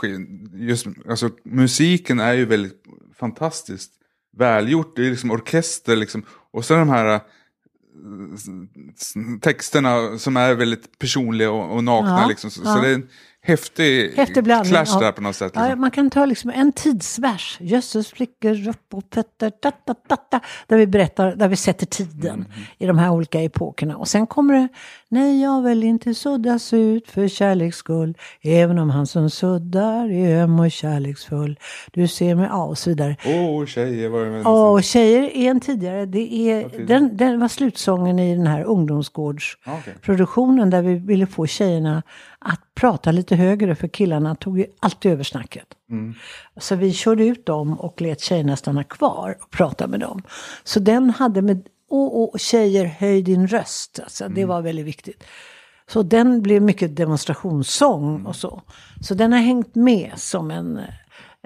just, 0.53 0.88
alltså 1.09 1.30
musiken 1.43 2.20
är 2.20 2.34
ju 2.34 2.45
väldigt 2.45 2.84
fantastiskt 3.20 3.91
välgjort. 4.38 4.95
Det 4.95 5.05
är 5.05 5.09
liksom 5.09 5.32
orkester 5.32 5.95
liksom. 5.95 6.24
Och 6.51 6.65
sen 6.65 6.80
de 6.80 6.89
här 6.89 7.15
äh, 7.15 7.22
texterna 9.41 10.18
som 10.18 10.38
är 10.38 10.53
väldigt 10.53 10.99
personliga 10.99 11.51
och, 11.51 11.76
och 11.76 11.84
nakna. 11.84 12.22
Ja, 12.22 12.28
liksom. 12.28 12.51
Så, 12.51 12.61
ja. 12.65 12.76
så 12.76 12.82
det 12.82 12.89
är 12.89 12.93
en 12.93 13.09
häftig, 13.48 14.14
häftig 14.18 14.43
clash 14.45 14.66
ja. 14.70 15.00
där 15.00 15.12
på 15.12 15.22
något 15.22 15.36
sätt. 15.36 15.45
Liksom. 15.45 15.70
Ja, 15.70 15.76
man 15.76 15.91
kan 15.91 16.10
ta 16.10 16.26
liksom 16.26 16.52
en 16.56 16.72
tidsvers. 16.72 17.58
Jösses 17.62 18.12
flickor 18.12 18.68
upp 18.68 18.93
och 18.93 19.04
fötter, 19.14 19.50
ta, 19.50 19.72
ta, 19.72 19.93
ta, 19.93 20.16
ta, 20.16 20.39
där 20.68 20.78
vi 20.78 20.88
berättar, 20.88 21.36
där 21.36 21.48
vi 21.48 21.56
sätter 21.56 21.86
tiden 21.86 22.36
mm. 22.36 22.45
i 22.78 22.86
de 22.86 22.98
här 22.98 23.10
olika 23.10 23.41
epokerna. 23.41 23.98
Och 23.98 24.08
sen 24.08 24.28
kommer 24.28 24.54
det, 24.54 24.68
nej 25.10 25.41
jag 25.41 25.62
vill 25.62 25.84
inte 25.84 26.14
suddas 26.14 26.74
ut 26.74 27.12
för 27.12 27.28
kärleks 27.28 27.78
skull, 27.78 28.18
även 28.41 28.80
om 28.80 28.89
han 28.89 29.08
som 29.08 29.30
suddar 29.30 30.12
är 30.12 30.43
öm 30.43 30.60
och 30.60 30.72
kärleksfull. 30.72 31.60
Du 31.91 32.08
ser 32.08 32.36
mig, 32.36 32.48
ja 32.52 32.64
och 32.64 32.78
så 32.78 32.89
vidare. 32.89 33.16
Åh, 33.26 33.32
oh, 33.32 33.66
tjejer 33.66 34.10
var 34.10 34.26
det 34.26 34.32
med. 34.32 34.41
Ja, 34.41 34.70
och 34.70 34.84
tjejer 34.84 35.24
är 35.24 35.50
en 35.50 35.60
tidigare, 35.60 36.06
det 36.06 36.52
är, 36.52 36.88
den, 36.88 37.18
den 37.18 37.39
var 37.39 37.48
slutsången 37.48 38.20
i 38.20 38.36
den 38.36 38.48
här 38.48 38.64
ungdomsgårdsproduktionen 38.64 40.60
ah, 40.60 40.68
okay. 40.68 40.72
där 40.72 40.82
vi 40.82 40.95
ville 40.95 41.26
få 41.26 41.48
tjejerna 41.48 42.04
att 42.48 42.76
prata 42.76 43.12
lite 43.12 43.36
högre 43.36 43.76
för 43.76 43.88
killarna 43.88 44.36
tog 44.36 44.60
ju 44.60 44.66
alltid 44.80 45.12
över 45.12 45.24
snacket. 45.24 45.68
Mm. 45.89 46.14
Så 46.58 46.76
vi 46.76 46.93
körde 46.93 47.26
ut 47.26 47.45
dem 47.45 47.80
och 47.80 48.02
lät 48.02 48.22
tjejerna 48.22 48.56
stanna 48.56 48.84
kvar 48.84 49.38
och 49.41 49.50
prata 49.50 49.88
med 49.88 50.00
dem. 50.00 50.22
Så 50.64 50.80
den 50.80 51.10
hade 51.10 51.41
med, 51.41 51.68
och, 51.89 52.34
och 52.34 52.39
tjejer 52.39 52.86
höj 52.86 53.22
din 53.22 53.48
röst, 53.48 54.00
alltså, 54.04 54.24
mm. 54.24 54.36
det 54.36 54.45
var 54.45 54.62
väldigt 54.62 54.86
viktigt. 54.86 55.24
Så 55.88 56.04
den 56.04 56.41
blev 56.41 56.62
mycket 56.62 56.95
demonstrationssång 56.95 58.10
mm. 58.10 58.28
och 58.28 58.36
så. 58.36 58.62
Så 59.02 59.14
den 59.14 59.32
har 59.32 59.39
hängt 59.39 59.76
med 59.76 60.12
som 60.16 60.52
en 60.52 60.80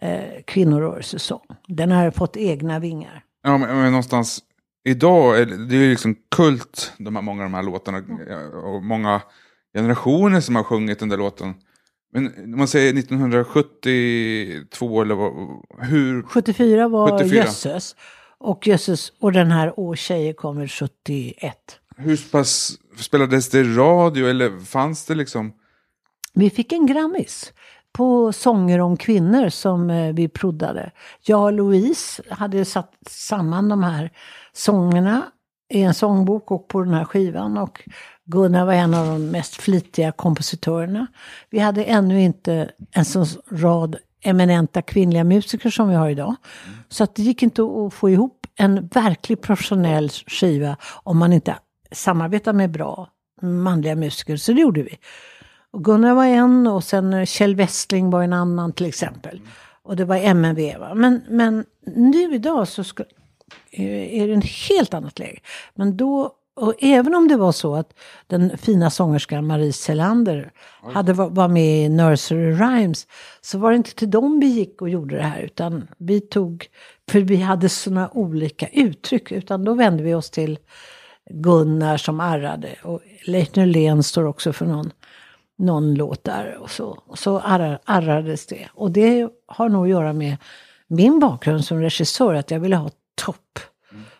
eh, 0.01 0.43
kvinnorörelsesång. 0.45 1.45
Den 1.67 1.91
har 1.91 2.11
fått 2.11 2.37
egna 2.37 2.79
vingar. 2.79 3.23
Ja, 3.43 3.57
men, 3.57 3.77
men 3.77 3.91
någonstans 3.91 4.39
idag, 4.83 5.39
är 5.39 5.45
det, 5.45 5.67
det 5.67 5.75
är 5.75 5.89
liksom 5.89 6.15
kult, 6.35 6.93
de 6.97 7.15
här, 7.15 7.23
många 7.23 7.43
av 7.43 7.49
de 7.49 7.53
här 7.53 7.63
låtarna. 7.63 7.97
Mm. 7.97 8.51
Och 8.51 8.83
många 8.83 9.21
generationer 9.73 10.41
som 10.41 10.55
har 10.55 10.63
sjungit 10.63 10.99
den 10.99 11.09
där 11.09 11.17
låten. 11.17 11.53
Men 12.13 12.53
om 12.53 12.57
man 12.57 12.67
säger 12.67 12.99
1972 12.99 15.01
eller 15.01 15.15
vad, 15.15 15.33
hur? 15.79 16.23
74 16.23 16.87
var 16.87 17.19
74. 17.19 17.35
Jösses. 17.35 17.95
Och 18.37 18.67
Jösses 18.67 19.13
och 19.19 19.31
den 19.31 19.51
här 19.51 19.79
Å 19.79 19.95
tjejer 19.95 20.33
kommer 20.33 20.67
71. 20.67 21.55
Hur 21.97 22.31
pass 22.31 22.71
spelades 22.97 23.49
det 23.49 23.63
radio 23.63 24.27
eller 24.27 24.65
fanns 24.65 25.05
det 25.05 25.15
liksom? 25.15 25.53
Vi 26.33 26.49
fick 26.49 26.71
en 26.71 26.85
Grammis 26.85 27.53
på 27.93 28.33
sånger 28.33 28.79
om 28.79 28.97
kvinnor 28.97 29.49
som 29.49 29.89
eh, 29.89 30.13
vi 30.13 30.27
proddade. 30.27 30.91
Jag 31.21 31.43
och 31.43 31.53
Louise 31.53 32.23
hade 32.29 32.65
satt 32.65 32.93
samman 33.09 33.69
de 33.69 33.83
här 33.83 34.11
sångerna 34.53 35.23
i 35.71 35.81
en 35.81 35.93
sångbok 35.93 36.51
och 36.51 36.67
på 36.67 36.83
den 36.83 36.93
här 36.93 37.05
skivan. 37.05 37.57
Och 37.57 37.81
Gunnar 38.25 38.65
var 38.65 38.73
en 38.73 38.93
av 38.93 39.07
de 39.07 39.31
mest 39.31 39.55
flitiga 39.55 40.11
kompositörerna. 40.11 41.07
Vi 41.49 41.59
hade 41.59 41.83
ännu 41.83 42.21
inte 42.21 42.71
en 42.91 43.05
sån 43.05 43.25
rad 43.51 43.95
eminenta 44.23 44.81
kvinnliga 44.81 45.23
musiker 45.23 45.69
som 45.69 45.89
vi 45.89 45.95
har 45.95 46.09
idag. 46.09 46.35
Så 46.89 47.03
att 47.03 47.15
det 47.15 47.23
gick 47.23 47.43
inte 47.43 47.61
att 47.61 47.93
få 47.93 48.09
ihop 48.09 48.47
en 48.55 48.87
verklig 48.87 49.41
professionell 49.41 50.09
skiva 50.09 50.77
om 51.03 51.17
man 51.17 51.33
inte 51.33 51.55
samarbetar 51.91 52.53
med 52.53 52.71
bra 52.71 53.09
manliga 53.41 53.95
musiker. 53.95 54.37
Så 54.37 54.53
det 54.53 54.61
gjorde 54.61 54.83
vi. 54.83 54.97
Och 55.73 55.83
Gunnar 55.83 56.13
var 56.13 56.25
en 56.25 56.67
och 56.67 56.83
sen 56.83 57.25
Kjell 57.25 57.55
Westling 57.55 58.09
var 58.09 58.23
en 58.23 58.33
annan 58.33 58.73
till 58.73 58.85
exempel. 58.85 59.41
Och 59.83 59.95
det 59.95 60.05
var 60.05 60.15
MNV. 60.17 60.77
Va? 60.79 60.93
Men, 60.95 61.21
men 61.29 61.65
nu 61.95 62.35
idag 62.35 62.67
så 62.67 62.83
skulle 62.83 63.09
är 63.71 64.27
det 64.27 64.33
en 64.33 64.41
helt 64.69 64.93
annat 64.93 65.19
läge. 65.19 65.39
Men 65.75 65.97
då 65.97 66.35
och 66.55 66.75
även 66.79 67.15
om 67.15 67.27
det 67.27 67.37
var 67.37 67.51
så 67.51 67.75
att 67.75 67.93
den 68.27 68.57
fina 68.57 68.89
sångerskan 68.89 69.47
Marie 69.47 69.73
Selander 69.73 70.51
hade 70.93 71.13
var 71.13 71.47
med 71.47 71.85
i 71.85 71.89
Nursery 71.89 72.51
Rhymes 72.51 73.07
så 73.41 73.57
var 73.57 73.71
det 73.71 73.77
inte 73.77 73.95
till 73.95 74.11
dem 74.11 74.39
vi 74.39 74.47
gick 74.47 74.81
och 74.81 74.89
gjorde 74.89 75.15
det 75.15 75.23
här 75.23 75.41
utan 75.41 75.87
vi 75.97 76.21
tog, 76.21 76.67
för 77.09 77.19
vi 77.19 77.35
hade 77.35 77.69
sådana 77.69 78.09
olika 78.13 78.67
uttryck, 78.67 79.31
utan 79.31 79.63
då 79.63 79.73
vände 79.73 80.03
vi 80.03 80.13
oss 80.13 80.29
till 80.29 80.59
Gunnar 81.29 81.97
som 81.97 82.19
arrade 82.19 82.75
och 82.83 83.01
Leif 83.25 83.55
Nylén 83.55 84.03
står 84.03 84.25
också 84.25 84.53
för 84.53 84.65
någon 84.65 84.91
någon 85.57 85.93
låt 85.93 86.23
där 86.23 86.57
och 86.61 86.69
så, 86.69 86.99
och 87.07 87.19
så 87.19 87.39
arrar, 87.39 87.79
arrades 87.85 88.47
det. 88.47 88.69
Och 88.73 88.91
det 88.91 89.29
har 89.45 89.69
nog 89.69 89.83
att 89.83 89.89
göra 89.89 90.13
med 90.13 90.37
min 90.87 91.19
bakgrund 91.19 91.65
som 91.65 91.81
regissör, 91.81 92.33
att 92.33 92.51
jag 92.51 92.59
ville 92.59 92.75
ha 92.75 92.89
topp, 93.25 93.59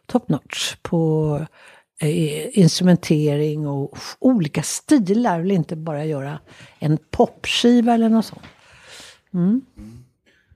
top 0.06 0.30
notch 0.30 0.76
på 0.82 1.46
eh, 2.00 2.60
instrumentering 2.60 3.68
och 3.68 3.98
olika 4.20 4.64
stilar. 4.64 5.42
Vill 5.42 5.52
inte 5.52 5.76
bara 5.76 6.06
göra 6.06 6.40
en 6.80 6.98
popskiva 7.12 7.94
eller 7.94 8.10
något 8.10 8.26
sånt. 8.26 8.46
Mm. 9.34 9.62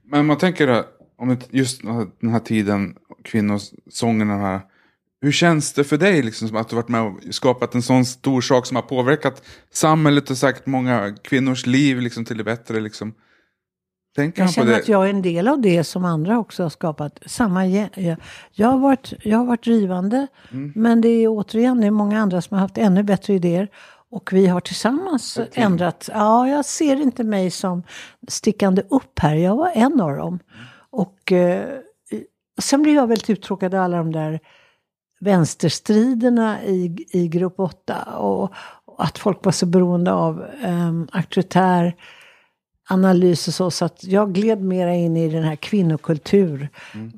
Men 0.03 0.25
man 0.25 0.37
tänker 0.37 0.83
om 1.17 1.37
just 1.49 1.81
den 2.19 2.29
här 2.29 2.39
tiden, 2.39 2.95
kvinnosångerna 3.23 4.37
här. 4.37 4.61
Hur 5.21 5.31
känns 5.31 5.73
det 5.73 5.83
för 5.83 5.97
dig 5.97 6.23
liksom, 6.23 6.55
att 6.55 6.69
du 6.69 6.75
varit 6.75 6.89
med 6.89 7.01
och 7.01 7.19
skapat 7.31 7.75
en 7.75 7.81
sån 7.81 8.05
stor 8.05 8.41
sak 8.41 8.65
som 8.65 8.75
har 8.75 8.81
påverkat 8.81 9.43
samhället 9.71 10.29
och 10.29 10.37
säkert 10.37 10.65
många 10.65 11.15
kvinnors 11.23 11.65
liv 11.65 12.01
liksom, 12.01 12.25
till 12.25 12.37
det 12.37 12.43
bättre? 12.43 12.79
Liksom. 12.79 13.13
Tänker 14.15 14.41
jag 14.41 14.53
känner 14.53 14.79
att 14.79 14.87
jag 14.87 15.05
är 15.05 15.09
en 15.09 15.21
del 15.21 15.47
av 15.47 15.61
det 15.61 15.83
som 15.83 16.05
andra 16.05 16.39
också 16.39 16.63
har 16.63 16.69
skapat. 16.69 17.19
Samma, 17.25 17.67
jag, 17.67 18.17
jag, 18.51 18.67
har, 18.67 18.77
varit, 18.77 19.13
jag 19.23 19.37
har 19.37 19.45
varit 19.45 19.63
drivande, 19.63 20.27
mm. 20.51 20.73
men 20.75 21.01
det 21.01 21.09
är 21.09 21.27
återigen 21.27 21.81
det 21.81 21.87
är 21.87 21.91
många 21.91 22.19
andra 22.19 22.41
som 22.41 22.55
har 22.55 22.61
haft 22.61 22.77
ännu 22.77 23.03
bättre 23.03 23.33
idéer. 23.33 23.69
Och 24.09 24.33
vi 24.33 24.47
har 24.47 24.59
tillsammans 24.59 25.39
ändrat. 25.53 26.09
Ja, 26.13 26.47
jag 26.47 26.65
ser 26.65 26.95
inte 26.95 27.23
mig 27.23 27.51
som 27.51 27.83
stickande 28.27 28.81
upp 28.89 29.19
här. 29.19 29.35
Jag 29.35 29.55
var 29.55 29.71
en 29.73 30.01
av 30.01 30.17
dem. 30.17 30.39
Och 30.89 31.31
eh, 31.31 31.65
sen 32.61 32.83
blev 32.83 32.95
jag 32.95 33.07
väldigt 33.07 33.29
uttråkad 33.29 33.73
av 33.73 33.83
alla 33.83 33.97
de 33.97 34.11
där 34.11 34.39
vänsterstriderna 35.19 36.63
i, 36.63 37.05
i 37.09 37.27
grupp 37.27 37.59
8. 37.59 38.03
Och, 38.03 38.53
och 38.85 39.03
att 39.03 39.17
folk 39.17 39.45
var 39.45 39.51
så 39.51 39.65
beroende 39.65 40.13
av 40.13 40.45
eh, 40.63 40.91
auktoritär 41.11 41.95
analys 42.89 43.47
och 43.47 43.53
så. 43.53 43.71
Så 43.71 43.85
att 43.85 44.03
jag 44.03 44.33
gled 44.33 44.61
mera 44.61 44.93
in 44.93 45.17
i 45.17 45.29
den 45.29 45.43
här 45.43 45.55
kvinnokultur. 45.55 46.69
Mm. 46.93 47.11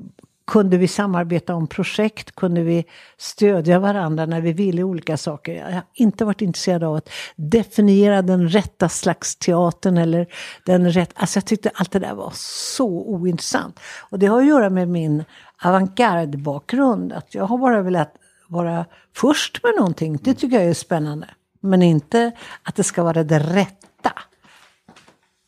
Kunde 0.48 0.78
vi 0.78 0.88
samarbeta 0.88 1.56
om 1.56 1.68
projekt? 1.68 2.36
Kunde 2.36 2.62
vi 2.62 2.86
stödja 3.18 3.80
varandra 3.80 4.26
när 4.26 4.42
vi 4.42 4.54
ville 4.54 4.84
olika 4.84 5.18
saker? 5.18 5.54
Jag 5.54 5.72
har 5.72 5.84
inte 5.94 6.26
varit 6.26 6.42
intresserad 6.42 6.84
av 6.84 6.96
att 6.96 7.10
definiera 7.36 8.22
den 8.22 8.50
rätta 8.50 8.90
slags 8.90 9.36
teatern 9.36 9.98
eller 9.98 10.28
den 10.66 10.92
rätt... 10.92 11.12
Alltså 11.16 11.38
jag 11.38 11.46
tyckte 11.46 11.72
allt 11.74 11.92
det 11.92 12.00
där 12.00 12.14
var 12.14 12.32
så 12.36 12.88
ointressant. 12.88 13.80
Och 14.10 14.20
det 14.20 14.26
har 14.26 14.40
att 14.40 14.48
göra 14.48 14.70
med 14.70 14.88
min 14.88 15.24
avantgarde-bakgrund. 15.64 17.14
Att 17.14 17.36
jag 17.36 17.46
har 17.46 17.58
bara 17.58 17.82
velat 17.82 18.14
vara 18.48 18.86
först 19.16 19.64
med 19.64 19.74
någonting. 19.78 20.20
Det 20.22 20.34
tycker 20.34 20.60
jag 20.60 20.70
är 20.70 20.74
spännande. 20.74 21.28
Men 21.60 21.82
inte 21.82 22.32
att 22.64 22.76
det 22.76 22.84
ska 22.84 23.04
vara 23.04 23.24
det 23.24 23.40
rätta. 23.40 24.12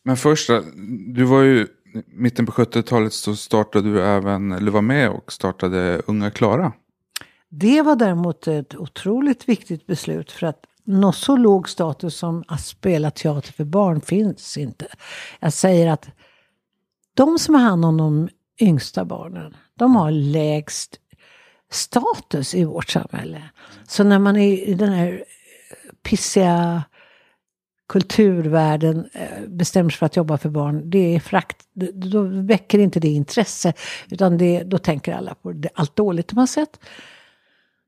Men 0.04 0.18
först, 0.18 0.50
du 1.08 1.24
var 1.24 1.42
ju 1.42 1.68
mitten 2.06 2.46
på 2.46 2.52
70-talet 2.52 3.14
så 3.14 3.36
startade 3.36 3.94
du 3.94 4.04
även, 4.04 4.52
eller 4.52 4.72
var 4.72 4.82
med 4.82 5.10
och 5.10 5.32
startade 5.32 6.02
Unga 6.08 6.32
Klara. 6.32 6.72
Det 7.50 7.82
var 7.82 7.96
däremot 7.96 8.48
ett 8.48 8.76
otroligt 8.76 9.50
viktigt 9.50 9.88
beslut 9.88 10.32
för 10.32 10.48
att 10.48 10.66
något 10.84 11.16
så 11.16 11.38
låg 11.38 11.70
status 11.70 12.16
som 12.16 12.44
att 12.48 12.62
spela 12.62 13.12
teater 13.12 13.54
för 13.54 13.64
barn 13.64 14.02
finns 14.02 14.58
inte. 14.58 14.88
Jag 15.40 15.54
säger 15.54 15.88
att 15.88 16.08
de 17.14 17.40
som 17.40 17.56
har 17.56 17.62
hand 17.62 17.86
om 17.86 17.98
de 17.98 18.30
yngsta 18.62 19.06
barnen, 19.06 19.56
de 19.76 19.96
har 19.96 20.12
lägst 20.12 21.00
status 21.72 22.56
i 22.56 22.64
vårt 22.64 22.90
samhälle. 22.90 23.50
Så 23.88 24.04
när 24.04 24.20
man 24.20 24.38
är 24.38 24.70
i 24.70 24.74
den 24.74 24.94
här 24.94 25.24
pissiga 26.04 26.84
kulturvärlden 27.90 29.10
eh, 29.14 29.48
bestämmer 29.48 29.90
sig 29.90 29.98
för 29.98 30.06
att 30.06 30.16
jobba 30.16 30.38
för 30.38 30.50
barn, 30.50 30.90
det 30.90 31.16
är 31.16 31.20
frakt, 31.20 31.58
då 31.94 32.22
väcker 32.22 32.80
inte 32.80 33.00
det 33.00 33.08
intresse. 33.08 33.74
Utan 34.12 34.38
det, 34.38 34.64
då 34.64 34.78
tänker 34.78 35.14
alla 35.14 35.36
på 35.36 35.52
det, 35.52 35.70
allt 35.74 35.96
dåligt 35.96 36.28
de 36.28 36.38
har 36.38 36.48
sett. 36.48 36.80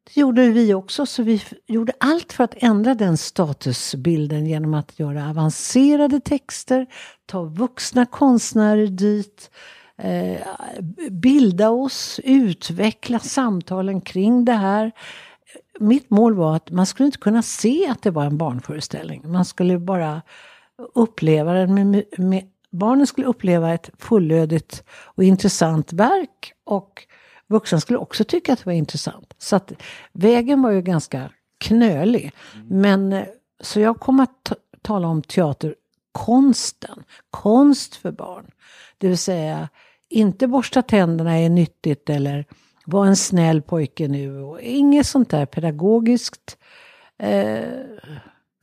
Det 0.03 0.19
gjorde 0.19 0.49
vi 0.49 0.73
också, 0.73 1.05
så 1.05 1.23
vi 1.23 1.43
gjorde 1.67 1.93
allt 1.99 2.33
för 2.33 2.43
att 2.43 2.53
ändra 2.57 2.95
den 2.95 3.17
statusbilden 3.17 4.45
genom 4.45 4.73
att 4.73 4.99
göra 4.99 5.29
avancerade 5.29 6.19
texter, 6.19 6.87
ta 7.25 7.43
vuxna 7.43 8.05
konstnärer 8.05 8.87
dit, 8.87 9.51
eh, 9.97 10.41
bilda 11.11 11.69
oss, 11.69 12.19
utveckla 12.23 13.19
samtalen 13.19 14.01
kring 14.01 14.45
det 14.45 14.53
här 14.53 14.91
mitt 15.81 16.09
mål 16.09 16.33
var 16.33 16.55
att 16.55 16.71
man 16.71 16.85
skulle 16.85 17.05
inte 17.05 17.17
kunna 17.17 17.41
se 17.41 17.87
att 17.87 18.01
det 18.01 18.11
var 18.11 18.25
en 18.25 18.37
barnföreställning. 18.37 19.31
Man 19.31 19.45
skulle 19.45 19.79
bara 19.79 20.21
uppleva 20.93 21.53
den 21.53 21.73
med, 21.73 22.03
med 22.17 22.43
barnen 22.71 23.07
skulle 23.07 23.27
uppleva 23.27 23.73
ett 23.73 23.89
fullödigt 23.99 24.83
och 24.89 25.23
intressant 25.23 25.93
verk. 25.93 26.53
Och 26.63 27.07
vuxna 27.47 27.79
skulle 27.79 27.99
också 27.99 28.23
tycka 28.23 28.53
att 28.53 28.59
det 28.59 28.65
var 28.65 28.73
intressant. 28.73 29.33
Så 29.37 29.55
att 29.55 29.71
vägen 30.11 30.61
var 30.61 30.71
ju 30.71 30.81
ganska 30.81 31.29
knölig. 31.57 32.31
Men 32.67 33.13
eh, 33.13 33.25
så 33.61 33.79
jag 33.79 33.99
kom 33.99 34.19
att 34.19 34.53
tala 34.81 35.07
om 35.07 35.21
teaterkonsten. 35.21 37.03
Konst 37.31 37.95
för 37.95 38.11
barn. 38.11 38.51
Det 38.97 39.07
vill 39.07 39.17
säga, 39.17 39.69
inte 40.09 40.47
borsta 40.47 40.81
tänderna 40.81 41.39
är 41.39 41.49
nyttigt 41.49 42.09
eller 42.09 42.45
var 42.85 43.05
en 43.05 43.15
snäll 43.15 43.61
pojke 43.61 44.07
nu. 44.07 44.41
Och 44.41 44.61
inget 44.61 45.07
sånt 45.07 45.29
där 45.29 45.45
pedagogiskt 45.45 46.57
eh, 47.19 47.63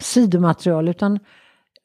sidomaterial. 0.02 0.88
Utan 0.88 1.18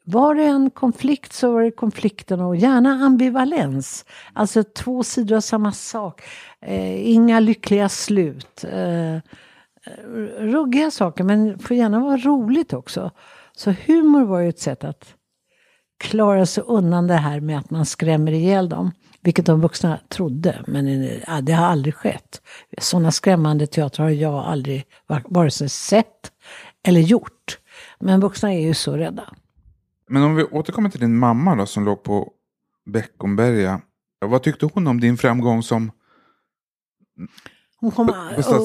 var 0.05 0.35
det 0.35 0.43
en 0.43 0.69
konflikt 0.69 1.33
så 1.33 1.51
var 1.51 1.61
det 1.61 1.71
konflikten 1.71 2.39
och 2.39 2.55
gärna 2.55 2.89
ambivalens. 2.89 4.05
Alltså 4.33 4.63
två 4.63 5.03
sidor 5.03 5.35
av 5.35 5.41
samma 5.41 5.71
sak. 5.71 6.21
Eh, 6.61 7.09
inga 7.09 7.39
lyckliga 7.39 7.89
slut. 7.89 8.63
Eh, 8.63 9.17
ruggiga 10.39 10.91
saker 10.91 11.23
men 11.23 11.59
får 11.59 11.77
gärna 11.77 11.99
vara 11.99 12.17
roligt 12.17 12.73
också. 12.73 13.11
Så 13.55 13.71
humor 13.85 14.25
var 14.25 14.39
ju 14.39 14.49
ett 14.49 14.59
sätt 14.59 14.83
att 14.83 15.15
klara 15.99 16.45
sig 16.45 16.63
undan 16.67 17.07
det 17.07 17.13
här 17.13 17.39
med 17.39 17.57
att 17.57 17.69
man 17.69 17.85
skrämmer 17.85 18.31
ihjäl 18.31 18.69
dem. 18.69 18.91
Vilket 19.23 19.45
de 19.45 19.61
vuxna 19.61 19.99
trodde, 20.09 20.63
men 20.67 21.03
ja, 21.27 21.41
det 21.41 21.53
har 21.53 21.65
aldrig 21.65 21.95
skett. 21.95 22.41
Sådana 22.77 23.11
skrämmande 23.11 23.67
teatrar 23.67 24.05
har 24.05 24.11
jag 24.11 24.33
aldrig 24.33 24.85
vare 25.25 25.51
sig 25.51 25.69
sett 25.69 26.31
eller 26.87 27.01
gjort. 27.01 27.59
Men 27.99 28.19
vuxna 28.19 28.53
är 28.53 28.59
ju 28.59 28.73
så 28.73 28.97
rädda. 28.97 29.33
Men 30.09 30.23
om 30.23 30.35
vi 30.35 30.43
återkommer 30.43 30.89
till 30.89 30.99
din 30.99 31.17
mamma 31.17 31.55
då, 31.55 31.65
som 31.65 31.85
låg 31.85 32.03
på 32.03 32.31
Beckomberga. 32.85 33.81
Vad 34.25 34.43
tyckte 34.43 34.69
hon 34.73 34.87
om 34.87 34.99
din 34.99 35.17
framgång 35.17 35.63
som 35.63 35.91
hon, 37.79 37.91
kom, 37.91 38.13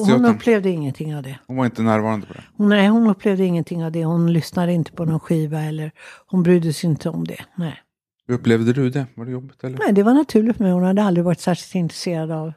hon 0.05 0.25
upplevde 0.25 0.69
ingenting 0.69 1.15
av 1.15 1.23
det. 1.23 1.39
Hon 1.47 1.57
var 1.57 1.65
inte 1.65 1.81
närvarande 1.81 2.27
på 2.27 2.33
det? 2.33 2.43
Nej, 2.55 2.87
hon 2.87 3.07
upplevde 3.07 3.45
ingenting 3.45 3.85
av 3.85 3.91
det. 3.91 4.05
Hon 4.05 4.33
lyssnade 4.33 4.73
inte 4.73 4.91
på 4.91 5.05
någon 5.05 5.19
skiva 5.19 5.61
eller 5.61 5.91
hon 6.27 6.43
brydde 6.43 6.73
sig 6.73 6.89
inte 6.89 7.09
om 7.09 7.27
det. 7.27 7.45
Nej. 7.55 7.81
Hur 8.29 8.35
upplevde 8.35 8.73
du 8.73 8.89
det? 8.89 9.05
Var 9.15 9.25
det 9.25 9.31
jobbigt? 9.31 9.63
Eller? 9.63 9.77
Nej, 9.77 9.93
det 9.93 10.03
var 10.03 10.13
naturligt 10.13 10.57
för 10.57 10.63
mig. 10.63 10.73
Hon 10.73 10.83
hade 10.83 11.03
aldrig 11.03 11.23
varit 11.25 11.39
särskilt 11.39 11.75
intresserad 11.75 12.31
av 12.31 12.53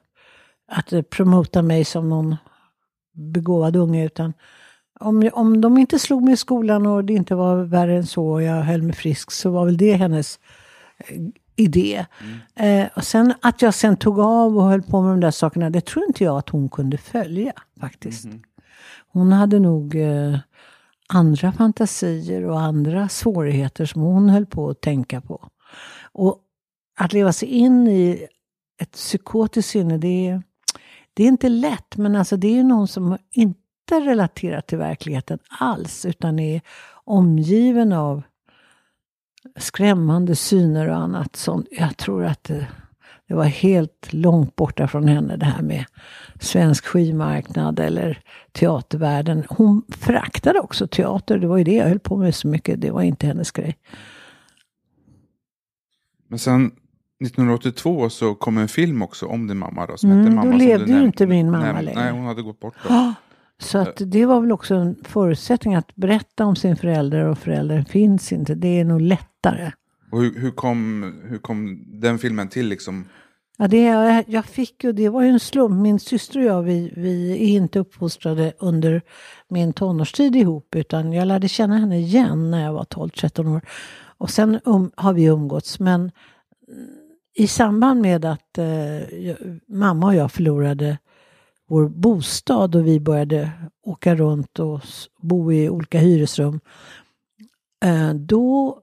att 0.72 0.92
eh, 0.92 1.02
promota 1.02 1.62
mig 1.62 1.84
som 1.84 2.08
någon 2.08 2.36
begåvad 3.12 3.76
unge. 3.76 4.04
Utan 4.06 4.32
om, 5.00 5.30
om 5.32 5.60
de 5.60 5.78
inte 5.78 5.98
slog 5.98 6.22
mig 6.22 6.34
i 6.34 6.36
skolan 6.36 6.86
och 6.86 7.04
det 7.04 7.12
inte 7.12 7.34
var 7.34 7.56
värre 7.56 7.96
än 7.96 8.06
så 8.06 8.28
och 8.28 8.42
jag 8.42 8.62
höll 8.62 8.82
mig 8.82 8.94
frisk 8.94 9.30
så 9.30 9.50
var 9.50 9.64
väl 9.64 9.76
det 9.76 9.94
hennes 9.94 10.40
eh, 10.98 11.20
idé. 11.56 12.06
Mm. 12.56 12.82
Eh, 12.84 12.90
och 12.96 13.04
sen 13.04 13.34
att 13.42 13.62
jag 13.62 13.74
sen 13.74 13.96
tog 13.96 14.18
av 14.18 14.56
och 14.56 14.64
höll 14.64 14.82
på 14.82 15.02
med 15.02 15.12
de 15.12 15.20
där 15.20 15.30
sakerna, 15.30 15.70
det 15.70 15.86
tror 15.86 16.04
inte 16.04 16.24
jag 16.24 16.38
att 16.38 16.48
hon 16.48 16.68
kunde 16.68 16.98
följa 16.98 17.52
faktiskt. 17.80 18.24
Mm. 18.24 18.42
Hon 19.08 19.32
hade 19.32 19.58
nog 19.58 19.94
eh, 19.94 20.38
andra 21.08 21.52
fantasier 21.52 22.44
och 22.44 22.60
andra 22.60 23.08
svårigheter 23.08 23.86
som 23.86 24.02
hon 24.02 24.28
höll 24.28 24.46
på 24.46 24.70
att 24.70 24.80
tänka 24.80 25.20
på. 25.20 25.48
Och 26.14 26.38
att 27.00 27.12
leva 27.12 27.32
sig 27.32 27.48
in 27.48 27.88
i 27.88 28.26
ett 28.80 28.92
psykotiskt 28.92 29.70
sinne, 29.70 29.98
det 29.98 30.28
är, 30.28 30.42
det 31.14 31.24
är 31.24 31.28
inte 31.28 31.48
lätt. 31.48 31.96
Men 31.96 32.16
alltså 32.16 32.36
det 32.36 32.58
är 32.58 32.64
någon 32.64 32.88
som 32.88 33.18
inte 33.30 33.56
relaterar 33.90 34.60
till 34.60 34.78
verkligheten 34.78 35.38
alls. 35.48 36.06
Utan 36.06 36.38
är 36.38 36.60
omgiven 37.04 37.92
av 37.92 38.22
skrämmande 39.56 40.36
syner 40.36 40.88
och 40.88 40.96
annat. 40.96 41.36
Sånt. 41.36 41.66
Jag 41.70 41.96
tror 41.96 42.24
att 42.24 42.44
det, 42.44 42.66
det 43.28 43.34
var 43.34 43.44
helt 43.44 44.12
långt 44.12 44.56
borta 44.56 44.88
från 44.88 45.08
henne 45.08 45.36
det 45.36 45.46
här 45.46 45.62
med 45.62 45.84
svensk 46.40 46.84
skivmarknad 46.84 47.80
eller 47.80 48.18
teatervärlden. 48.52 49.44
Hon 49.48 49.82
föraktade 49.88 50.60
också 50.60 50.86
teater. 50.86 51.38
Det 51.38 51.46
var 51.46 51.58
ju 51.58 51.64
det 51.64 51.74
jag 51.74 51.88
höll 51.88 51.98
på 51.98 52.16
med 52.16 52.34
så 52.34 52.48
mycket. 52.48 52.80
Det 52.80 52.90
var 52.90 53.02
inte 53.02 53.26
hennes 53.26 53.50
grej. 53.50 53.76
Men 56.32 56.38
sen 56.38 56.66
1982 56.66 58.10
så 58.10 58.34
kom 58.34 58.58
en 58.58 58.68
film 58.68 59.02
också 59.02 59.26
om 59.26 59.46
din 59.46 59.58
mamma. 59.58 59.86
Då, 59.86 59.96
som 59.96 60.10
mm, 60.10 60.24
hette 60.24 60.36
mamma 60.36 60.50
då 60.50 60.58
levde 60.58 60.92
ju 60.92 61.04
inte 61.04 61.26
min 61.26 61.50
mamma 61.50 61.72
nej, 61.72 61.84
längre. 61.84 62.00
Nej, 62.00 62.12
hon 62.12 62.26
hade 62.26 62.42
gått 62.42 62.60
bort 62.60 62.74
då. 62.88 63.14
Så 63.58 63.78
att 63.78 64.02
det 64.06 64.26
var 64.26 64.40
väl 64.40 64.52
också 64.52 64.74
en 64.74 64.96
förutsättning 65.04 65.74
att 65.74 65.94
berätta 65.94 66.44
om 66.44 66.56
sin 66.56 66.76
förälder 66.76 67.24
och 67.24 67.38
föräldern 67.38 67.84
finns 67.84 68.32
inte. 68.32 68.54
Det 68.54 68.80
är 68.80 68.84
nog 68.84 69.00
lättare. 69.00 69.72
Och 70.10 70.22
hur, 70.22 70.40
hur, 70.40 70.50
kom, 70.50 71.14
hur 71.24 71.38
kom 71.38 71.84
den 72.00 72.18
filmen 72.18 72.48
till 72.48 72.68
liksom? 72.68 73.04
Ja, 73.58 73.68
det 73.68 73.82
jag, 73.82 74.24
jag 74.26 74.44
fick 74.44 74.84
ju, 74.84 74.92
det 74.92 75.08
var 75.08 75.22
ju 75.22 75.28
en 75.28 75.40
slump. 75.40 75.82
Min 75.82 76.00
syster 76.00 76.40
och 76.40 76.46
jag, 76.46 76.62
vi, 76.62 76.92
vi 76.96 77.32
är 77.32 77.56
inte 77.56 77.78
uppfostrade 77.78 78.52
under 78.58 79.02
min 79.48 79.72
tonårstid 79.72 80.36
ihop, 80.36 80.74
utan 80.74 81.12
jag 81.12 81.28
lärde 81.28 81.48
känna 81.48 81.78
henne 81.78 81.98
igen 81.98 82.50
när 82.50 82.64
jag 82.64 82.72
var 82.72 82.84
12-13 82.84 83.56
år. 83.56 83.60
Och 84.22 84.30
sen 84.30 84.60
um, 84.64 84.90
har 84.96 85.12
vi 85.12 85.24
umgåtts, 85.24 85.80
men 85.80 86.10
i 87.34 87.46
samband 87.46 88.00
med 88.00 88.24
att 88.24 88.58
eh, 88.58 89.36
mamma 89.68 90.06
och 90.06 90.14
jag 90.14 90.32
förlorade 90.32 90.98
vår 91.68 91.88
bostad 91.88 92.76
och 92.76 92.86
vi 92.86 93.00
började 93.00 93.50
åka 93.82 94.14
runt 94.14 94.58
och 94.58 94.80
bo 95.20 95.52
i 95.52 95.70
olika 95.70 95.98
hyresrum. 95.98 96.60
Eh, 97.84 98.14
då 98.14 98.78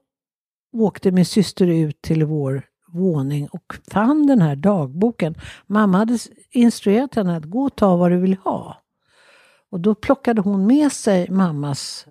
åkte 0.72 1.10
min 1.10 1.26
syster 1.26 1.66
ut 1.66 2.02
till 2.02 2.24
vår 2.24 2.62
våning 2.88 3.48
och 3.48 3.74
fann 3.90 4.26
den 4.26 4.42
här 4.42 4.56
dagboken. 4.56 5.34
Mamma 5.66 5.98
hade 5.98 6.18
instruerat 6.50 7.14
henne 7.14 7.36
att 7.36 7.44
gå 7.44 7.62
och 7.62 7.76
ta 7.76 7.96
vad 7.96 8.10
du 8.10 8.16
vill 8.16 8.36
ha. 8.36 8.82
Och 9.70 9.80
då 9.80 9.94
plockade 9.94 10.40
hon 10.40 10.66
med 10.66 10.92
sig 10.92 11.30
mammas 11.30 12.06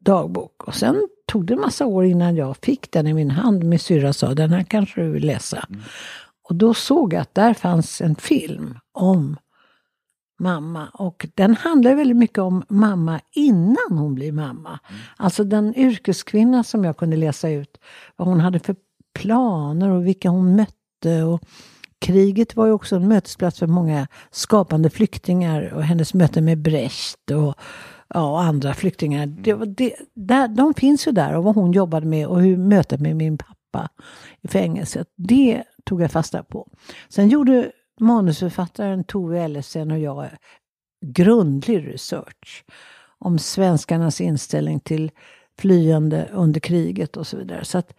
dagbok. 0.00 0.68
Och 0.68 0.74
sen 0.74 1.08
tog 1.26 1.46
det 1.46 1.54
en 1.54 1.60
massa 1.60 1.86
år 1.86 2.04
innan 2.04 2.36
jag 2.36 2.56
fick 2.56 2.92
den 2.92 3.06
i 3.06 3.14
min 3.14 3.30
hand. 3.30 3.64
Min 3.64 3.78
syrra 3.78 4.12
sa 4.12 4.34
den 4.34 4.50
här 4.50 4.62
kanske 4.62 5.00
du 5.00 5.10
vill 5.10 5.26
läsa. 5.26 5.66
Mm. 5.70 5.80
Och 6.48 6.54
då 6.54 6.74
såg 6.74 7.12
jag 7.12 7.20
att 7.20 7.34
där 7.34 7.54
fanns 7.54 8.00
en 8.00 8.16
film 8.16 8.78
om 8.92 9.36
mamma. 10.38 10.88
Och 10.92 11.26
den 11.34 11.54
handlar 11.56 11.94
väldigt 11.94 12.16
mycket 12.16 12.38
om 12.38 12.64
mamma 12.68 13.20
innan 13.32 13.98
hon 13.98 14.14
blir 14.14 14.32
mamma. 14.32 14.78
Mm. 14.88 15.00
Alltså 15.16 15.44
den 15.44 15.74
yrkeskvinna 15.74 16.64
som 16.64 16.84
jag 16.84 16.96
kunde 16.96 17.16
läsa 17.16 17.50
ut 17.50 17.78
vad 18.16 18.28
hon 18.28 18.40
hade 18.40 18.58
för 18.58 18.76
planer 19.14 19.90
och 19.90 20.06
vilka 20.06 20.28
hon 20.28 20.56
mötte. 20.56 21.22
Och 21.22 21.40
kriget 21.98 22.56
var 22.56 22.66
ju 22.66 22.72
också 22.72 22.96
en 22.96 23.08
mötesplats 23.08 23.58
för 23.58 23.66
många 23.66 24.06
skapande 24.30 24.90
flyktingar 24.90 25.72
och 25.74 25.82
hennes 25.82 26.14
möte 26.14 26.40
med 26.40 26.58
Brecht 26.58 27.30
och, 27.30 27.54
ja, 28.14 28.42
andra 28.42 28.74
flyktingar. 28.74 29.26
Det, 29.26 29.54
det, 29.54 29.94
där, 30.14 30.48
de 30.48 30.74
finns 30.74 31.08
ju 31.08 31.12
där 31.12 31.36
och 31.36 31.44
vad 31.44 31.54
hon 31.54 31.72
jobbade 31.72 32.06
med 32.06 32.26
och 32.26 32.40
hur 32.40 32.56
mötet 32.56 33.00
med 33.00 33.16
min 33.16 33.38
pappa 33.38 33.88
i 34.42 34.48
fängelset. 34.48 35.08
Det 35.16 35.62
tog 35.84 36.02
jag 36.02 36.10
fasta 36.10 36.42
på. 36.42 36.68
Sen 37.08 37.28
gjorde 37.28 37.72
manusförfattaren 38.00 39.04
Tove 39.04 39.40
Ellefsen 39.40 39.90
och 39.90 39.98
jag 39.98 40.28
grundlig 41.06 41.88
research 41.88 42.64
om 43.18 43.38
svenskarnas 43.38 44.20
inställning 44.20 44.80
till 44.80 45.10
flyende 45.58 46.28
under 46.32 46.60
kriget 46.60 47.16
och 47.16 47.26
så 47.26 47.36
vidare. 47.36 47.64
Så 47.64 47.78
att 47.78 47.94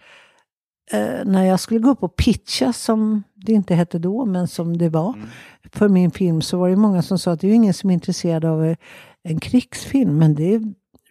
eh, 0.92 1.26
när 1.26 1.46
jag 1.46 1.60
skulle 1.60 1.80
gå 1.80 1.90
upp 1.90 2.04
och 2.04 2.16
pitcha, 2.16 2.74
som 2.74 3.24
det 3.36 3.54
inte 3.54 3.76
hette 3.76 4.00
då, 4.00 4.26
men 4.26 4.48
som 4.48 4.78
det 4.78 4.90
var, 4.90 5.14
mm. 5.14 5.28
för 5.72 5.90
min 5.90 6.12
film 6.12 6.42
så 6.42 6.58
var 6.58 6.70
det 6.70 6.76
många 6.76 7.02
som 7.02 7.20
sa 7.20 7.32
att 7.32 7.42
det 7.42 7.48
är 7.48 7.54
ingen 7.54 7.74
som 7.74 7.90
är 7.90 7.94
intresserad 7.94 8.46
av 8.46 8.76
en 9.24 9.40
krigsfilm, 9.40 10.18
men 10.18 10.36
det 10.36 10.62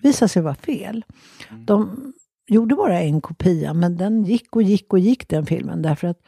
visade 0.02 0.28
sig 0.28 0.42
vara 0.42 0.54
fel. 0.54 1.04
Mm. 1.50 1.66
De 1.66 2.12
gjorde 2.48 2.74
bara 2.74 3.00
en 3.00 3.20
kopia, 3.20 3.74
men 3.74 3.96
den 3.96 4.24
gick 4.24 4.56
och 4.56 4.62
gick 4.62 4.92
och 4.92 4.98
gick 4.98 5.28
den 5.28 5.46
filmen, 5.46 5.82
därför 5.82 6.08
att 6.08 6.20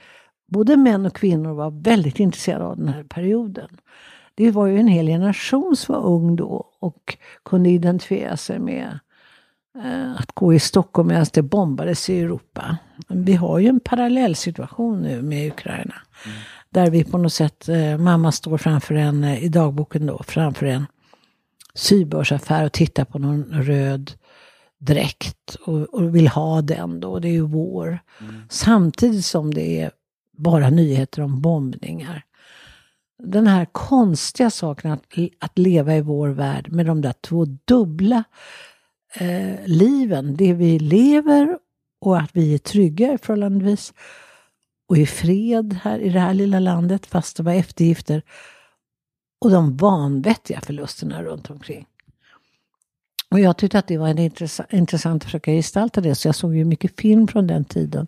både 0.49 0.77
män 0.77 1.07
och 1.07 1.15
kvinnor 1.15 1.55
var 1.55 1.71
väldigt 1.71 2.21
intresserade 2.21 2.65
av 2.65 2.77
den 2.77 2.89
här 2.89 3.05
perioden. 3.05 3.69
Det 4.35 4.51
var 4.51 4.67
ju 4.67 4.79
en 4.79 4.89
hel 4.89 5.07
generation 5.07 5.77
som 5.77 5.95
var 5.95 6.03
ung 6.03 6.37
då 6.37 6.67
och 6.81 7.17
kunde 7.45 7.71
identifiera 7.71 8.37
sig 8.37 8.59
med 8.59 8.87
eh, 8.87 8.95
att 10.19 10.33
gå 10.35 10.55
i 10.55 10.61
Stockholm 10.61 11.09
medan 11.09 11.27
det 11.33 11.43
bombades 11.43 12.11
i 12.11 12.21
Europa. 12.21 12.77
Vi 13.09 13.35
har 13.35 13.59
ju 13.59 13.69
en 13.69 13.81
parallell 13.81 14.37
situation 14.37 15.03
nu 15.03 15.23
med 15.23 15.53
Ukraina. 15.53 15.95
Mm. 16.27 16.39
Där 16.71 16.91
vi 16.91 17.05
på 17.05 17.19
något 17.19 17.33
sätt, 17.33 17.69
eh, 17.69 17.99
mamma 17.99 18.33
står 18.33 18.59
framför 18.59 18.95
en, 18.95 19.25
eh, 19.25 19.45
i 19.45 19.49
dagboken 19.49 20.07
då, 20.07 20.23
framför 20.23 20.67
en 20.67 20.87
sybörsaffär 21.75 22.65
och 22.65 22.73
tittar 22.73 23.05
på 23.05 23.19
någon 23.19 23.45
röd 23.45 24.13
dräkt 24.79 25.57
och, 25.67 25.81
och, 25.81 26.15
vill 26.15 26.29
ha 26.29 26.63
den 26.63 27.01
då, 27.01 27.19
det 27.19 27.29
är 27.29 27.33
ju 27.33 27.47
vår. 27.47 27.99
Mm. 28.21 28.43
Samtidigt 28.49 29.25
som 29.25 29.55
det 29.55 29.81
är 29.81 29.91
bara 30.39 30.71
nyheter 30.71 31.23
om 31.23 31.41
bombningar. 31.41 32.25
Den 33.23 33.47
här 33.47 33.67
konstiga 33.73 34.51
saken 34.51 34.91
att, 34.91 35.05
att 35.39 35.59
leva 35.59 35.97
i 35.97 36.01
vår 36.01 36.29
värld 36.29 36.73
med 36.73 36.87
de 36.87 37.01
där 37.01 37.15
två 37.21 37.45
dubbla 37.45 38.25
eh, 39.15 39.67
liven. 39.67 40.37
Det 40.37 40.53
vi 40.53 40.79
lever 40.79 41.59
och 42.01 42.19
att 42.19 42.31
vi 42.33 42.55
är 42.55 42.59
trygga 42.59 43.19
förhållandevis 43.23 43.93
och 44.89 44.97
i 44.97 45.07
fred 45.07 45.79
här 45.83 45.99
i 45.99 46.09
det 46.09 46.21
här 46.21 46.35
lilla 46.35 46.59
landet 46.59 47.07
fast 47.07 47.37
det 47.37 47.43
var 47.43 47.53
eftergifter. 47.53 48.23
Och 49.41 49.51
de 49.51 49.77
vanvettiga 49.77 50.61
förlusterna 50.61 51.23
runt 51.23 51.51
omkring. 51.51 51.87
Och 53.31 53.41
jag 53.41 53.57
tyckte 53.57 53.79
att 53.79 53.87
det 53.87 53.99
var 53.99 54.09
en 54.09 54.19
intressant, 54.19 54.73
intressant 54.73 55.23
att 55.23 55.25
försöka 55.25 55.53
gestalta 55.53 56.01
det, 56.01 56.15
så 56.15 56.29
jag 56.29 56.35
såg 56.35 56.57
ju 56.57 56.65
mycket 56.65 57.01
film 57.01 57.29
från 57.29 57.47
den 57.47 57.65
tiden. 57.65 58.07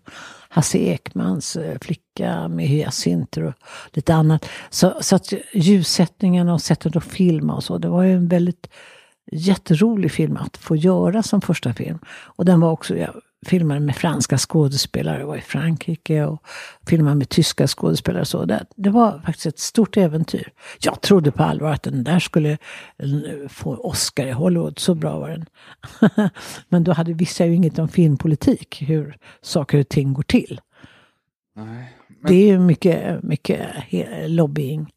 Hasse 0.48 0.78
Ekmans 0.78 1.57
eh, 1.57 1.78
Flicka 1.80 2.48
med 2.48 2.66
hyacinter 2.66 3.42
och 3.42 3.55
lite 3.92 4.14
annat. 4.14 4.48
Så, 4.70 4.94
så 5.00 5.16
att 5.16 5.32
ljussättningen 5.53 6.48
och 6.48 6.62
sättet 6.62 6.96
att 6.96 7.05
filma 7.05 7.55
och 7.55 7.64
så, 7.64 7.78
det 7.78 7.88
var 7.88 8.03
ju 8.03 8.12
en 8.12 8.28
väldigt 8.28 8.68
jätterolig 9.33 10.12
film 10.12 10.37
att 10.37 10.57
få 10.57 10.77
göra 10.77 11.23
som 11.23 11.41
första 11.41 11.73
film. 11.73 11.99
Och 12.09 12.45
den 12.45 12.61
var 12.61 12.70
också, 12.70 12.97
jag 12.97 13.14
filmade 13.47 13.81
med 13.81 13.97
franska 13.97 14.39
skådespelare, 14.39 15.20
jag 15.20 15.27
var 15.27 15.37
i 15.37 15.41
Frankrike 15.41 16.25
och 16.25 16.43
filmade 16.87 17.16
med 17.16 17.29
tyska 17.29 17.66
skådespelare. 17.66 18.25
Så 18.25 18.45
det, 18.45 18.66
det 18.77 18.91
var 18.91 19.18
faktiskt 19.18 19.47
ett 19.47 19.59
stort 19.59 19.97
äventyr. 19.97 20.49
Jag 20.81 21.01
trodde 21.01 21.33
på 21.33 21.43
allvar 21.43 21.70
att 21.73 21.83
den 21.83 22.05
där 22.05 22.18
skulle 22.18 22.51
eh, 22.99 23.49
få 23.49 23.77
Oscar 23.77 24.27
i 24.27 24.33
Hollywood, 24.33 24.79
så 24.79 24.95
bra 24.95 25.18
var 25.18 25.31
den. 25.31 25.47
Men 26.68 26.85
då 26.85 26.93
hade 26.93 27.12
vissa 27.12 27.47
ju 27.47 27.55
inget 27.55 27.79
om 27.79 27.89
filmpolitik, 27.89 28.83
hur 28.83 29.16
saker 29.43 29.79
och 29.79 29.89
ting 29.89 30.12
går 30.12 30.23
till. 30.23 30.61
Nej, 31.57 31.97
men... 32.09 32.29
Det 32.29 32.35
är 32.35 32.47
ju 32.47 32.59
mycket, 32.59 33.23
mycket 33.23 33.61
lobbying. 34.27 34.93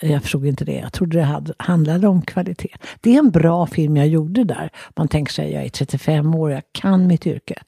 Jag 0.00 0.22
förstod 0.22 0.46
inte 0.46 0.64
det. 0.64 0.72
Jag 0.78 0.92
trodde 0.92 1.18
det 1.18 1.24
hade, 1.24 1.54
handlade 1.58 2.08
om 2.08 2.22
kvalitet. 2.22 2.76
Det 3.00 3.14
är 3.14 3.18
en 3.18 3.30
bra 3.30 3.66
film 3.66 3.96
jag 3.96 4.08
gjorde 4.08 4.44
där. 4.44 4.70
Man 4.96 5.08
tänker 5.08 5.32
sig, 5.32 5.52
jag 5.52 5.64
är 5.64 5.68
35 5.68 6.34
år, 6.34 6.50
jag 6.50 6.62
kan 6.72 7.06
mitt 7.06 7.26
yrke. 7.26 7.62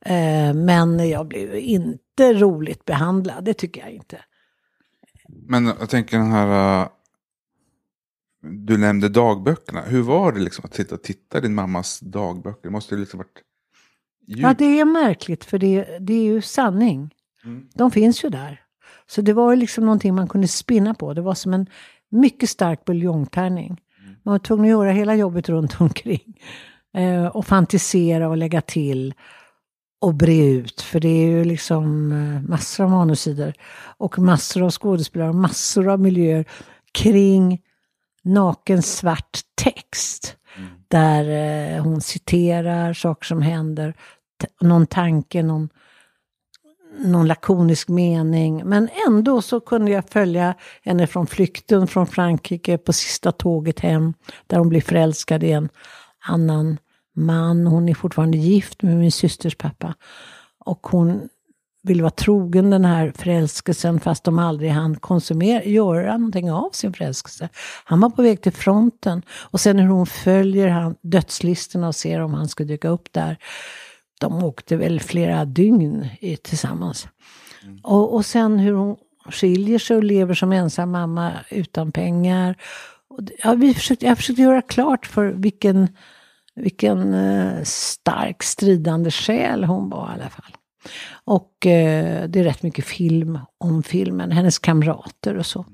Eh, 0.00 0.54
men 0.54 1.08
jag 1.08 1.28
blev 1.28 1.54
inte 1.54 2.32
roligt 2.34 2.84
behandlad, 2.84 3.44
det 3.44 3.54
tycker 3.54 3.80
jag 3.80 3.90
inte. 3.90 4.18
Men 5.28 5.66
jag 5.66 5.90
tänker 5.90 6.18
den 6.18 6.32
här, 6.32 6.82
uh, 6.82 6.88
du 8.42 8.78
nämnde 8.78 9.08
dagböckerna. 9.08 9.82
Hur 9.82 10.02
var 10.02 10.32
det 10.32 10.40
liksom 10.40 10.64
att 10.64 10.74
sitta 10.74 10.94
och 10.94 11.02
titta 11.02 11.40
din 11.40 11.54
mammas 11.54 12.00
dagböcker? 12.00 12.62
Det 12.62 12.70
måste 12.70 12.94
ju 12.94 13.00
liksom 13.00 13.18
varit 13.18 13.42
djupt. 14.26 14.42
Ja, 14.42 14.54
det 14.58 14.80
är 14.80 14.84
märkligt 14.84 15.44
för 15.44 15.58
det, 15.58 15.98
det 16.00 16.12
är 16.12 16.24
ju 16.24 16.42
sanning. 16.42 17.14
Mm. 17.44 17.68
De 17.74 17.90
finns 17.90 18.24
ju 18.24 18.28
där. 18.28 18.61
Så 19.14 19.22
det 19.22 19.32
var 19.32 19.50
ju 19.50 19.56
liksom 19.56 19.84
någonting 19.84 20.14
man 20.14 20.28
kunde 20.28 20.48
spinna 20.48 20.94
på. 20.94 21.14
Det 21.14 21.20
var 21.20 21.34
som 21.34 21.54
en 21.54 21.66
mycket 22.10 22.48
stark 22.48 22.84
buljongtärning. 22.84 23.66
Mm. 23.66 24.16
Man 24.22 24.32
var 24.32 24.38
tvungen 24.38 24.64
att 24.64 24.70
göra 24.70 24.92
hela 24.92 25.14
jobbet 25.14 25.48
runt 25.48 25.76
omkring. 25.80 26.40
Eh, 26.94 27.26
och 27.26 27.46
fantisera 27.46 28.28
och 28.28 28.36
lägga 28.36 28.60
till. 28.60 29.14
Och 30.00 30.14
bre 30.14 30.46
ut, 30.46 30.80
för 30.80 31.00
det 31.00 31.08
är 31.08 31.26
ju 31.26 31.44
liksom 31.44 32.12
eh, 32.12 32.50
massor 32.50 32.84
av 32.84 32.90
manussidor. 32.90 33.52
Och 33.96 34.18
massor 34.18 34.62
av 34.62 34.70
skådespelare 34.70 35.28
och 35.28 35.34
massor 35.34 35.88
av 35.88 36.00
miljöer 36.00 36.44
kring 36.92 37.62
naken 38.22 38.82
svart 38.82 39.40
text. 39.54 40.36
Mm. 40.56 40.68
Där 40.88 41.24
eh, 41.76 41.82
hon 41.82 42.00
citerar 42.00 42.92
saker 42.92 43.26
som 43.26 43.42
händer, 43.42 43.94
någon 44.60 44.86
tanke, 44.86 45.42
någon 45.42 45.68
någon 46.98 47.26
lakonisk 47.26 47.88
mening. 47.88 48.62
Men 48.64 48.88
ändå 49.08 49.42
så 49.42 49.60
kunde 49.60 49.90
jag 49.90 50.08
följa 50.08 50.54
henne 50.82 51.06
från 51.06 51.26
flykten 51.26 51.86
från 51.86 52.06
Frankrike 52.06 52.78
på 52.78 52.92
sista 52.92 53.32
tåget 53.32 53.80
hem. 53.80 54.14
Där 54.46 54.58
hon 54.58 54.68
blir 54.68 54.80
förälskad 54.80 55.44
i 55.44 55.52
en 55.52 55.68
annan 56.28 56.78
man. 57.16 57.66
Hon 57.66 57.88
är 57.88 57.94
fortfarande 57.94 58.38
gift 58.38 58.82
med 58.82 58.96
min 58.96 59.12
systers 59.12 59.56
pappa. 59.56 59.94
Och 60.64 60.86
hon 60.86 61.28
vill 61.82 62.02
vara 62.02 62.10
trogen 62.10 62.70
den 62.70 62.84
här 62.84 63.12
förälskelsen 63.16 64.00
fast 64.00 64.24
de 64.24 64.38
aldrig 64.38 64.70
hann 64.70 64.96
konsumera, 64.96 65.64
göra 65.64 66.16
någonting 66.16 66.52
av 66.52 66.70
sin 66.72 66.92
förälskelse. 66.92 67.48
Han 67.84 68.00
var 68.00 68.10
på 68.10 68.22
väg 68.22 68.42
till 68.42 68.52
fronten 68.52 69.22
och 69.30 69.60
sen 69.60 69.78
hur 69.78 69.88
hon 69.88 70.06
följer 70.06 70.68
han, 70.68 70.94
dödslistorna 71.02 71.88
och 71.88 71.94
ser 71.94 72.20
om 72.20 72.34
han 72.34 72.48
ska 72.48 72.64
dyka 72.64 72.88
upp 72.88 73.12
där 73.12 73.38
de 74.22 74.44
åkte 74.44 74.76
väl 74.76 75.00
flera 75.00 75.44
dygn 75.44 76.08
tillsammans. 76.42 77.08
Mm. 77.62 77.80
Och, 77.82 78.14
och 78.14 78.26
sen 78.26 78.58
hur 78.58 78.72
hon 78.72 78.96
skiljer 79.30 79.78
sig 79.78 79.96
och 79.96 80.04
lever 80.04 80.34
som 80.34 80.52
ensam 80.52 80.90
mamma 80.90 81.32
utan 81.50 81.92
pengar. 81.92 82.56
Och 83.08 83.20
ja, 83.44 83.54
vi 83.54 83.74
försökte, 83.74 84.06
jag 84.06 84.16
försökte 84.16 84.42
göra 84.42 84.62
klart 84.62 85.06
för 85.06 85.26
vilken, 85.26 85.88
vilken 86.54 87.14
eh, 87.14 87.62
stark 87.64 88.42
stridande 88.42 89.10
själ 89.10 89.64
hon 89.64 89.90
var 89.90 90.10
i 90.10 90.20
alla 90.20 90.30
fall. 90.30 90.56
Och 91.24 91.66
eh, 91.66 92.28
det 92.28 92.40
är 92.40 92.44
rätt 92.44 92.62
mycket 92.62 92.84
film 92.84 93.38
om 93.58 93.82
filmen, 93.82 94.32
hennes 94.32 94.58
kamrater 94.58 95.36
och 95.36 95.46
så. 95.46 95.66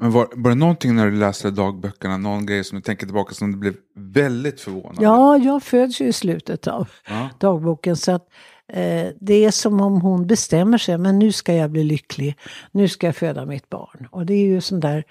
Men 0.00 0.10
var, 0.10 0.28
var 0.36 0.50
det 0.50 0.54
någonting 0.56 0.96
när 0.96 1.06
du 1.06 1.16
läste 1.18 1.50
dagböckerna, 1.50 2.16
någon 2.16 2.46
grej 2.46 2.64
som 2.64 2.76
du 2.78 2.82
tänker 2.82 3.06
tillbaka 3.06 3.34
som 3.34 3.52
du 3.52 3.58
blev 3.58 3.74
väldigt 3.96 4.60
förvånad? 4.60 4.96
Ja, 5.00 5.38
jag 5.38 5.62
föds 5.62 6.00
ju 6.00 6.08
i 6.08 6.12
slutet 6.12 6.66
av 6.66 6.88
Ja. 7.08 7.30
dagboken. 7.38 7.96
Så 7.96 8.12
att 8.12 8.28
eh, 8.72 9.06
det 9.20 9.44
är 9.44 9.50
som 9.50 9.80
om 9.80 10.00
hon 10.00 10.26
bestämmer 10.26 10.78
sig, 10.78 10.98
men 10.98 11.18
nu 11.18 11.32
ska 11.32 11.54
jag 11.54 11.70
bli 11.70 11.84
lycklig. 11.84 12.36
Nu 12.72 12.88
ska 12.88 13.06
jag 13.06 13.16
föda 13.16 13.46
mitt 13.46 13.68
barn. 13.68 14.08
Och 14.10 14.26
det 14.26 14.34
är 14.34 14.46
ju 14.46 14.60
sån 14.60 14.80
där 14.80 15.04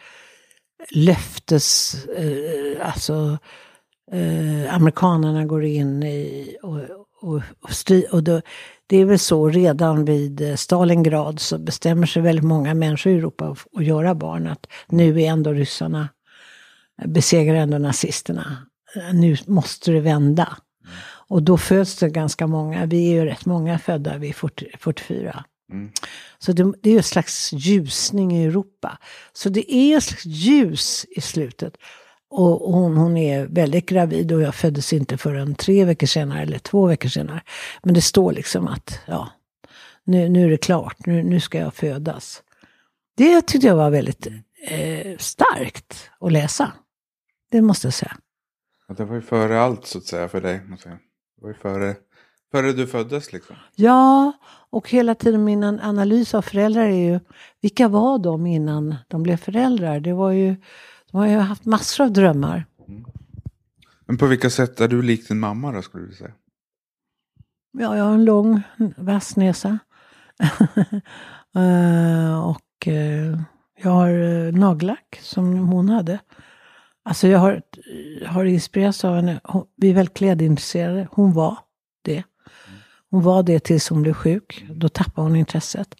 löftes... 0.92 1.96
Eh, 2.06 2.88
alltså, 2.88 3.38
eh, 4.12 4.76
amerikanerna 4.76 5.46
går 5.46 5.64
in 5.64 6.04
i 6.04 6.58
och, 6.64 6.80
och, 7.22 7.42
och, 7.62 7.72
stri, 7.72 8.08
och 8.12 8.24
då, 8.24 8.42
det 8.88 8.98
är 8.98 9.06
väl 9.06 9.20
så 9.20 9.50
redan 9.50 10.06
vid 10.06 10.42
eh, 10.42 10.56
Stalingrad 10.56 11.40
så 11.40 11.58
bestämmer 11.58 12.08
sig 12.08 12.22
väldigt 12.22 12.46
många 12.46 12.74
människor 12.74 13.14
i 13.14 13.16
Europa 13.16 13.56
att, 13.74 13.86
göra 13.86 14.16
barn. 14.16 14.48
Att 14.48 14.68
nu 14.88 15.22
är 15.22 15.28
ändå 15.28 15.54
ryssarna 15.54 16.10
besegrar 17.06 17.56
ändå 17.56 17.78
nazisterna. 17.78 18.68
Eh, 18.96 19.14
Nu 19.14 19.38
måste 19.46 19.92
det 19.92 20.00
vända. 20.00 20.58
Och 21.30 21.44
då 21.44 21.58
föds 21.58 21.96
det 21.96 22.10
ganska 22.10 22.48
många. 22.48 22.86
Vi 22.86 23.08
är 23.08 23.14
ju 23.14 23.26
rätt 23.26 23.46
många 23.46 23.80
födda 23.80 24.18
vid 24.18 24.36
40, 24.36 24.68
44. 24.80 25.46
Mm. 25.72 25.92
Så 26.40 26.52
det, 26.52 26.74
det 26.82 26.90
är 26.90 26.94
ju 26.94 26.98
en 26.98 27.04
slags 27.04 27.54
ljusning 27.54 28.38
i 28.38 28.46
Europa. 28.46 28.98
Så 29.34 29.50
det 29.50 29.74
är 29.76 29.96
en 29.96 30.02
slags 30.02 30.26
ljus 30.26 31.06
i 31.10 31.22
slutet. 31.22 31.78
Och 32.30 32.74
hon, 32.74 32.98
hon 32.98 33.18
är 33.18 33.46
väldigt 33.48 33.86
gravid 33.86 34.32
och 34.32 34.42
jag 34.42 34.56
föddes 34.56 34.94
inte 34.94 35.18
förrän 35.18 35.56
tre 35.56 35.86
veckor 35.86 36.08
senare 36.08 36.42
eller 36.42 36.60
två 36.60 36.86
veckor 36.88 37.10
senare. 37.10 37.42
Men 37.84 37.94
det 37.94 38.02
står 38.02 38.32
liksom 38.32 38.68
att 38.68 39.00
ja, 39.06 39.30
nu, 40.04 40.30
nu 40.30 40.46
är 40.46 40.50
det 40.50 40.58
klart, 40.58 41.06
nu, 41.06 41.24
nu 41.24 41.40
ska 41.40 41.58
jag 41.60 41.74
födas. 41.74 42.44
Det 43.18 43.42
tyckte 43.42 43.68
jag 43.68 43.76
var 43.76 43.90
väldigt 43.90 44.28
eh, 44.68 45.18
starkt 45.18 46.10
att 46.20 46.32
läsa. 46.32 46.72
Det 47.52 47.62
måste 47.62 47.88
jag 47.88 47.94
säga. 47.94 48.18
Det 48.98 49.06
var 49.06 49.16
ju 49.16 49.22
före 49.22 49.62
allt 49.62 49.86
så 49.86 49.98
att 49.98 50.04
säga 50.06 50.28
för 50.28 50.42
dig. 50.42 50.62
måste 50.64 50.90
jag 50.90 50.98
säga. 50.98 51.00
Det 51.38 51.42
var 51.44 51.50
ju 51.50 51.56
före, 51.56 51.96
före 52.52 52.74
du 52.74 52.88
föddes 52.88 53.34
liksom. 53.34 53.56
Ja, 53.76 54.32
och 54.70 54.90
hela 54.90 55.16
tiden 55.16 55.44
min 55.44 55.64
an- 55.64 55.80
analys 55.80 56.34
av 56.34 56.42
föräldrar 56.42 56.84
är 56.86 57.12
ju, 57.12 57.20
vilka 57.62 57.88
var 57.88 58.20
de 58.20 58.48
innan 58.48 58.96
de 59.08 59.24
blev 59.24 59.38
föräldrar? 59.38 60.00
Det 60.00 60.14
var 60.14 60.32
ju, 60.32 60.56
de 61.12 61.18
har 61.18 61.28
ju 61.28 61.38
haft 61.38 61.66
massor 61.66 62.04
av 62.04 62.12
drömmar. 62.12 62.66
Men 64.06 64.18
på 64.18 64.26
vilka 64.26 64.50
sätt 64.50 64.82
är 64.82 64.88
du 64.88 65.02
lik 65.02 65.28
din 65.28 65.40
mamma 65.40 65.72
då 65.72 65.82
skulle 65.82 66.08
du 66.08 66.14
säga? 66.14 66.32
Ja, 67.78 67.98
jag 67.98 68.04
har 68.04 68.14
en 68.14 68.26
lång 68.26 68.62
vass 68.98 69.36
näsa. 69.36 69.80
Eh, 71.56 72.48
och 72.48 72.88
eh, 72.88 73.40
jag 73.82 73.92
har 73.92 74.10
uh, 74.10 74.54
nagellack 74.54 75.20
som 75.22 75.58
hon 75.58 75.90
hade. 75.90 76.20
Alltså 77.04 77.28
jag 77.28 77.40
har, 77.40 77.62
har 78.26 78.46
inspirerats 78.46 79.06
av 79.06 79.16
henne. 79.16 79.40
Hon, 79.44 79.66
vi 79.78 79.90
är 79.90 79.94
väldigt 79.94 80.18
klädintresserade. 80.18 81.08
Hon 81.12 81.34
var 81.34 81.58
det. 82.02 82.24
Hon 83.10 83.24
var 83.24 83.44
det 83.44 83.60
tills 83.60 83.90
hon 83.90 84.02
blev 84.02 84.14
sjuk. 84.14 84.66
Då 84.70 84.90
tappade 84.90 85.28
hon 85.28 85.36
intresset. 85.36 85.96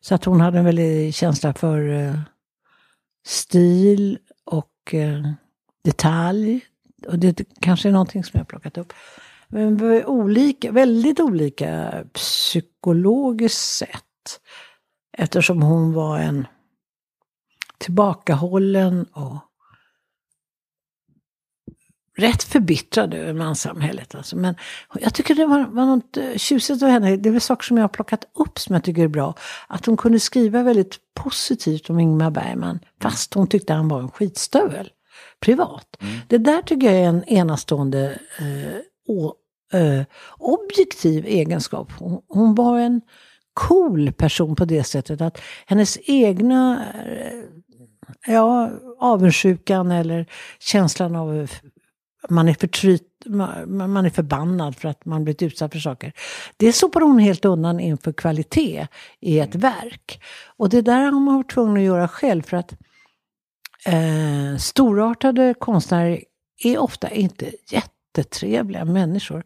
Så 0.00 0.14
att 0.14 0.24
hon 0.24 0.40
hade 0.40 0.58
en 0.58 0.64
väldig 0.64 1.14
känsla 1.14 1.54
för 1.54 2.14
stil 3.26 4.18
och 4.82 4.94
eh, 4.94 5.22
detalj. 5.84 6.60
Och 7.06 7.18
det 7.18 7.44
kanske 7.60 7.88
är 7.88 7.92
någonting 7.92 8.24
som 8.24 8.30
jag 8.32 8.40
har 8.40 8.44
plockat 8.44 8.78
upp. 8.78 8.92
Men 9.48 10.04
olika, 10.06 10.72
väldigt 10.72 11.20
olika 11.20 12.04
psykologiskt 12.12 13.76
sett. 13.76 14.40
Eftersom 15.18 15.62
hon 15.62 15.92
var 15.92 16.18
en 16.18 16.46
tillbakahållen 17.78 19.04
och 19.04 19.36
rätt 22.22 22.42
förbittrad 22.42 23.14
över 23.14 23.32
manssamhället. 23.32 24.14
Alltså. 24.14 24.36
Men 24.36 24.54
jag 25.00 25.14
tycker 25.14 25.34
det 25.34 25.46
var, 25.46 25.66
var 25.66 25.86
något 25.86 26.16
eh, 26.16 26.36
tjusigt 26.36 26.82
av 26.82 26.88
henne. 26.88 27.16
Det 27.16 27.28
är 27.28 27.32
väl 27.32 27.40
saker 27.40 27.64
som 27.64 27.76
jag 27.76 27.84
har 27.84 27.88
plockat 27.88 28.24
upp 28.34 28.58
som 28.58 28.74
jag 28.74 28.84
tycker 28.84 29.04
är 29.04 29.08
bra. 29.08 29.34
Att 29.66 29.86
hon 29.86 29.96
kunde 29.96 30.20
skriva 30.20 30.62
väldigt 30.62 30.98
positivt 31.14 31.90
om 31.90 32.00
Ingmar 32.00 32.30
Bergman. 32.30 32.78
Fast 33.02 33.34
hon 33.34 33.46
tyckte 33.46 33.72
han 33.72 33.88
var 33.88 34.00
en 34.00 34.10
skitstövel. 34.10 34.90
Privat. 35.40 35.96
Det 36.28 36.38
där 36.38 36.62
tycker 36.62 36.86
jag 36.86 37.00
är 37.00 37.08
en 37.08 37.24
enastående 37.24 38.18
eh, 38.38 38.78
å, 39.08 39.34
eh, 39.72 40.02
objektiv 40.38 41.26
egenskap. 41.26 41.92
Hon, 41.98 42.22
hon 42.28 42.54
var 42.54 42.78
en 42.78 43.00
cool 43.54 44.12
person 44.12 44.56
på 44.56 44.64
det 44.64 44.84
sättet 44.84 45.20
att 45.20 45.38
hennes 45.66 45.98
egna 46.04 46.84
eh, 47.06 47.42
ja, 48.26 48.70
avundsjukan 48.98 49.90
eller 49.90 50.26
känslan 50.60 51.16
av 51.16 51.48
man 52.28 52.48
är 52.48 52.54
förtryt, 52.54 53.08
man 53.66 54.06
är 54.06 54.10
förbannad 54.10 54.76
för 54.76 54.88
att 54.88 55.04
man 55.04 55.24
blivit 55.24 55.42
utsatt 55.42 55.72
för 55.72 55.78
saker. 55.78 56.12
Det 56.56 56.72
sopar 56.72 57.00
hon 57.00 57.18
helt 57.18 57.44
undan 57.44 57.80
inför 57.80 58.12
kvalitet 58.12 58.86
i 59.20 59.38
ett 59.38 59.54
verk. 59.54 60.22
Och 60.56 60.68
det 60.68 60.82
där 60.82 61.04
har 61.04 61.20
man 61.20 61.36
varit 61.36 61.50
tvungen 61.50 61.76
att 61.76 61.82
göra 61.82 62.08
själv 62.08 62.42
för 62.42 62.56
att 62.56 62.72
eh, 63.86 64.56
storartade 64.58 65.54
konstnärer 65.58 66.24
är 66.64 66.78
ofta 66.78 67.10
inte 67.10 67.52
jättetrevliga 67.70 68.84
människor. 68.84 69.44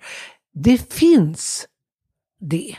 Det 0.52 0.92
finns 0.92 1.68
det, 2.40 2.76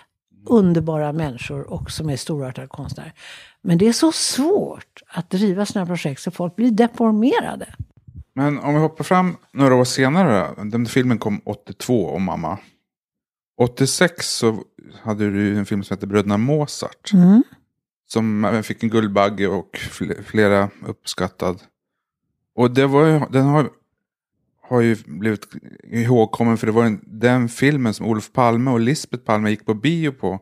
underbara 0.49 1.13
människor 1.13 1.73
och 1.73 1.91
som 1.91 2.09
är 2.09 2.17
storartade 2.17 2.67
konstnärer. 2.67 3.13
Men 3.61 3.77
det 3.77 3.87
är 3.87 3.93
så 3.93 4.11
svårt 4.11 5.01
att 5.07 5.29
driva 5.29 5.65
sådana 5.65 5.85
projekt 5.85 6.21
så 6.21 6.31
folk 6.31 6.55
blir 6.55 6.71
deformerade. 6.71 7.73
Men 8.37 8.59
om 8.59 8.73
vi 8.73 8.79
hoppar 8.79 9.03
fram 9.03 9.37
några 9.53 9.75
år 9.75 9.83
senare. 9.83 10.63
Den 10.63 10.85
filmen 10.85 11.17
kom 11.17 11.41
82 11.45 12.09
om 12.09 12.23
mamma. 12.23 12.57
86 13.57 14.29
så 14.29 14.63
hade 15.01 15.29
du 15.29 15.57
en 15.57 15.65
film 15.65 15.83
som 15.83 15.95
heter 15.95 16.07
Bröderna 16.07 16.37
Mozart. 16.37 17.13
Mm. 17.13 17.43
Som 18.07 18.61
fick 18.63 18.83
en 18.83 18.89
Guldbagge 18.89 19.47
och 19.47 19.69
fl- 19.73 20.23
flera 20.23 20.69
uppskattad. 20.85 21.61
Och 22.55 22.71
det 22.71 22.87
var 22.87 23.05
ju, 23.05 23.19
den 23.29 23.45
har, 23.45 23.69
har 24.61 24.81
ju 24.81 24.95
blivit 25.05 25.47
ihågkommen 25.83 26.57
för 26.57 26.67
det 26.67 26.73
var 26.73 26.83
den, 26.83 26.99
den 27.07 27.49
filmen 27.49 27.93
som 27.93 28.05
Olof 28.05 28.31
Palme 28.31 28.71
och 28.71 28.79
Lisbeth 28.79 29.23
Palme 29.23 29.49
gick 29.49 29.65
på 29.65 29.73
bio 29.73 30.11
på. 30.11 30.39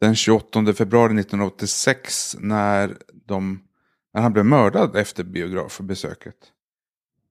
Den 0.00 0.14
28 0.14 0.72
februari 0.72 1.20
1986 1.20 2.36
när, 2.40 2.96
de, 3.26 3.60
när 4.14 4.22
han 4.22 4.32
blev 4.32 4.44
mördad 4.44 4.96
efter 4.96 5.24
biografbesöket. 5.24 6.52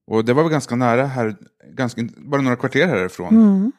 Och 0.08 0.24
det 0.24 0.32
var 0.32 0.42
väl 0.42 0.52
ganska 0.52 0.76
nära 0.76 1.06
här, 1.06 1.36
ganska, 1.72 2.02
bara 2.16 2.40
några 2.40 2.56
kvarter 2.56 2.86
härifrån. 2.86 3.34
Mm. 3.34 3.72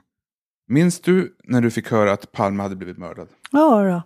Minns 0.67 0.99
du 0.99 1.35
när 1.43 1.61
du 1.61 1.71
fick 1.71 1.91
höra 1.91 2.11
att 2.11 2.31
Palme 2.31 2.63
hade 2.63 2.75
blivit 2.75 2.97
mördad? 2.97 3.27
Ja, 3.51 3.83
då. 3.83 4.01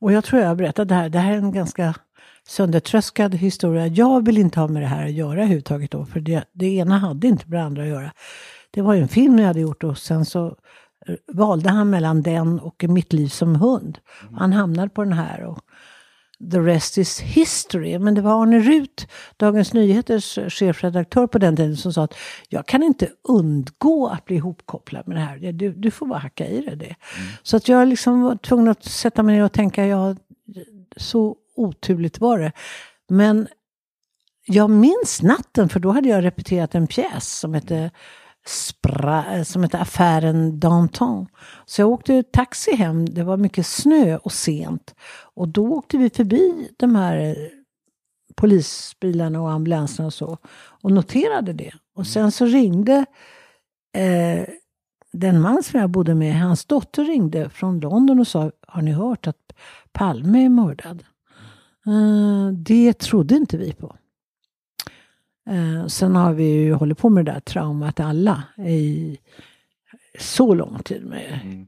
och 0.00 0.12
jag 0.12 0.24
tror 0.24 0.42
jag 0.42 0.48
har 0.48 0.54
berättat 0.54 0.88
det 0.88 0.94
här. 0.94 1.08
Det 1.08 1.18
här 1.18 1.32
är 1.32 1.38
en 1.38 1.52
ganska 1.52 1.94
söndertröskad 2.48 3.34
historia. 3.34 3.86
Jag 3.86 4.24
vill 4.24 4.38
inte 4.38 4.60
ha 4.60 4.68
med 4.68 4.82
det 4.82 4.86
här 4.86 5.04
att 5.04 5.12
göra 5.12 5.32
överhuvudtaget 5.32 5.90
då, 5.90 6.04
för 6.04 6.20
det, 6.20 6.44
det 6.52 6.66
ena 6.66 6.98
hade 6.98 7.26
inte 7.26 7.48
med 7.48 7.60
det 7.60 7.64
andra 7.64 7.82
att 7.82 7.88
göra. 7.88 8.12
Det 8.70 8.82
var 8.82 8.94
ju 8.94 9.02
en 9.02 9.08
film 9.08 9.38
jag 9.38 9.46
hade 9.46 9.60
gjort 9.60 9.84
och 9.84 9.98
sen 9.98 10.24
så 10.24 10.46
eh, 11.06 11.14
valde 11.32 11.70
han 11.70 11.90
mellan 11.90 12.22
den 12.22 12.60
och 12.60 12.84
Mitt 12.88 13.12
liv 13.12 13.28
som 13.28 13.56
hund. 13.56 13.98
Han 14.38 14.52
hamnade 14.52 14.88
på 14.88 15.04
den 15.04 15.12
här 15.12 15.44
och 15.44 15.58
the 16.52 16.58
rest 16.58 16.98
is 16.98 17.20
history. 17.20 17.98
Men 17.98 18.14
det 18.14 18.20
var 18.20 18.42
Arne 18.42 18.60
Rut, 18.60 19.08
Dagens 19.36 19.72
Nyheters 19.72 20.38
chefredaktör 20.48 21.26
på 21.26 21.38
den 21.38 21.56
tiden, 21.56 21.76
som 21.76 21.92
sa 21.92 22.04
att 22.04 22.14
jag 22.48 22.66
kan 22.66 22.82
inte 22.82 23.08
undgå 23.28 24.08
att 24.08 24.24
bli 24.24 24.36
ihopkopplad 24.36 25.08
med 25.08 25.16
det 25.16 25.20
här. 25.20 25.52
Du, 25.52 25.72
du 25.72 25.90
får 25.90 26.06
bara 26.06 26.18
hacka 26.18 26.46
i 26.46 26.60
dig 26.60 26.76
det. 26.76 26.94
Så 27.42 27.56
att 27.56 27.68
jag 27.68 27.88
liksom 27.88 28.22
var 28.22 28.36
tvungen 28.36 28.68
att 28.68 28.84
sätta 28.84 29.22
mig 29.22 29.36
ner 29.36 29.44
och 29.44 29.52
tänka, 29.52 29.86
ja, 29.86 30.16
så 30.96 31.36
oturligt 31.56 32.20
var 32.20 32.38
det. 32.38 32.52
Men 33.08 33.48
jag 34.46 34.70
minns 34.70 35.22
natten, 35.22 35.68
för 35.68 35.80
då 35.80 35.90
hade 35.90 36.08
jag 36.08 36.24
repeterat 36.24 36.74
en 36.74 36.86
pjäs 36.86 37.38
som 37.38 37.54
hette, 37.54 37.90
Spra, 38.46 39.44
som 39.44 39.62
hette 39.62 39.78
Affären 39.78 40.60
Danton. 40.60 41.26
Så 41.64 41.80
jag 41.80 41.90
åkte 41.90 42.22
taxi 42.22 42.76
hem, 42.76 43.06
det 43.06 43.24
var 43.24 43.36
mycket 43.36 43.66
snö 43.66 44.16
och 44.16 44.32
sent. 44.32 44.94
Och 45.34 45.48
då 45.48 45.72
åkte 45.72 45.98
vi 45.98 46.10
förbi 46.10 46.70
de 46.76 46.96
här 46.96 47.36
polisbilarna 48.34 49.40
och 49.40 49.50
ambulanserna 49.50 50.06
och 50.06 50.14
så. 50.14 50.38
Och 50.82 50.92
noterade 50.92 51.52
det. 51.52 51.72
Och 51.94 52.06
sen 52.06 52.32
så 52.32 52.44
ringde 52.44 53.06
eh, 53.96 54.48
den 55.12 55.40
man 55.40 55.62
som 55.62 55.80
jag 55.80 55.90
bodde 55.90 56.14
med, 56.14 56.40
hans 56.40 56.64
dotter 56.64 57.04
ringde 57.04 57.48
från 57.48 57.80
London 57.80 58.20
och 58.20 58.26
sa, 58.26 58.50
har 58.68 58.82
ni 58.82 58.92
hört 58.92 59.26
att 59.26 59.52
Palme 59.92 60.44
är 60.44 60.48
mördad? 60.48 61.04
Eh, 61.86 62.52
det 62.52 62.98
trodde 62.98 63.34
inte 63.34 63.56
vi 63.56 63.72
på. 63.72 63.96
Eh, 65.50 65.86
sen 65.86 66.16
har 66.16 66.32
vi 66.32 66.44
ju 66.44 66.74
hållit 66.74 66.98
på 66.98 67.08
med 67.10 67.24
det 67.24 67.32
där 67.32 67.40
traumat 67.40 68.00
alla 68.00 68.42
i 68.66 69.18
så 70.18 70.54
lång 70.54 70.78
tid. 70.78 71.04
Med. 71.04 71.40
Mm. 71.44 71.66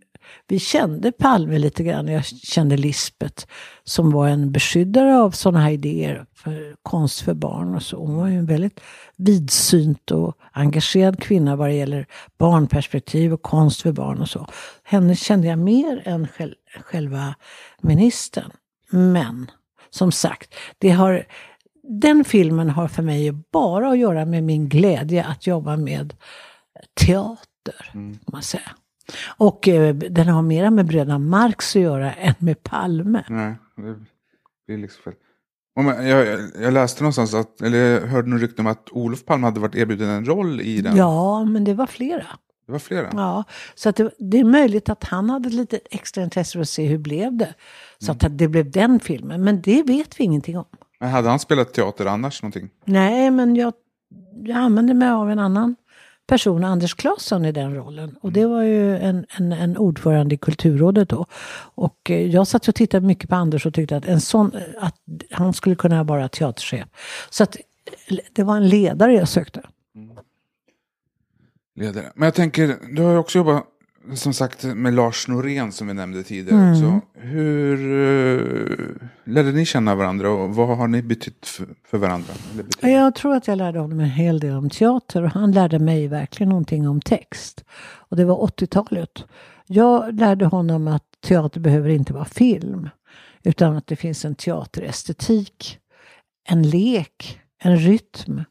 Vi 0.49 0.59
kände 0.59 1.13
Palme 1.13 1.59
lite 1.59 1.85
grann, 1.85 2.09
jag 2.09 2.25
kände 2.25 2.77
Lisbet 2.77 3.47
som 3.85 4.11
var 4.11 4.29
en 4.29 4.53
beskyddare 4.53 5.19
av 5.19 5.31
sådana 5.31 5.61
här 5.61 5.71
idéer 5.71 6.27
för 6.35 6.77
konst 6.83 7.21
för 7.21 7.35
barn 7.35 7.75
och 7.75 7.83
så. 7.83 7.97
Hon 7.97 8.17
var 8.17 8.29
ju 8.29 8.37
en 8.37 8.47
väldigt 8.47 8.81
vidsynt 9.17 10.11
och 10.11 10.37
engagerad 10.53 11.23
kvinna 11.23 11.57
vad 11.57 11.69
det 11.69 11.75
gäller 11.75 12.07
barnperspektiv 12.39 13.33
och 13.33 13.43
konst 13.43 13.83
för 13.83 13.93
barn 13.93 14.21
och 14.21 14.29
så. 14.29 14.47
Henne 14.83 15.17
kände 15.17 15.47
jag 15.47 15.59
mer 15.59 16.03
än 16.05 16.27
själ- 16.27 16.55
själva 16.85 17.35
ministern. 17.81 18.51
Men 18.91 19.51
som 19.91 20.13
sagt, 20.13 20.55
det 20.79 20.91
har, 20.91 21.27
den 21.89 22.25
filmen 22.25 22.71
har 22.71 22.89
för 22.89 23.03
mig 23.03 23.33
bara 23.53 23.91
att 23.91 23.99
göra 23.99 24.25
med 24.25 24.45
min 24.45 24.69
glädje 24.69 25.25
att 25.25 25.47
jobba 25.47 25.77
med 25.77 26.15
teater. 26.95 27.91
Mm. 27.95 28.19
Man 28.33 28.43
säga. 28.43 28.71
Och 29.37 29.69
eh, 29.69 29.95
den 29.95 30.29
har 30.29 30.43
mera 30.43 30.71
med 30.71 30.87
bröderna 30.87 31.19
Marx 31.19 31.77
att 31.77 31.83
göra 31.83 32.13
än 32.13 32.35
med 32.39 32.63
Palme. 32.63 33.25
Nej, 33.29 33.55
det 33.77 33.97
blir 34.67 34.79
liksom 34.79 35.03
fel. 35.03 35.15
Jag, 36.07 36.41
jag, 36.63 36.73
läste 36.73 37.03
någonstans, 37.03 37.35
att, 37.35 37.63
eller 37.63 37.79
jag 37.79 38.01
hörde 38.01 38.29
något 38.29 38.41
rykte 38.41 38.63
om 38.63 38.67
att 38.67 38.89
Olof 38.91 39.25
Palme 39.25 39.47
hade 39.47 39.61
varit 39.61 39.75
erbjuden 39.75 40.09
en 40.09 40.25
roll 40.25 40.61
i 40.61 40.81
den. 40.81 40.97
Ja, 40.97 41.45
men 41.45 41.65
det 41.65 41.75
var 41.75 41.87
flera. 41.87 42.27
Det 42.67 42.73
var 42.73 42.79
flera. 42.79 43.11
Ja, 43.13 43.45
så 43.75 43.89
att 43.89 43.97
det, 43.97 44.11
det 44.19 44.39
är 44.39 44.45
möjligt 44.45 44.89
att 44.89 45.05
han 45.05 45.31
hade 45.31 45.49
lite 45.49 45.81
extra 45.91 46.25
intresse 46.25 46.53
för 46.53 46.61
att 46.61 46.69
se 46.69 46.87
hur 46.87 46.99
blev 46.99 47.37
det. 47.37 47.55
Så 47.99 48.13
att 48.13 48.39
det 48.39 48.49
blev 48.49 48.71
den 48.71 49.01
filmen, 49.01 49.45
men 49.45 49.63
det 49.63 49.83
vet 49.83 50.21
vi 50.21 50.25
ingenting 50.25 50.59
om. 50.59 50.65
Men 51.01 51.11
hade 51.11 51.29
han 51.29 51.39
spelat 51.39 51.75
teater 51.75 52.07
annars 52.07 52.43
någonting? 52.43 52.71
Nej, 52.85 53.31
men 53.31 53.57
jag, 53.57 53.73
jag 54.45 54.57
använde 54.57 54.95
mig 54.95 55.09
av 55.09 55.31
en 55.31 55.39
annan 55.39 55.77
person, 56.27 56.65
Anders 56.65 56.95
Claesson, 56.95 57.45
i 57.45 57.53
den 57.53 57.75
rollen. 57.75 58.17
Och 58.21 58.33
det 58.33 58.47
var 58.47 58.63
ju 58.63 58.97
en, 58.97 59.27
en, 59.29 59.53
en 59.53 59.77
ordförande 59.77 60.35
i 60.35 60.39
Kulturrådet 60.39 61.09
då. 61.09 61.27
Och 61.75 62.11
eh, 62.11 62.27
jag 62.27 62.47
satt 62.47 62.69
och 62.69 62.75
tittade 62.75 63.07
mycket 63.07 63.31
på 63.31 63.37
Anders 63.37 63.67
och 63.67 63.75
tyckte 63.75 63.97
att, 63.97 64.05
en 64.05 64.21
sån, 64.21 64.53
att 64.79 64.97
han 65.31 65.55
skulle 65.55 65.77
kunna 65.77 66.05
vara 66.05 66.29
teaterchef. 66.29 66.89
Så 67.31 67.43
att 67.43 67.57
eh, 68.09 68.19
det 68.33 68.43
var 68.43 68.57
en 68.57 68.69
ledare 68.69 69.15
jag 69.15 69.29
sökte. 69.29 69.63
Ledare. 71.75 72.13
Men 72.15 72.27
jag 72.27 72.35
tänker, 72.35 72.77
du 72.97 73.03
har 73.03 73.13
ju 73.13 73.19
också 73.19 73.39
jobbat 73.39 73.65
som 74.15 74.35
sagt 74.35 74.65
med 74.65 74.95
Lars 74.95 75.29
Norén 75.29 75.73
som 75.73 75.87
vi 75.87 75.95
nämnde 75.95 76.23
tidigare. 76.23 76.61
Mm. 76.61 76.73
också. 76.73 77.01
Hur 77.15 77.87
uh, 77.87 78.89
lärde 79.25 79.53
ni 79.53 79.67
känna 79.67 79.95
varandra 79.95 80.31
och 80.31 80.55
vad 80.55 80.77
har 80.77 80.89
ni 80.89 81.03
betytt 81.03 81.47
för, 81.47 81.67
för 81.85 81.99
varandra? 81.99 82.33
Betytt? 82.57 82.83
Jag 82.83 83.15
tror 83.15 83.35
att 83.37 83.49
jag 83.49 83.59
lärde 83.59 83.79
honom 83.79 84.01
en 84.01 84.11
hel 84.11 84.41
del 84.41 84.57
om 84.57 84.71
teater 84.71 85.23
och 85.23 85.31
han 85.31 85.53
lärde 85.53 85.79
mig 85.79 86.09
verkligen 86.09 86.49
någonting 86.49 86.89
om 86.89 87.01
text. 87.01 87.65
Och 87.81 88.17
det 88.17 88.25
var 88.25 88.47
80-talet. 88.47 89.25
Jag 89.67 90.15
lärde 90.15 90.47
honom 90.47 90.89
att 90.89 91.05
teater 91.21 91.61
behöver 91.61 91.89
inte 91.89 92.13
vara 92.13 92.25
film. 92.25 92.89
Utan 93.43 93.77
att 93.77 93.87
det 93.87 93.97
finns 93.97 94.25
en 94.25 94.35
teaterestetik, 94.35 95.79
en 96.49 96.63
lek, 96.63 97.41
en 97.63 97.77
rytm. 97.77 98.45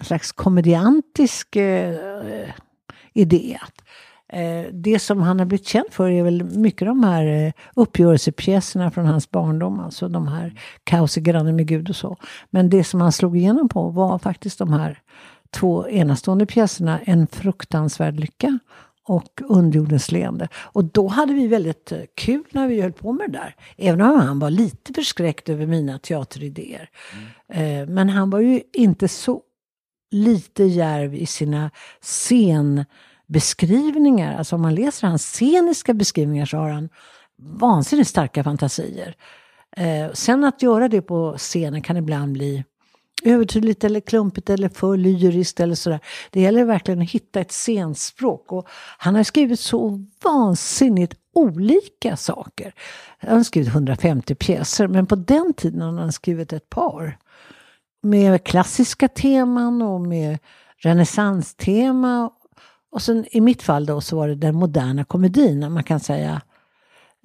En 0.00 0.06
slags 0.06 0.32
komediantisk 0.32 1.56
eh, 1.56 2.50
idé. 3.12 3.58
Det 4.72 4.98
som 4.98 5.22
han 5.22 5.38
har 5.38 5.46
blivit 5.46 5.66
känd 5.66 5.86
för 5.90 6.10
är 6.10 6.22
väl 6.22 6.44
mycket 6.44 6.88
de 6.88 7.04
här 7.04 7.26
eh, 7.26 7.52
uppgörelsepjäserna 7.76 8.90
från 8.90 9.06
hans 9.06 9.30
barndom. 9.30 9.80
Alltså 9.80 10.08
de 10.08 10.28
här 10.28 10.60
Kaos 10.84 11.18
i 11.18 11.20
grannen 11.20 11.56
med 11.56 11.66
Gud 11.66 11.90
och 11.90 11.96
så. 11.96 12.16
Men 12.50 12.70
det 12.70 12.84
som 12.84 13.00
han 13.00 13.12
slog 13.12 13.36
igenom 13.36 13.68
på 13.68 13.88
var 13.88 14.18
faktiskt 14.18 14.58
de 14.58 14.72
här 14.72 14.98
två 15.50 15.88
enastående 15.88 16.46
pjäserna. 16.46 17.00
En 17.04 17.26
fruktansvärd 17.26 18.20
lycka 18.20 18.58
och 19.08 19.40
Underjordens 19.44 20.12
leende. 20.12 20.48
Och 20.54 20.84
då 20.84 21.08
hade 21.08 21.32
vi 21.32 21.46
väldigt 21.46 21.92
eh, 21.92 21.98
kul 22.14 22.44
när 22.50 22.68
vi 22.68 22.80
höll 22.80 22.92
på 22.92 23.12
med 23.12 23.30
det 23.30 23.38
där. 23.38 23.54
Även 23.76 24.00
om 24.00 24.20
han 24.20 24.38
var 24.38 24.50
lite 24.50 24.92
förskräckt 24.92 25.48
över 25.48 25.66
mina 25.66 25.98
teateridéer. 25.98 26.88
Eh, 27.48 27.86
Men 27.86 28.08
han 28.08 28.30
var 28.30 28.40
ju 28.40 28.62
inte 28.72 29.08
så 29.08 29.42
lite 30.10 30.64
djärv 30.64 31.14
i 31.14 31.26
sina 31.26 31.70
beskrivningar, 33.26 34.38
Alltså 34.38 34.56
om 34.56 34.62
man 34.62 34.74
läser 34.74 35.08
hans 35.08 35.22
sceniska 35.22 35.94
beskrivningar 35.94 36.46
så 36.46 36.56
har 36.56 36.70
han 36.70 36.88
vansinnigt 37.36 38.08
starka 38.08 38.44
fantasier. 38.44 39.16
Eh, 39.76 40.12
sen 40.12 40.44
att 40.44 40.62
göra 40.62 40.88
det 40.88 41.02
på 41.02 41.34
scenen 41.38 41.82
kan 41.82 41.96
ibland 41.96 42.32
bli 42.32 42.64
övertydligt 43.24 43.84
eller 43.84 44.00
klumpigt 44.00 44.50
eller 44.50 44.68
för 44.68 44.96
lyriskt 44.96 45.60
eller 45.60 45.74
sådär. 45.74 46.00
Det 46.30 46.40
gäller 46.40 46.64
verkligen 46.64 47.02
att 47.02 47.10
hitta 47.10 47.40
ett 47.40 47.52
scenspråk. 47.52 48.52
Och 48.52 48.68
han 48.98 49.14
har 49.14 49.22
skrivit 49.22 49.60
så 49.60 50.04
vansinnigt 50.24 51.14
olika 51.34 52.16
saker. 52.16 52.74
Han 53.18 53.36
har 53.36 53.44
skrivit 53.44 53.68
150 53.68 54.34
pjäser, 54.34 54.88
men 54.88 55.06
på 55.06 55.16
den 55.16 55.54
tiden 55.56 55.80
har 55.80 55.92
han 55.92 56.12
skrivit 56.12 56.52
ett 56.52 56.70
par. 56.70 57.18
Med 58.02 58.44
klassiska 58.44 59.08
teman 59.08 59.82
och 59.82 60.00
med 60.00 60.38
renässanstema. 60.78 62.30
Och 62.94 63.02
sen 63.02 63.26
i 63.30 63.40
mitt 63.40 63.62
fall 63.62 63.86
då 63.86 64.00
så 64.00 64.16
var 64.16 64.28
det 64.28 64.34
den 64.34 64.54
moderna 64.54 65.04
komedin, 65.04 65.72
man 65.72 65.82
kan 65.82 66.00
säga 66.00 66.42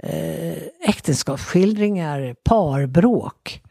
eh, 0.04 0.58
äktenskapsskildringar, 0.82 2.36
parbråk. 2.44 3.62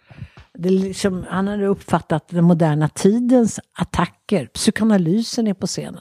Det 0.55 0.70
liksom, 0.70 1.24
han 1.28 1.49
hade 1.49 1.66
uppfattat 1.66 2.28
den 2.28 2.44
moderna 2.44 2.88
tidens 2.88 3.61
attacker. 3.72 4.46
Psykoanalysen 4.46 5.46
är 5.46 5.55
på 5.55 5.66
scenen. 5.66 6.01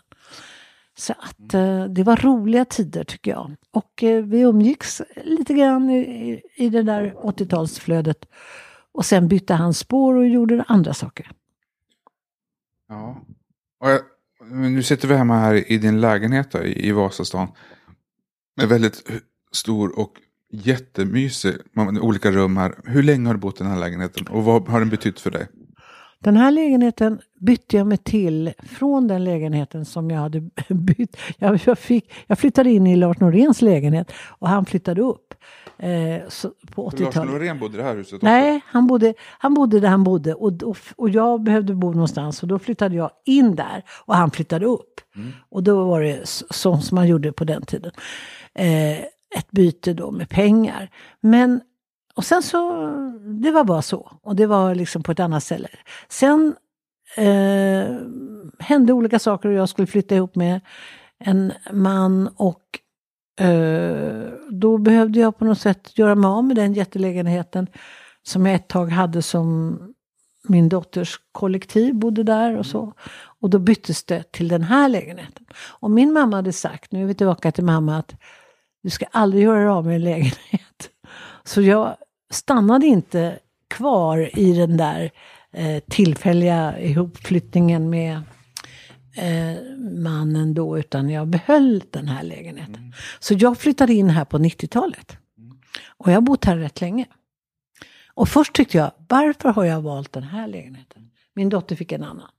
Så 0.98 1.14
att 1.14 1.54
eh, 1.54 1.84
det 1.86 2.04
var 2.04 2.16
roliga 2.16 2.66
tider 2.66 3.04
tycker 3.04 3.32
jag. 3.32 3.56
Och 3.72 4.04
eh, 4.04 4.24
vi 4.24 4.39
umgicks 4.39 5.02
lite 5.24 5.54
grann 5.54 5.89
i, 5.89 6.00
i, 6.00 6.41
i 6.56 6.70
det 6.70 6.84
där 6.84 7.14
80-talsflödet. 7.14 8.26
Och 8.91 9.06
sen 9.06 9.28
bytte 9.28 9.54
han 9.54 9.74
spår 9.74 10.16
och 10.16 10.28
gjorde 10.28 10.66
andra 10.68 10.93
saker. 10.93 11.32
Ja. 12.89 13.22
Och 13.80 13.89
jag, 13.89 14.02
men 14.50 14.74
nu 14.74 14.84
sitter 14.84 15.08
vi 15.08 15.16
hemma 15.16 15.39
här 15.39 15.72
i 15.72 15.78
din 15.78 16.02
lägenhet 16.02 16.52
då, 16.52 16.64
i, 16.64 16.88
i 16.88 16.91
Vasastan. 16.91 17.48
Med 18.58 18.70
väldigt 18.70 19.12
stor 19.52 20.00
och 20.00 20.12
jättemysig, 20.52 21.56
med 21.72 22.00
olika 22.00 22.32
rum 22.32 22.58
här. 22.58 22.76
Hur 22.86 23.04
länge 23.04 23.28
har 23.28 23.34
du 23.34 23.39
bott 23.39 23.62
i 23.62 23.64
den 23.64 23.72
här 23.72 23.80
lägenheten 23.80 24.28
och 24.28 24.43
vad 24.43 24.68
har 24.68 24.80
den 24.80 24.89
betytt 24.89 25.20
för 25.20 25.32
dig? 25.32 25.48
Den 26.20 26.38
här 26.38 26.52
lägenheten 26.52 27.20
bytte 27.39 27.78
jag 27.78 27.88
mig 27.88 27.98
till 27.98 28.54
från 28.64 29.08
den 29.08 29.24
lägenheten 29.24 29.86
som 29.86 30.10
jag 30.10 30.20
hade 30.20 30.39
bytt. 30.70 31.18
Jag, 31.38 31.60
jag, 31.66 31.80
fick, 31.80 32.14
jag 32.28 32.39
flyttade 32.39 32.72
in 32.72 32.88
i 32.88 32.95
Lars 32.95 33.20
Noréns 33.20 33.62
lägenhet 33.62 34.12
och 34.28 34.50
han 34.50 34.66
flyttade 34.66 35.02
upp 35.02 35.34
eh, 35.80 36.30
så, 36.30 36.50
på 36.72 36.92
För 36.92 36.98
Lars 36.98 37.08
80-talet. 37.10 37.34
Norén 37.34 37.60
bodde 37.60 37.74
i 37.74 37.78
det 37.78 37.84
här 37.84 37.96
huset 37.96 38.14
också? 38.14 38.26
Nej, 38.26 38.62
han 38.66 38.88
bodde, 38.88 39.14
han 39.40 39.54
bodde 39.54 39.80
där 39.80 39.90
han 39.90 40.04
bodde 40.04 40.34
och, 40.34 40.64
och, 40.64 40.78
och 40.96 41.10
jag 41.10 41.44
behövde 41.44 41.76
bo 41.76 41.92
någonstans 41.92 42.42
och 42.42 42.48
då 42.48 42.60
flyttade 42.60 42.96
jag 42.96 43.12
in 43.26 43.56
där 43.56 43.84
och 44.06 44.16
han 44.16 44.32
flyttade 44.32 44.66
upp. 44.66 45.02
Och 45.50 45.64
då 45.64 45.84
var 45.84 46.02
det 46.02 46.30
så, 46.30 46.46
så 46.50 46.78
som 46.78 46.96
man 46.96 47.08
gjorde 47.08 47.32
på 47.32 47.44
den 47.44 47.66
tiden. 47.66 47.92
Eh, 48.54 49.00
ett 49.36 49.52
byte 49.52 49.94
då 49.94 50.12
med 50.12 50.30
pengar. 50.30 50.90
Men, 51.22 51.62
och 52.16 52.26
sen 52.26 52.44
så, 52.44 52.90
det 53.44 53.52
var 53.52 53.64
bara 53.64 53.82
så. 53.82 54.12
Och 54.22 54.36
det 54.36 54.46
var 54.46 54.76
liksom 54.76 55.04
på 55.04 55.12
ett 55.12 55.20
annat 55.20 55.44
ställe. 55.44 55.68
Sen 56.10 56.56
eh, 57.18 57.98
hände 58.60 58.94
olika 58.94 59.20
saker 59.20 59.50
och 59.50 59.56
jag 59.56 59.70
skulle 59.70 59.88
flytta 59.88 60.16
ihop 60.16 60.36
med 60.36 60.62
en 61.20 61.54
man 61.72 62.30
och 62.36 62.64
Eh, 63.40 64.30
då 64.50 64.78
behövde 64.78 65.20
jag 65.20 65.38
på 65.38 65.46
något 65.46 65.60
sätt 65.60 65.98
göra 65.98 66.16
mig 66.16 66.28
av 66.28 66.44
med 66.44 66.56
den 66.56 66.74
jättelägenheten 66.74 67.68
som 68.24 68.46
jag 68.46 68.56
ett 68.56 68.68
tag 68.68 68.92
hade 68.92 69.22
som 69.22 69.80
min 70.50 70.70
dotters 70.70 71.20
kollektiv 71.32 71.96
bodde 71.96 72.24
där 72.24 72.58
och 72.58 72.66
så. 72.66 72.94
Och 73.40 73.50
då 73.50 73.60
byttes 73.60 74.04
det 74.04 74.32
till 74.32 74.48
den 74.48 74.64
här 74.64 74.90
lägenheten. 74.90 75.46
Och 75.80 75.92
min 75.92 76.14
mamma 76.14 76.36
hade 76.36 76.54
sagt, 76.54 76.92
nu 76.92 77.02
är 77.02 77.06
vi 77.06 77.14
tillbaka 77.14 77.52
till 77.52 77.64
mamma, 77.64 77.98
att 77.98 78.16
du 78.84 78.90
ska 78.90 79.06
aldrig 79.12 79.44
göra 79.44 79.60
dig 79.60 79.68
av 79.68 79.86
med 79.86 79.96
en 79.96 80.04
lägenhet. 80.04 80.90
Så 81.44 81.62
jag 81.62 81.96
stannade 82.32 82.86
inte 82.86 83.40
kvar 83.68 84.40
i 84.40 84.54
den 84.54 84.78
där 84.78 85.12
eh, 85.54 85.80
tillfälliga 85.90 86.80
ihopflyttningen 86.80 87.90
med 87.90 88.22
eh, 89.18 89.55
mannen 90.03 90.53
då, 90.53 90.80
utan 90.80 91.09
jag 91.09 91.28
behöll 91.28 91.84
den 91.91 92.07
här 92.07 92.24
lägenheten. 92.24 92.93
Så 93.20 93.34
jag 93.34 93.57
flyttade 93.57 93.93
in 93.93 94.09
här 94.09 94.26
på 94.26 94.38
90-talet. 94.38 95.18
Och 95.97 96.11
jag 96.11 96.15
har 96.15 96.22
bott 96.22 96.45
här 96.45 96.57
rätt 96.57 96.82
länge. 96.82 97.05
Och 98.13 98.30
först 98.30 98.53
tyckte 98.53 98.78
jag, 98.78 98.91
varför 99.07 99.49
har 99.49 99.65
jag 99.65 99.82
valt 99.82 100.13
den 100.13 100.24
här 100.24 100.47
lägenheten? 100.47 101.09
Min 101.34 101.49
dotter 101.49 101.76
fick 101.76 101.91
en 101.91 102.03
annan. 102.03 102.30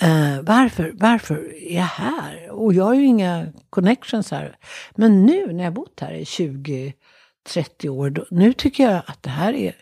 Eh, 0.00 0.42
varför, 0.42 0.92
varför 0.94 1.54
är 1.54 1.76
jag 1.76 1.82
här? 1.82 2.50
Och 2.50 2.74
jag 2.74 2.84
har 2.84 2.94
ju 2.94 3.04
inga 3.04 3.46
connections 3.70 4.30
här. 4.30 4.56
Men 4.94 5.26
nu 5.26 5.52
när 5.52 5.64
jag 5.64 5.74
bott 5.74 6.00
här 6.00 6.12
i 6.12 6.24
20-30 6.24 7.88
år, 7.88 8.10
då, 8.10 8.26
nu 8.30 8.52
tycker 8.52 8.84
jag 8.84 9.02
att 9.06 9.22
det 9.22 9.30
här 9.30 9.52
är 9.52 9.74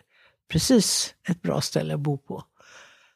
precis 0.48 1.14
ett 1.28 1.42
bra 1.42 1.60
ställe 1.60 1.94
att 1.94 2.00
bo 2.00 2.18
på. 2.18 2.44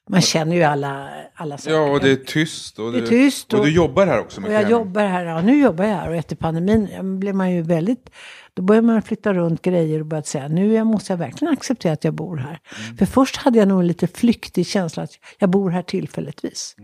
Man 0.09 0.21
känner 0.21 0.57
ju 0.57 0.63
alla, 0.63 1.11
alla 1.35 1.59
saker. 1.59 1.77
Ja, 1.77 1.91
och 1.91 2.01
det 2.01 2.11
är 2.11 2.17
tyst. 2.17 2.79
Och 2.79 2.93
Det 2.93 2.99
är 2.99 3.07
tyst 3.07 3.53
Och, 3.53 3.59
och- 3.61 3.67
du 3.67 3.73
jobbar 3.73 4.07
här 4.07 4.21
också 4.21 4.41
Och 4.41 4.53
jag 4.53 4.61
piano. 4.67 4.71
jobbar 4.71 5.05
här, 5.07 5.25
ja 5.25 5.41
nu 5.43 5.61
jobbar 5.63 5.85
jag 5.85 5.95
här 5.97 6.09
och 6.09 6.17
efter 6.17 6.37
pandemin 6.37 7.21
blev 7.21 7.35
man 7.35 7.53
ju 7.53 7.63
väldigt, 7.63 8.11
då 8.55 8.63
börjar 8.63 8.83
man 8.83 9.03
flytta 9.03 9.35
runt 9.35 9.63
grejer 9.63 10.01
och 10.01 10.07
börjat 10.07 10.27
säga 10.27 10.49
nu 10.49 10.85
måste 10.85 11.13
jag 11.13 11.19
verkligen 11.19 11.53
acceptera 11.55 11.93
att 11.93 12.05
jag 12.05 12.15
bor 12.15 12.37
här. 12.37 12.61
För 12.99 13.07
först 13.07 13.37
hade 13.37 13.59
jag 13.59 13.69
nog 13.69 13.81
en 13.81 13.87
lite 13.87 14.07
flyktig 14.07 14.67
känsla 14.67 15.03
att 15.03 15.11
jag 15.39 15.51
bor 15.51 15.71
här 15.71 15.83
tillfälligtvis. 15.83 16.77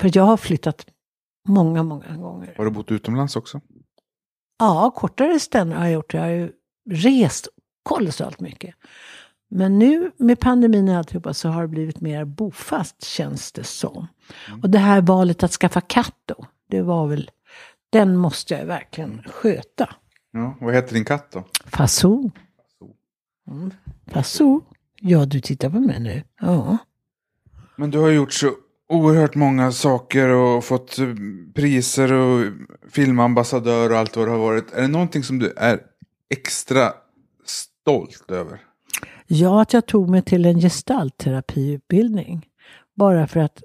För 0.00 0.10
jag 0.14 0.22
har 0.22 0.36
flyttat 0.36 0.86
många, 1.48 1.82
många 1.82 2.16
gånger. 2.16 2.54
Har 2.56 2.64
du 2.64 2.70
bott 2.70 2.90
utomlands 2.90 3.36
också? 3.36 3.60
Ja, 4.58 4.92
kortare 4.96 5.38
ställen 5.40 5.72
har 5.72 5.84
jag 5.84 5.92
gjort. 5.92 6.14
Jag 6.14 6.20
har 6.20 6.28
ju 6.28 6.50
rest 6.90 7.48
kolossalt 7.82 8.40
mycket. 8.40 8.74
Men 9.48 9.78
nu 9.78 10.12
med 10.16 10.40
pandemin 10.40 10.88
och 10.88 10.96
alltihopa 10.96 11.34
så 11.34 11.48
har 11.48 11.62
det 11.62 11.68
blivit 11.68 12.00
mer 12.00 12.24
bofast 12.24 13.04
känns 13.04 13.52
det 13.52 13.64
som. 13.64 14.06
Och 14.62 14.70
det 14.70 14.78
här 14.78 15.00
valet 15.00 15.42
att 15.42 15.52
skaffa 15.52 15.80
katt 15.80 16.16
då, 16.24 16.46
det 16.70 16.82
var 16.82 17.06
väl, 17.06 17.30
den 17.90 18.16
måste 18.16 18.54
jag 18.54 18.66
verkligen 18.66 19.22
sköta. 19.26 19.94
Ja, 20.30 20.56
vad 20.60 20.74
heter 20.74 20.94
din 20.94 21.04
katt 21.04 21.30
då? 21.32 21.44
Faso. 21.64 22.30
Mm. 23.50 23.70
Faso. 24.06 24.60
Ja, 25.00 25.24
du 25.24 25.40
tittar 25.40 25.70
på 25.70 25.80
mig 25.80 26.00
nu. 26.00 26.22
Ja. 26.40 26.78
Men 27.76 27.90
du 27.90 27.98
har 27.98 28.10
gjort 28.10 28.32
så 28.32 28.50
oerhört 28.88 29.34
många 29.34 29.72
saker 29.72 30.28
och 30.28 30.64
fått 30.64 30.98
eh, 30.98 31.06
priser 31.54 32.12
och 32.12 32.52
filmambassadör 32.90 33.90
och 33.90 33.98
allt 33.98 34.16
vad 34.16 34.26
det 34.26 34.30
har 34.30 34.38
varit. 34.38 34.72
Är 34.72 34.82
det 34.82 34.88
någonting 34.88 35.22
som 35.22 35.38
du 35.38 35.52
är 35.56 35.80
extra 36.30 36.92
stolt 37.44 38.30
över? 38.30 38.60
Ja, 39.26 39.62
att 39.62 39.72
jag 39.72 39.86
tog 39.86 40.08
mig 40.10 40.22
till 40.22 40.44
en 40.46 40.60
gestaltterapiutbildning. 40.60 42.46
Bara 42.94 43.26
för 43.26 43.40
att 43.40 43.62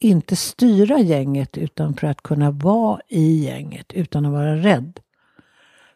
inte 0.00 0.36
styra 0.36 0.98
gänget 0.98 1.58
utan 1.58 1.94
för 1.94 2.06
att 2.06 2.22
kunna 2.22 2.50
vara 2.50 3.00
i 3.08 3.44
gänget 3.44 3.92
utan 3.92 4.26
att 4.26 4.32
vara 4.32 4.56
rädd. 4.56 5.00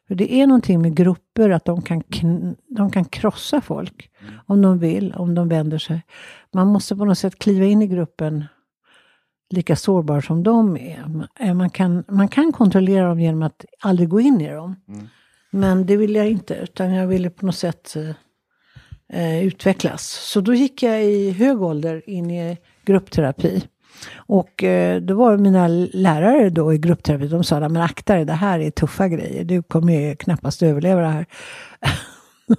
För 0.09 0.15
det 0.15 0.35
är 0.35 0.47
någonting 0.47 0.83
med 0.83 0.95
grupper 0.95 1.51
att 1.51 1.65
de 1.65 1.83
kan, 1.83 2.03
de 2.69 2.91
kan 2.91 3.05
krossa 3.05 3.61
folk 3.61 4.11
om 4.47 4.63
de 4.63 4.79
vill, 4.79 5.13
om 5.13 5.35
de 5.35 5.49
vänder 5.49 5.79
sig. 5.79 6.03
Man 6.53 6.67
måste 6.67 6.97
på 6.97 7.05
något 7.05 7.19
sätt 7.19 7.39
kliva 7.39 7.65
in 7.67 7.83
i 7.83 7.87
gruppen 7.87 8.45
lika 9.51 9.77
sårbar 9.77 10.21
som 10.21 10.43
de 10.43 10.77
är. 10.77 11.29
Eh, 11.41 11.55
Man 11.55 11.71
kan, 11.71 12.05
man 12.09 12.29
kan 12.29 12.53
kontrollera 12.53 13.09
dem 13.09 13.21
genom 13.21 13.43
att 13.43 13.65
aldrig 13.81 14.09
gå 14.09 14.21
in 14.21 14.41
i 14.41 14.49
dem. 14.51 14.77
Men 15.51 15.87
det 15.87 15.97
vill 15.97 16.15
jag 16.15 16.31
inte, 16.31 16.55
utan 16.55 16.93
jag 16.95 17.07
ville 17.07 17.31
på 17.31 17.47
något 17.47 17.55
sätt 17.57 17.95
eh, 19.13 19.45
utvecklas. 19.45 20.03
Så 20.03 20.41
då 20.41 20.55
gick 20.55 20.83
jag 20.83 21.05
i 21.05 21.31
hög 21.31 21.63
ålder 21.63 22.11
in 22.11 22.31
i 22.31 22.59
gruppterapi. 22.85 23.63
Och 24.15 24.65
eh, 24.65 25.01
då 25.01 25.15
var 25.15 25.37
mina 25.37 25.69
lärare 25.69 26.51
då 26.51 26.75
i 26.75 26.79
gruppterapi, 26.79 27.29
de 27.29 27.45
sa 27.45 27.61
men 27.61 27.77
akta 27.77 28.15
dig, 28.15 28.25
det 28.25 28.33
här 28.33 28.59
är 28.59 28.71
tuffa 28.71 29.09
grejer, 29.09 29.45
du 29.45 29.63
kommer 29.63 29.93
ju 29.93 30.17
knappast 30.17 30.63
överleva 30.63 31.01
det 31.01 31.09
här. 31.09 31.27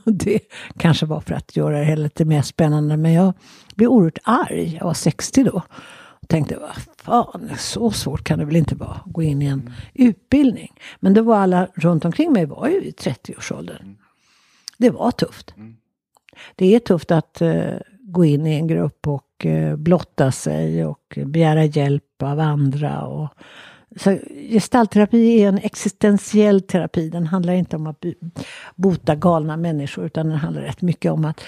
Det 0.06 0.40
kanske 0.78 1.06
var 1.06 1.22
för 1.22 1.34
att 1.34 1.56
göra 1.56 1.80
det 1.80 1.86
hela 1.86 2.04
lite 2.04 2.26
mer 2.26 2.42
spännande, 2.42 2.98
men 2.98 3.14
jag 3.14 3.34
blev 3.76 3.90
oerhört 3.90 4.20
arg, 4.24 4.78
jag 4.80 4.86
var 4.86 4.94
60 4.94 5.44
då. 5.44 5.62
Och 6.22 6.28
tänkte, 6.28 6.58
vad 6.58 6.76
fan, 6.98 7.50
så 7.58 7.92
svårt 7.92 8.24
kan 8.24 8.40
det 8.40 8.46
väl 8.46 8.56
inte 8.56 8.76
vara 8.76 8.92
att 8.92 9.14
gå 9.14 9.24
in 9.24 9.42
i 9.42 9.46
en 9.46 9.74
utbildning. 9.94 10.74
Men 11.00 11.14
det 11.14 11.22
var 11.22 11.38
alla 11.38 11.68
runt 11.76 12.06
omkring 12.06 12.34
mig 12.34 12.46
var 12.46 12.68
ju 12.68 12.82
i 12.82 12.92
30-årsåldern. 12.92 13.98
Det 14.78 14.90
var 14.90 15.12
tufft. 15.12 15.54
Det 16.56 16.76
är 16.76 16.80
tufft 16.80 17.12
att 17.12 17.42
eh, 17.42 17.74
gå 18.00 18.26
in 18.26 18.48
i 18.48 18.56
en 18.56 18.68
grupp 18.68 19.08
och 19.08 19.46
eh, 19.46 19.76
blotta 19.76 20.32
sig 20.32 20.86
och 20.86 21.20
begära 21.26 21.66
hjälp 21.66 22.24
av 22.24 22.40
andra. 22.40 23.02
Och, 23.06 23.30
så 23.96 24.18
gestaltterapi 24.50 25.44
är 25.44 25.48
en 25.48 25.58
existentiell 25.58 26.62
terapi. 26.62 27.10
Den 27.10 27.28
handlar 27.28 27.54
inte 27.54 27.76
om 27.76 27.88
att 27.88 28.06
bota 28.76 29.16
galna 29.16 29.58
människor 29.58 30.06
utan 30.06 30.30
den 30.30 30.38
handlar 30.38 30.62
rätt 30.62 30.82
mycket 30.82 31.12
om 31.12 31.26
att, 31.26 31.42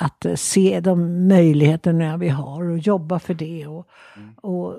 att 0.00 0.24
eh, 0.24 0.34
se 0.34 0.80
de 0.80 1.28
möjligheterna 1.28 2.16
vi 2.16 2.28
har 2.28 2.70
och 2.70 2.78
jobba 2.78 3.18
för 3.18 3.34
det. 3.34 3.66
Och, 3.66 3.88
och 4.36 4.74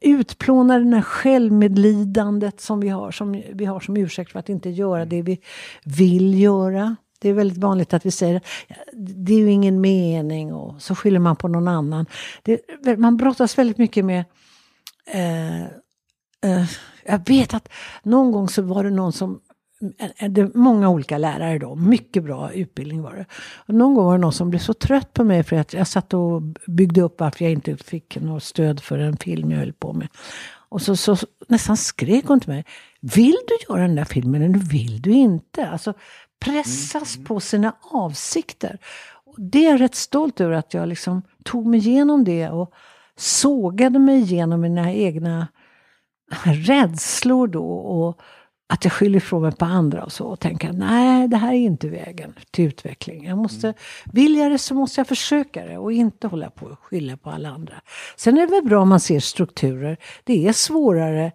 utplåna 0.00 0.78
det 0.78 0.96
här 0.96 1.02
självmedlidandet 1.02 2.60
som 2.60 2.80
vi 2.80 2.88
har 2.88 3.10
som, 3.10 3.42
vi 3.52 3.64
har 3.64 3.80
som 3.80 3.96
ursäkt 3.96 4.32
för 4.32 4.38
att 4.38 4.48
inte 4.48 4.70
göra 4.70 5.04
det 5.04 5.22
vi 5.22 5.40
vill 5.84 6.40
göra. 6.40 6.96
Det 7.22 7.28
är 7.28 7.32
väldigt 7.32 7.58
vanligt 7.58 7.94
att 7.94 8.06
vi 8.06 8.10
säger 8.10 8.40
det 8.92 9.34
är 9.34 9.38
ju 9.38 9.50
ingen 9.50 9.80
mening 9.80 10.54
och 10.54 10.82
så 10.82 10.94
skyller 10.94 11.18
man 11.18 11.36
på 11.36 11.48
någon 11.48 11.68
annan. 11.68 12.06
Det, 12.42 12.96
man 12.98 13.16
brottas 13.16 13.58
väldigt 13.58 13.78
mycket 13.78 14.04
med 14.04 14.24
eh, 15.06 15.62
eh, 16.44 16.64
jag 17.04 17.28
vet 17.28 17.54
att 17.54 17.68
någon 18.02 18.32
gång 18.32 18.48
så 18.48 18.62
var 18.62 18.84
det 18.84 18.90
någon 18.90 19.12
som 19.12 19.40
eh, 19.98 20.10
eh, 20.16 20.30
det, 20.30 20.54
många 20.54 20.88
olika 20.88 21.18
lärare 21.18 21.58
då, 21.58 21.74
mycket 21.74 22.24
bra 22.24 22.52
utbildning 22.52 23.02
var 23.02 23.14
det. 23.14 23.26
Och 23.66 23.74
någon 23.74 23.94
gång 23.94 24.04
var 24.04 24.12
det 24.12 24.20
någon 24.20 24.32
som 24.32 24.50
blev 24.50 24.60
så 24.60 24.74
trött 24.74 25.12
på 25.12 25.24
mig 25.24 25.42
för 25.42 25.56
att 25.56 25.72
jag 25.72 25.86
satt 25.86 26.14
och 26.14 26.42
byggde 26.66 27.02
upp 27.02 27.20
varför 27.20 27.44
jag 27.44 27.52
inte 27.52 27.76
fick 27.76 28.16
något 28.20 28.42
stöd 28.42 28.80
för 28.80 28.98
en 28.98 29.16
film 29.16 29.50
jag 29.50 29.58
höll 29.58 29.72
på 29.72 29.92
med. 29.92 30.08
Och 30.68 30.82
så, 30.82 30.96
så 30.96 31.16
nästan 31.48 31.76
skrek 31.76 32.24
hon 32.26 32.40
till 32.40 32.50
mig, 32.50 32.64
vill 33.00 33.36
du 33.46 33.74
göra 33.74 33.82
den 33.82 33.94
där 33.94 34.04
filmen 34.04 34.42
eller 34.42 34.58
vill 34.58 35.02
du 35.02 35.10
inte? 35.10 35.68
Alltså 35.68 35.94
pressas 36.42 37.18
på 37.24 37.40
sina 37.40 37.74
avsikter. 37.80 38.78
Och 39.24 39.34
det 39.38 39.66
är 39.66 39.70
jag 39.70 39.80
rätt 39.80 39.94
stolt 39.94 40.40
över 40.40 40.54
att 40.54 40.74
jag 40.74 40.88
liksom 40.88 41.22
tog 41.44 41.66
mig 41.66 41.80
igenom 41.80 42.24
det 42.24 42.48
och 42.48 42.72
sågade 43.16 43.98
mig 43.98 44.18
igenom 44.18 44.60
mina 44.60 44.92
egna 44.92 45.48
rädslor 46.44 47.46
då 47.46 47.64
och 47.72 48.20
att 48.68 48.84
jag 48.84 48.92
skyller 48.92 49.16
ifrån 49.16 49.42
mig 49.42 49.52
på 49.52 49.64
andra 49.64 50.04
och 50.04 50.12
så 50.12 50.24
och 50.24 50.40
tänka 50.40 50.72
nej 50.72 51.28
det 51.28 51.36
här 51.36 51.52
är 51.52 51.56
inte 51.56 51.88
vägen 51.88 52.34
till 52.50 52.64
utveckling. 52.64 53.26
Jag 53.26 53.38
måste, 53.38 53.74
vill 54.12 54.36
jag 54.36 54.50
det 54.50 54.58
så 54.58 54.74
måste 54.74 55.00
jag 55.00 55.08
försöka 55.08 55.66
det 55.66 55.78
och 55.78 55.92
inte 55.92 56.26
hålla 56.26 56.50
på 56.50 56.66
och 56.66 56.78
skylla 56.78 57.16
på 57.16 57.30
alla 57.30 57.48
andra. 57.48 57.74
Sen 58.16 58.38
är 58.38 58.46
det 58.46 58.52
väl 58.52 58.64
bra 58.64 58.82
om 58.82 58.88
man 58.88 59.00
ser 59.00 59.20
strukturer. 59.20 59.96
Det 60.24 60.48
är 60.48 60.52
svårare 60.52 61.32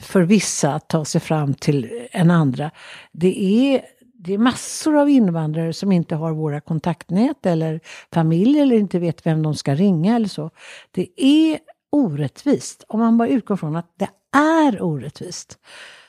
för 0.00 0.22
vissa 0.22 0.74
att 0.74 0.88
ta 0.88 1.04
sig 1.04 1.20
fram 1.20 1.54
till 1.54 2.08
än 2.10 2.30
andra. 2.30 2.70
Det 3.12 3.44
är, 3.44 3.82
det 4.14 4.34
är 4.34 4.38
massor 4.38 4.96
av 4.96 5.08
invandrare 5.08 5.72
som 5.72 5.92
inte 5.92 6.14
har 6.14 6.32
våra 6.32 6.60
kontaktnät 6.60 7.46
eller 7.46 7.80
familj 8.12 8.60
eller 8.60 8.76
inte 8.76 8.98
vet 8.98 9.26
vem 9.26 9.42
de 9.42 9.54
ska 9.54 9.74
ringa 9.74 10.16
eller 10.16 10.28
så. 10.28 10.50
Det 10.90 11.08
är 11.16 11.58
orättvist. 11.92 12.84
Om 12.88 13.00
man 13.00 13.18
bara 13.18 13.28
utgår 13.28 13.56
från 13.56 13.76
att 13.76 13.92
det 13.98 14.08
är 14.38 14.82
orättvist 14.82 15.58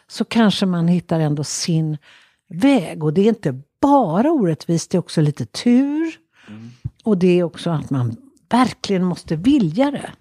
så 0.08 0.26
kanske 0.26 0.66
man 0.66 0.88
hittar 0.88 1.20
ändå 1.20 1.44
sin 1.44 1.98
väg. 2.50 3.04
Och 3.04 3.14
det 3.14 3.22
är 3.22 3.30
inte 3.30 3.62
bara 3.82 4.32
orättvist, 4.32 4.92
det 4.92 4.96
är 4.96 5.00
också 5.00 5.22
lite 5.22 5.46
tur. 5.46 6.16
Och 7.04 7.18
det 7.18 7.40
är 7.40 7.44
också 7.44 7.70
att 7.70 7.90
man 7.90 8.27
verkligen 8.50 9.04
måste 9.04 9.36
vilja 9.36 9.92
det. 9.92 10.12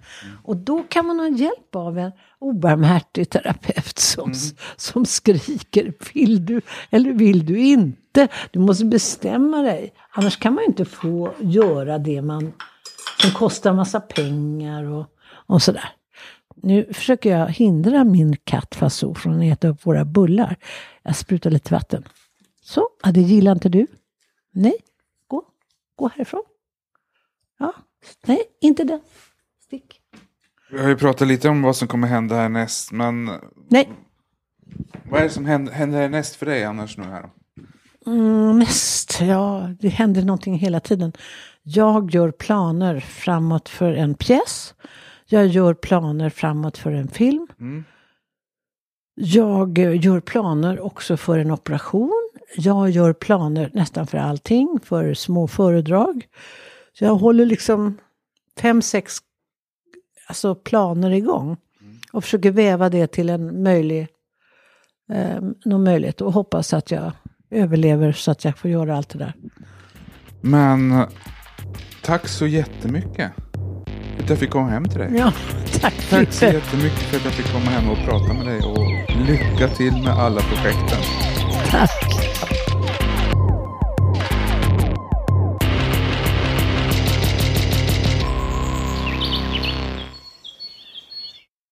Och 0.43 0.57
då 0.57 0.83
kan 0.83 1.07
man 1.07 1.19
ha 1.19 1.29
hjälp 1.29 1.77
av 1.77 1.99
en 1.99 2.13
obarmhärtig 2.39 3.31
terapeut 3.31 3.99
som, 3.99 4.33
som 4.77 5.07
skriker 5.07 5.93
vill 6.15 6.47
du 6.47 6.61
eller 6.91 7.13
vill 7.13 7.47
du 7.47 7.59
inte? 7.59 8.29
Du 8.51 8.59
måste 8.59 8.85
bestämma 8.85 9.63
dig. 9.63 9.93
Annars 10.11 10.37
kan 10.37 10.55
man 10.55 10.65
ju 10.65 10.69
inte 10.69 10.85
få 10.85 11.35
göra 11.41 11.99
det 11.99 12.23
man, 12.23 12.53
som 13.21 13.31
kostar 13.31 13.73
massa 13.73 14.01
pengar 14.01 14.85
och, 14.85 15.07
och 15.47 15.63
sådär. 15.63 15.89
Nu 16.63 16.93
försöker 16.93 17.39
jag 17.39 17.49
hindra 17.49 18.05
min 18.05 18.37
katt 18.37 18.75
Faso 18.75 19.15
från 19.15 19.37
att 19.37 19.53
äta 19.53 19.69
upp 19.69 19.87
våra 19.87 20.05
bullar. 20.05 20.57
Jag 21.03 21.17
sprutar 21.17 21.51
lite 21.51 21.75
vatten. 21.75 22.05
Så, 22.63 22.89
ja, 23.03 23.13
det 23.13 23.21
gillar 23.21 23.53
inte 23.53 23.69
du? 23.69 23.87
Nej, 24.53 24.77
gå. 25.29 25.43
Gå 25.97 26.09
härifrån. 26.09 26.43
Ja, 27.59 27.75
nej, 28.27 28.43
inte 28.61 28.85
den. 28.85 29.01
Stick. 29.65 30.01
Vi 30.71 30.79
har 30.79 30.89
ju 30.89 30.97
pratat 30.97 31.29
lite 31.29 31.49
om 31.49 31.63
vad 31.63 31.77
som 31.77 31.89
kommer 31.89 32.09
hända 32.09 32.35
härnäst. 32.35 32.93
Men 32.93 33.31
Nej, 33.69 33.89
vad 35.11 35.21
är 35.21 35.25
det 35.25 35.31
som 35.31 35.47
händer, 35.47 35.73
händer 35.73 35.99
härnäst 35.99 36.37
för 36.37 36.47
dig 36.47 36.65
annars 36.65 36.99
nu 36.99 37.05
här? 37.05 37.31
mm, 38.07 38.59
mest. 38.59 39.21
Ja, 39.21 39.71
det 39.81 39.89
händer 39.89 40.23
någonting 40.23 40.59
hela 40.59 40.81
tiden. 40.81 41.13
Jag 41.63 42.11
gör 42.11 42.31
planer 42.31 43.01
framåt 43.01 43.69
för 43.69 43.93
en 43.93 44.15
pjäs. 44.15 44.75
Jag 45.27 45.47
gör 45.47 45.75
planer 45.75 46.31
framåt 46.31 46.79
för 46.79 46.93
en 46.93 47.09
film. 47.09 47.47
Mm. 47.61 47.85
Jag 49.15 49.79
eh, 49.79 50.05
gör 50.05 50.21
planer 50.21 50.81
också 50.81 51.17
för 51.17 51.39
en 51.39 51.51
operation. 51.51 52.31
Jag 52.57 52.91
gör 52.91 53.13
planer 53.13 53.71
nästan 53.75 54.07
för 54.07 54.19
allting, 54.19 54.79
för 54.85 55.15
små 55.15 55.49
föredrag. 55.49 56.27
Så 56.99 57.05
jag 57.05 57.15
håller 57.15 57.47
liksom 57.47 57.99
fem, 58.61 58.83
sex 58.83 59.19
alltså 60.27 60.55
planer 60.55 61.11
igång. 61.11 61.57
Och 62.13 62.25
försöker 62.25 62.51
väva 62.51 62.89
det 62.89 63.07
till 63.07 63.31
en 63.31 63.63
möjlig, 63.63 64.09
eh, 65.13 65.41
någon 65.65 65.85
möjlighet. 65.85 66.21
Och 66.21 66.33
hoppas 66.33 66.73
att 66.73 66.91
jag 66.91 67.13
överlever 67.51 68.13
så 68.13 68.31
att 68.31 68.45
jag 68.45 68.59
får 68.59 68.71
göra 68.71 68.97
allt 68.97 69.09
det 69.09 69.19
där. 69.19 69.35
Men 70.41 71.07
tack 72.03 72.29
så 72.29 72.47
jättemycket. 72.47 73.33
För 74.17 74.23
att 74.23 74.31
jag 74.31 74.39
fick 74.39 74.51
komma 74.51 74.69
hem 74.69 74.85
till 74.85 74.99
dig. 74.99 75.11
Ja, 75.17 75.33
tack 75.81 75.95
Tack 76.11 76.33
så 76.33 76.45
jättemycket 76.45 76.99
för 76.99 77.17
att 77.17 77.25
jag 77.25 77.33
fick 77.33 77.53
komma 77.53 77.71
hem 77.71 77.91
och 77.91 77.99
prata 77.99 78.33
med 78.35 78.47
dig 78.47 78.61
och 78.61 79.11
lycka 79.27 79.69
till 79.69 79.93
med 79.93 80.13
alla 80.13 80.41
projekten. 80.41 80.99
Tack. 81.71 82.16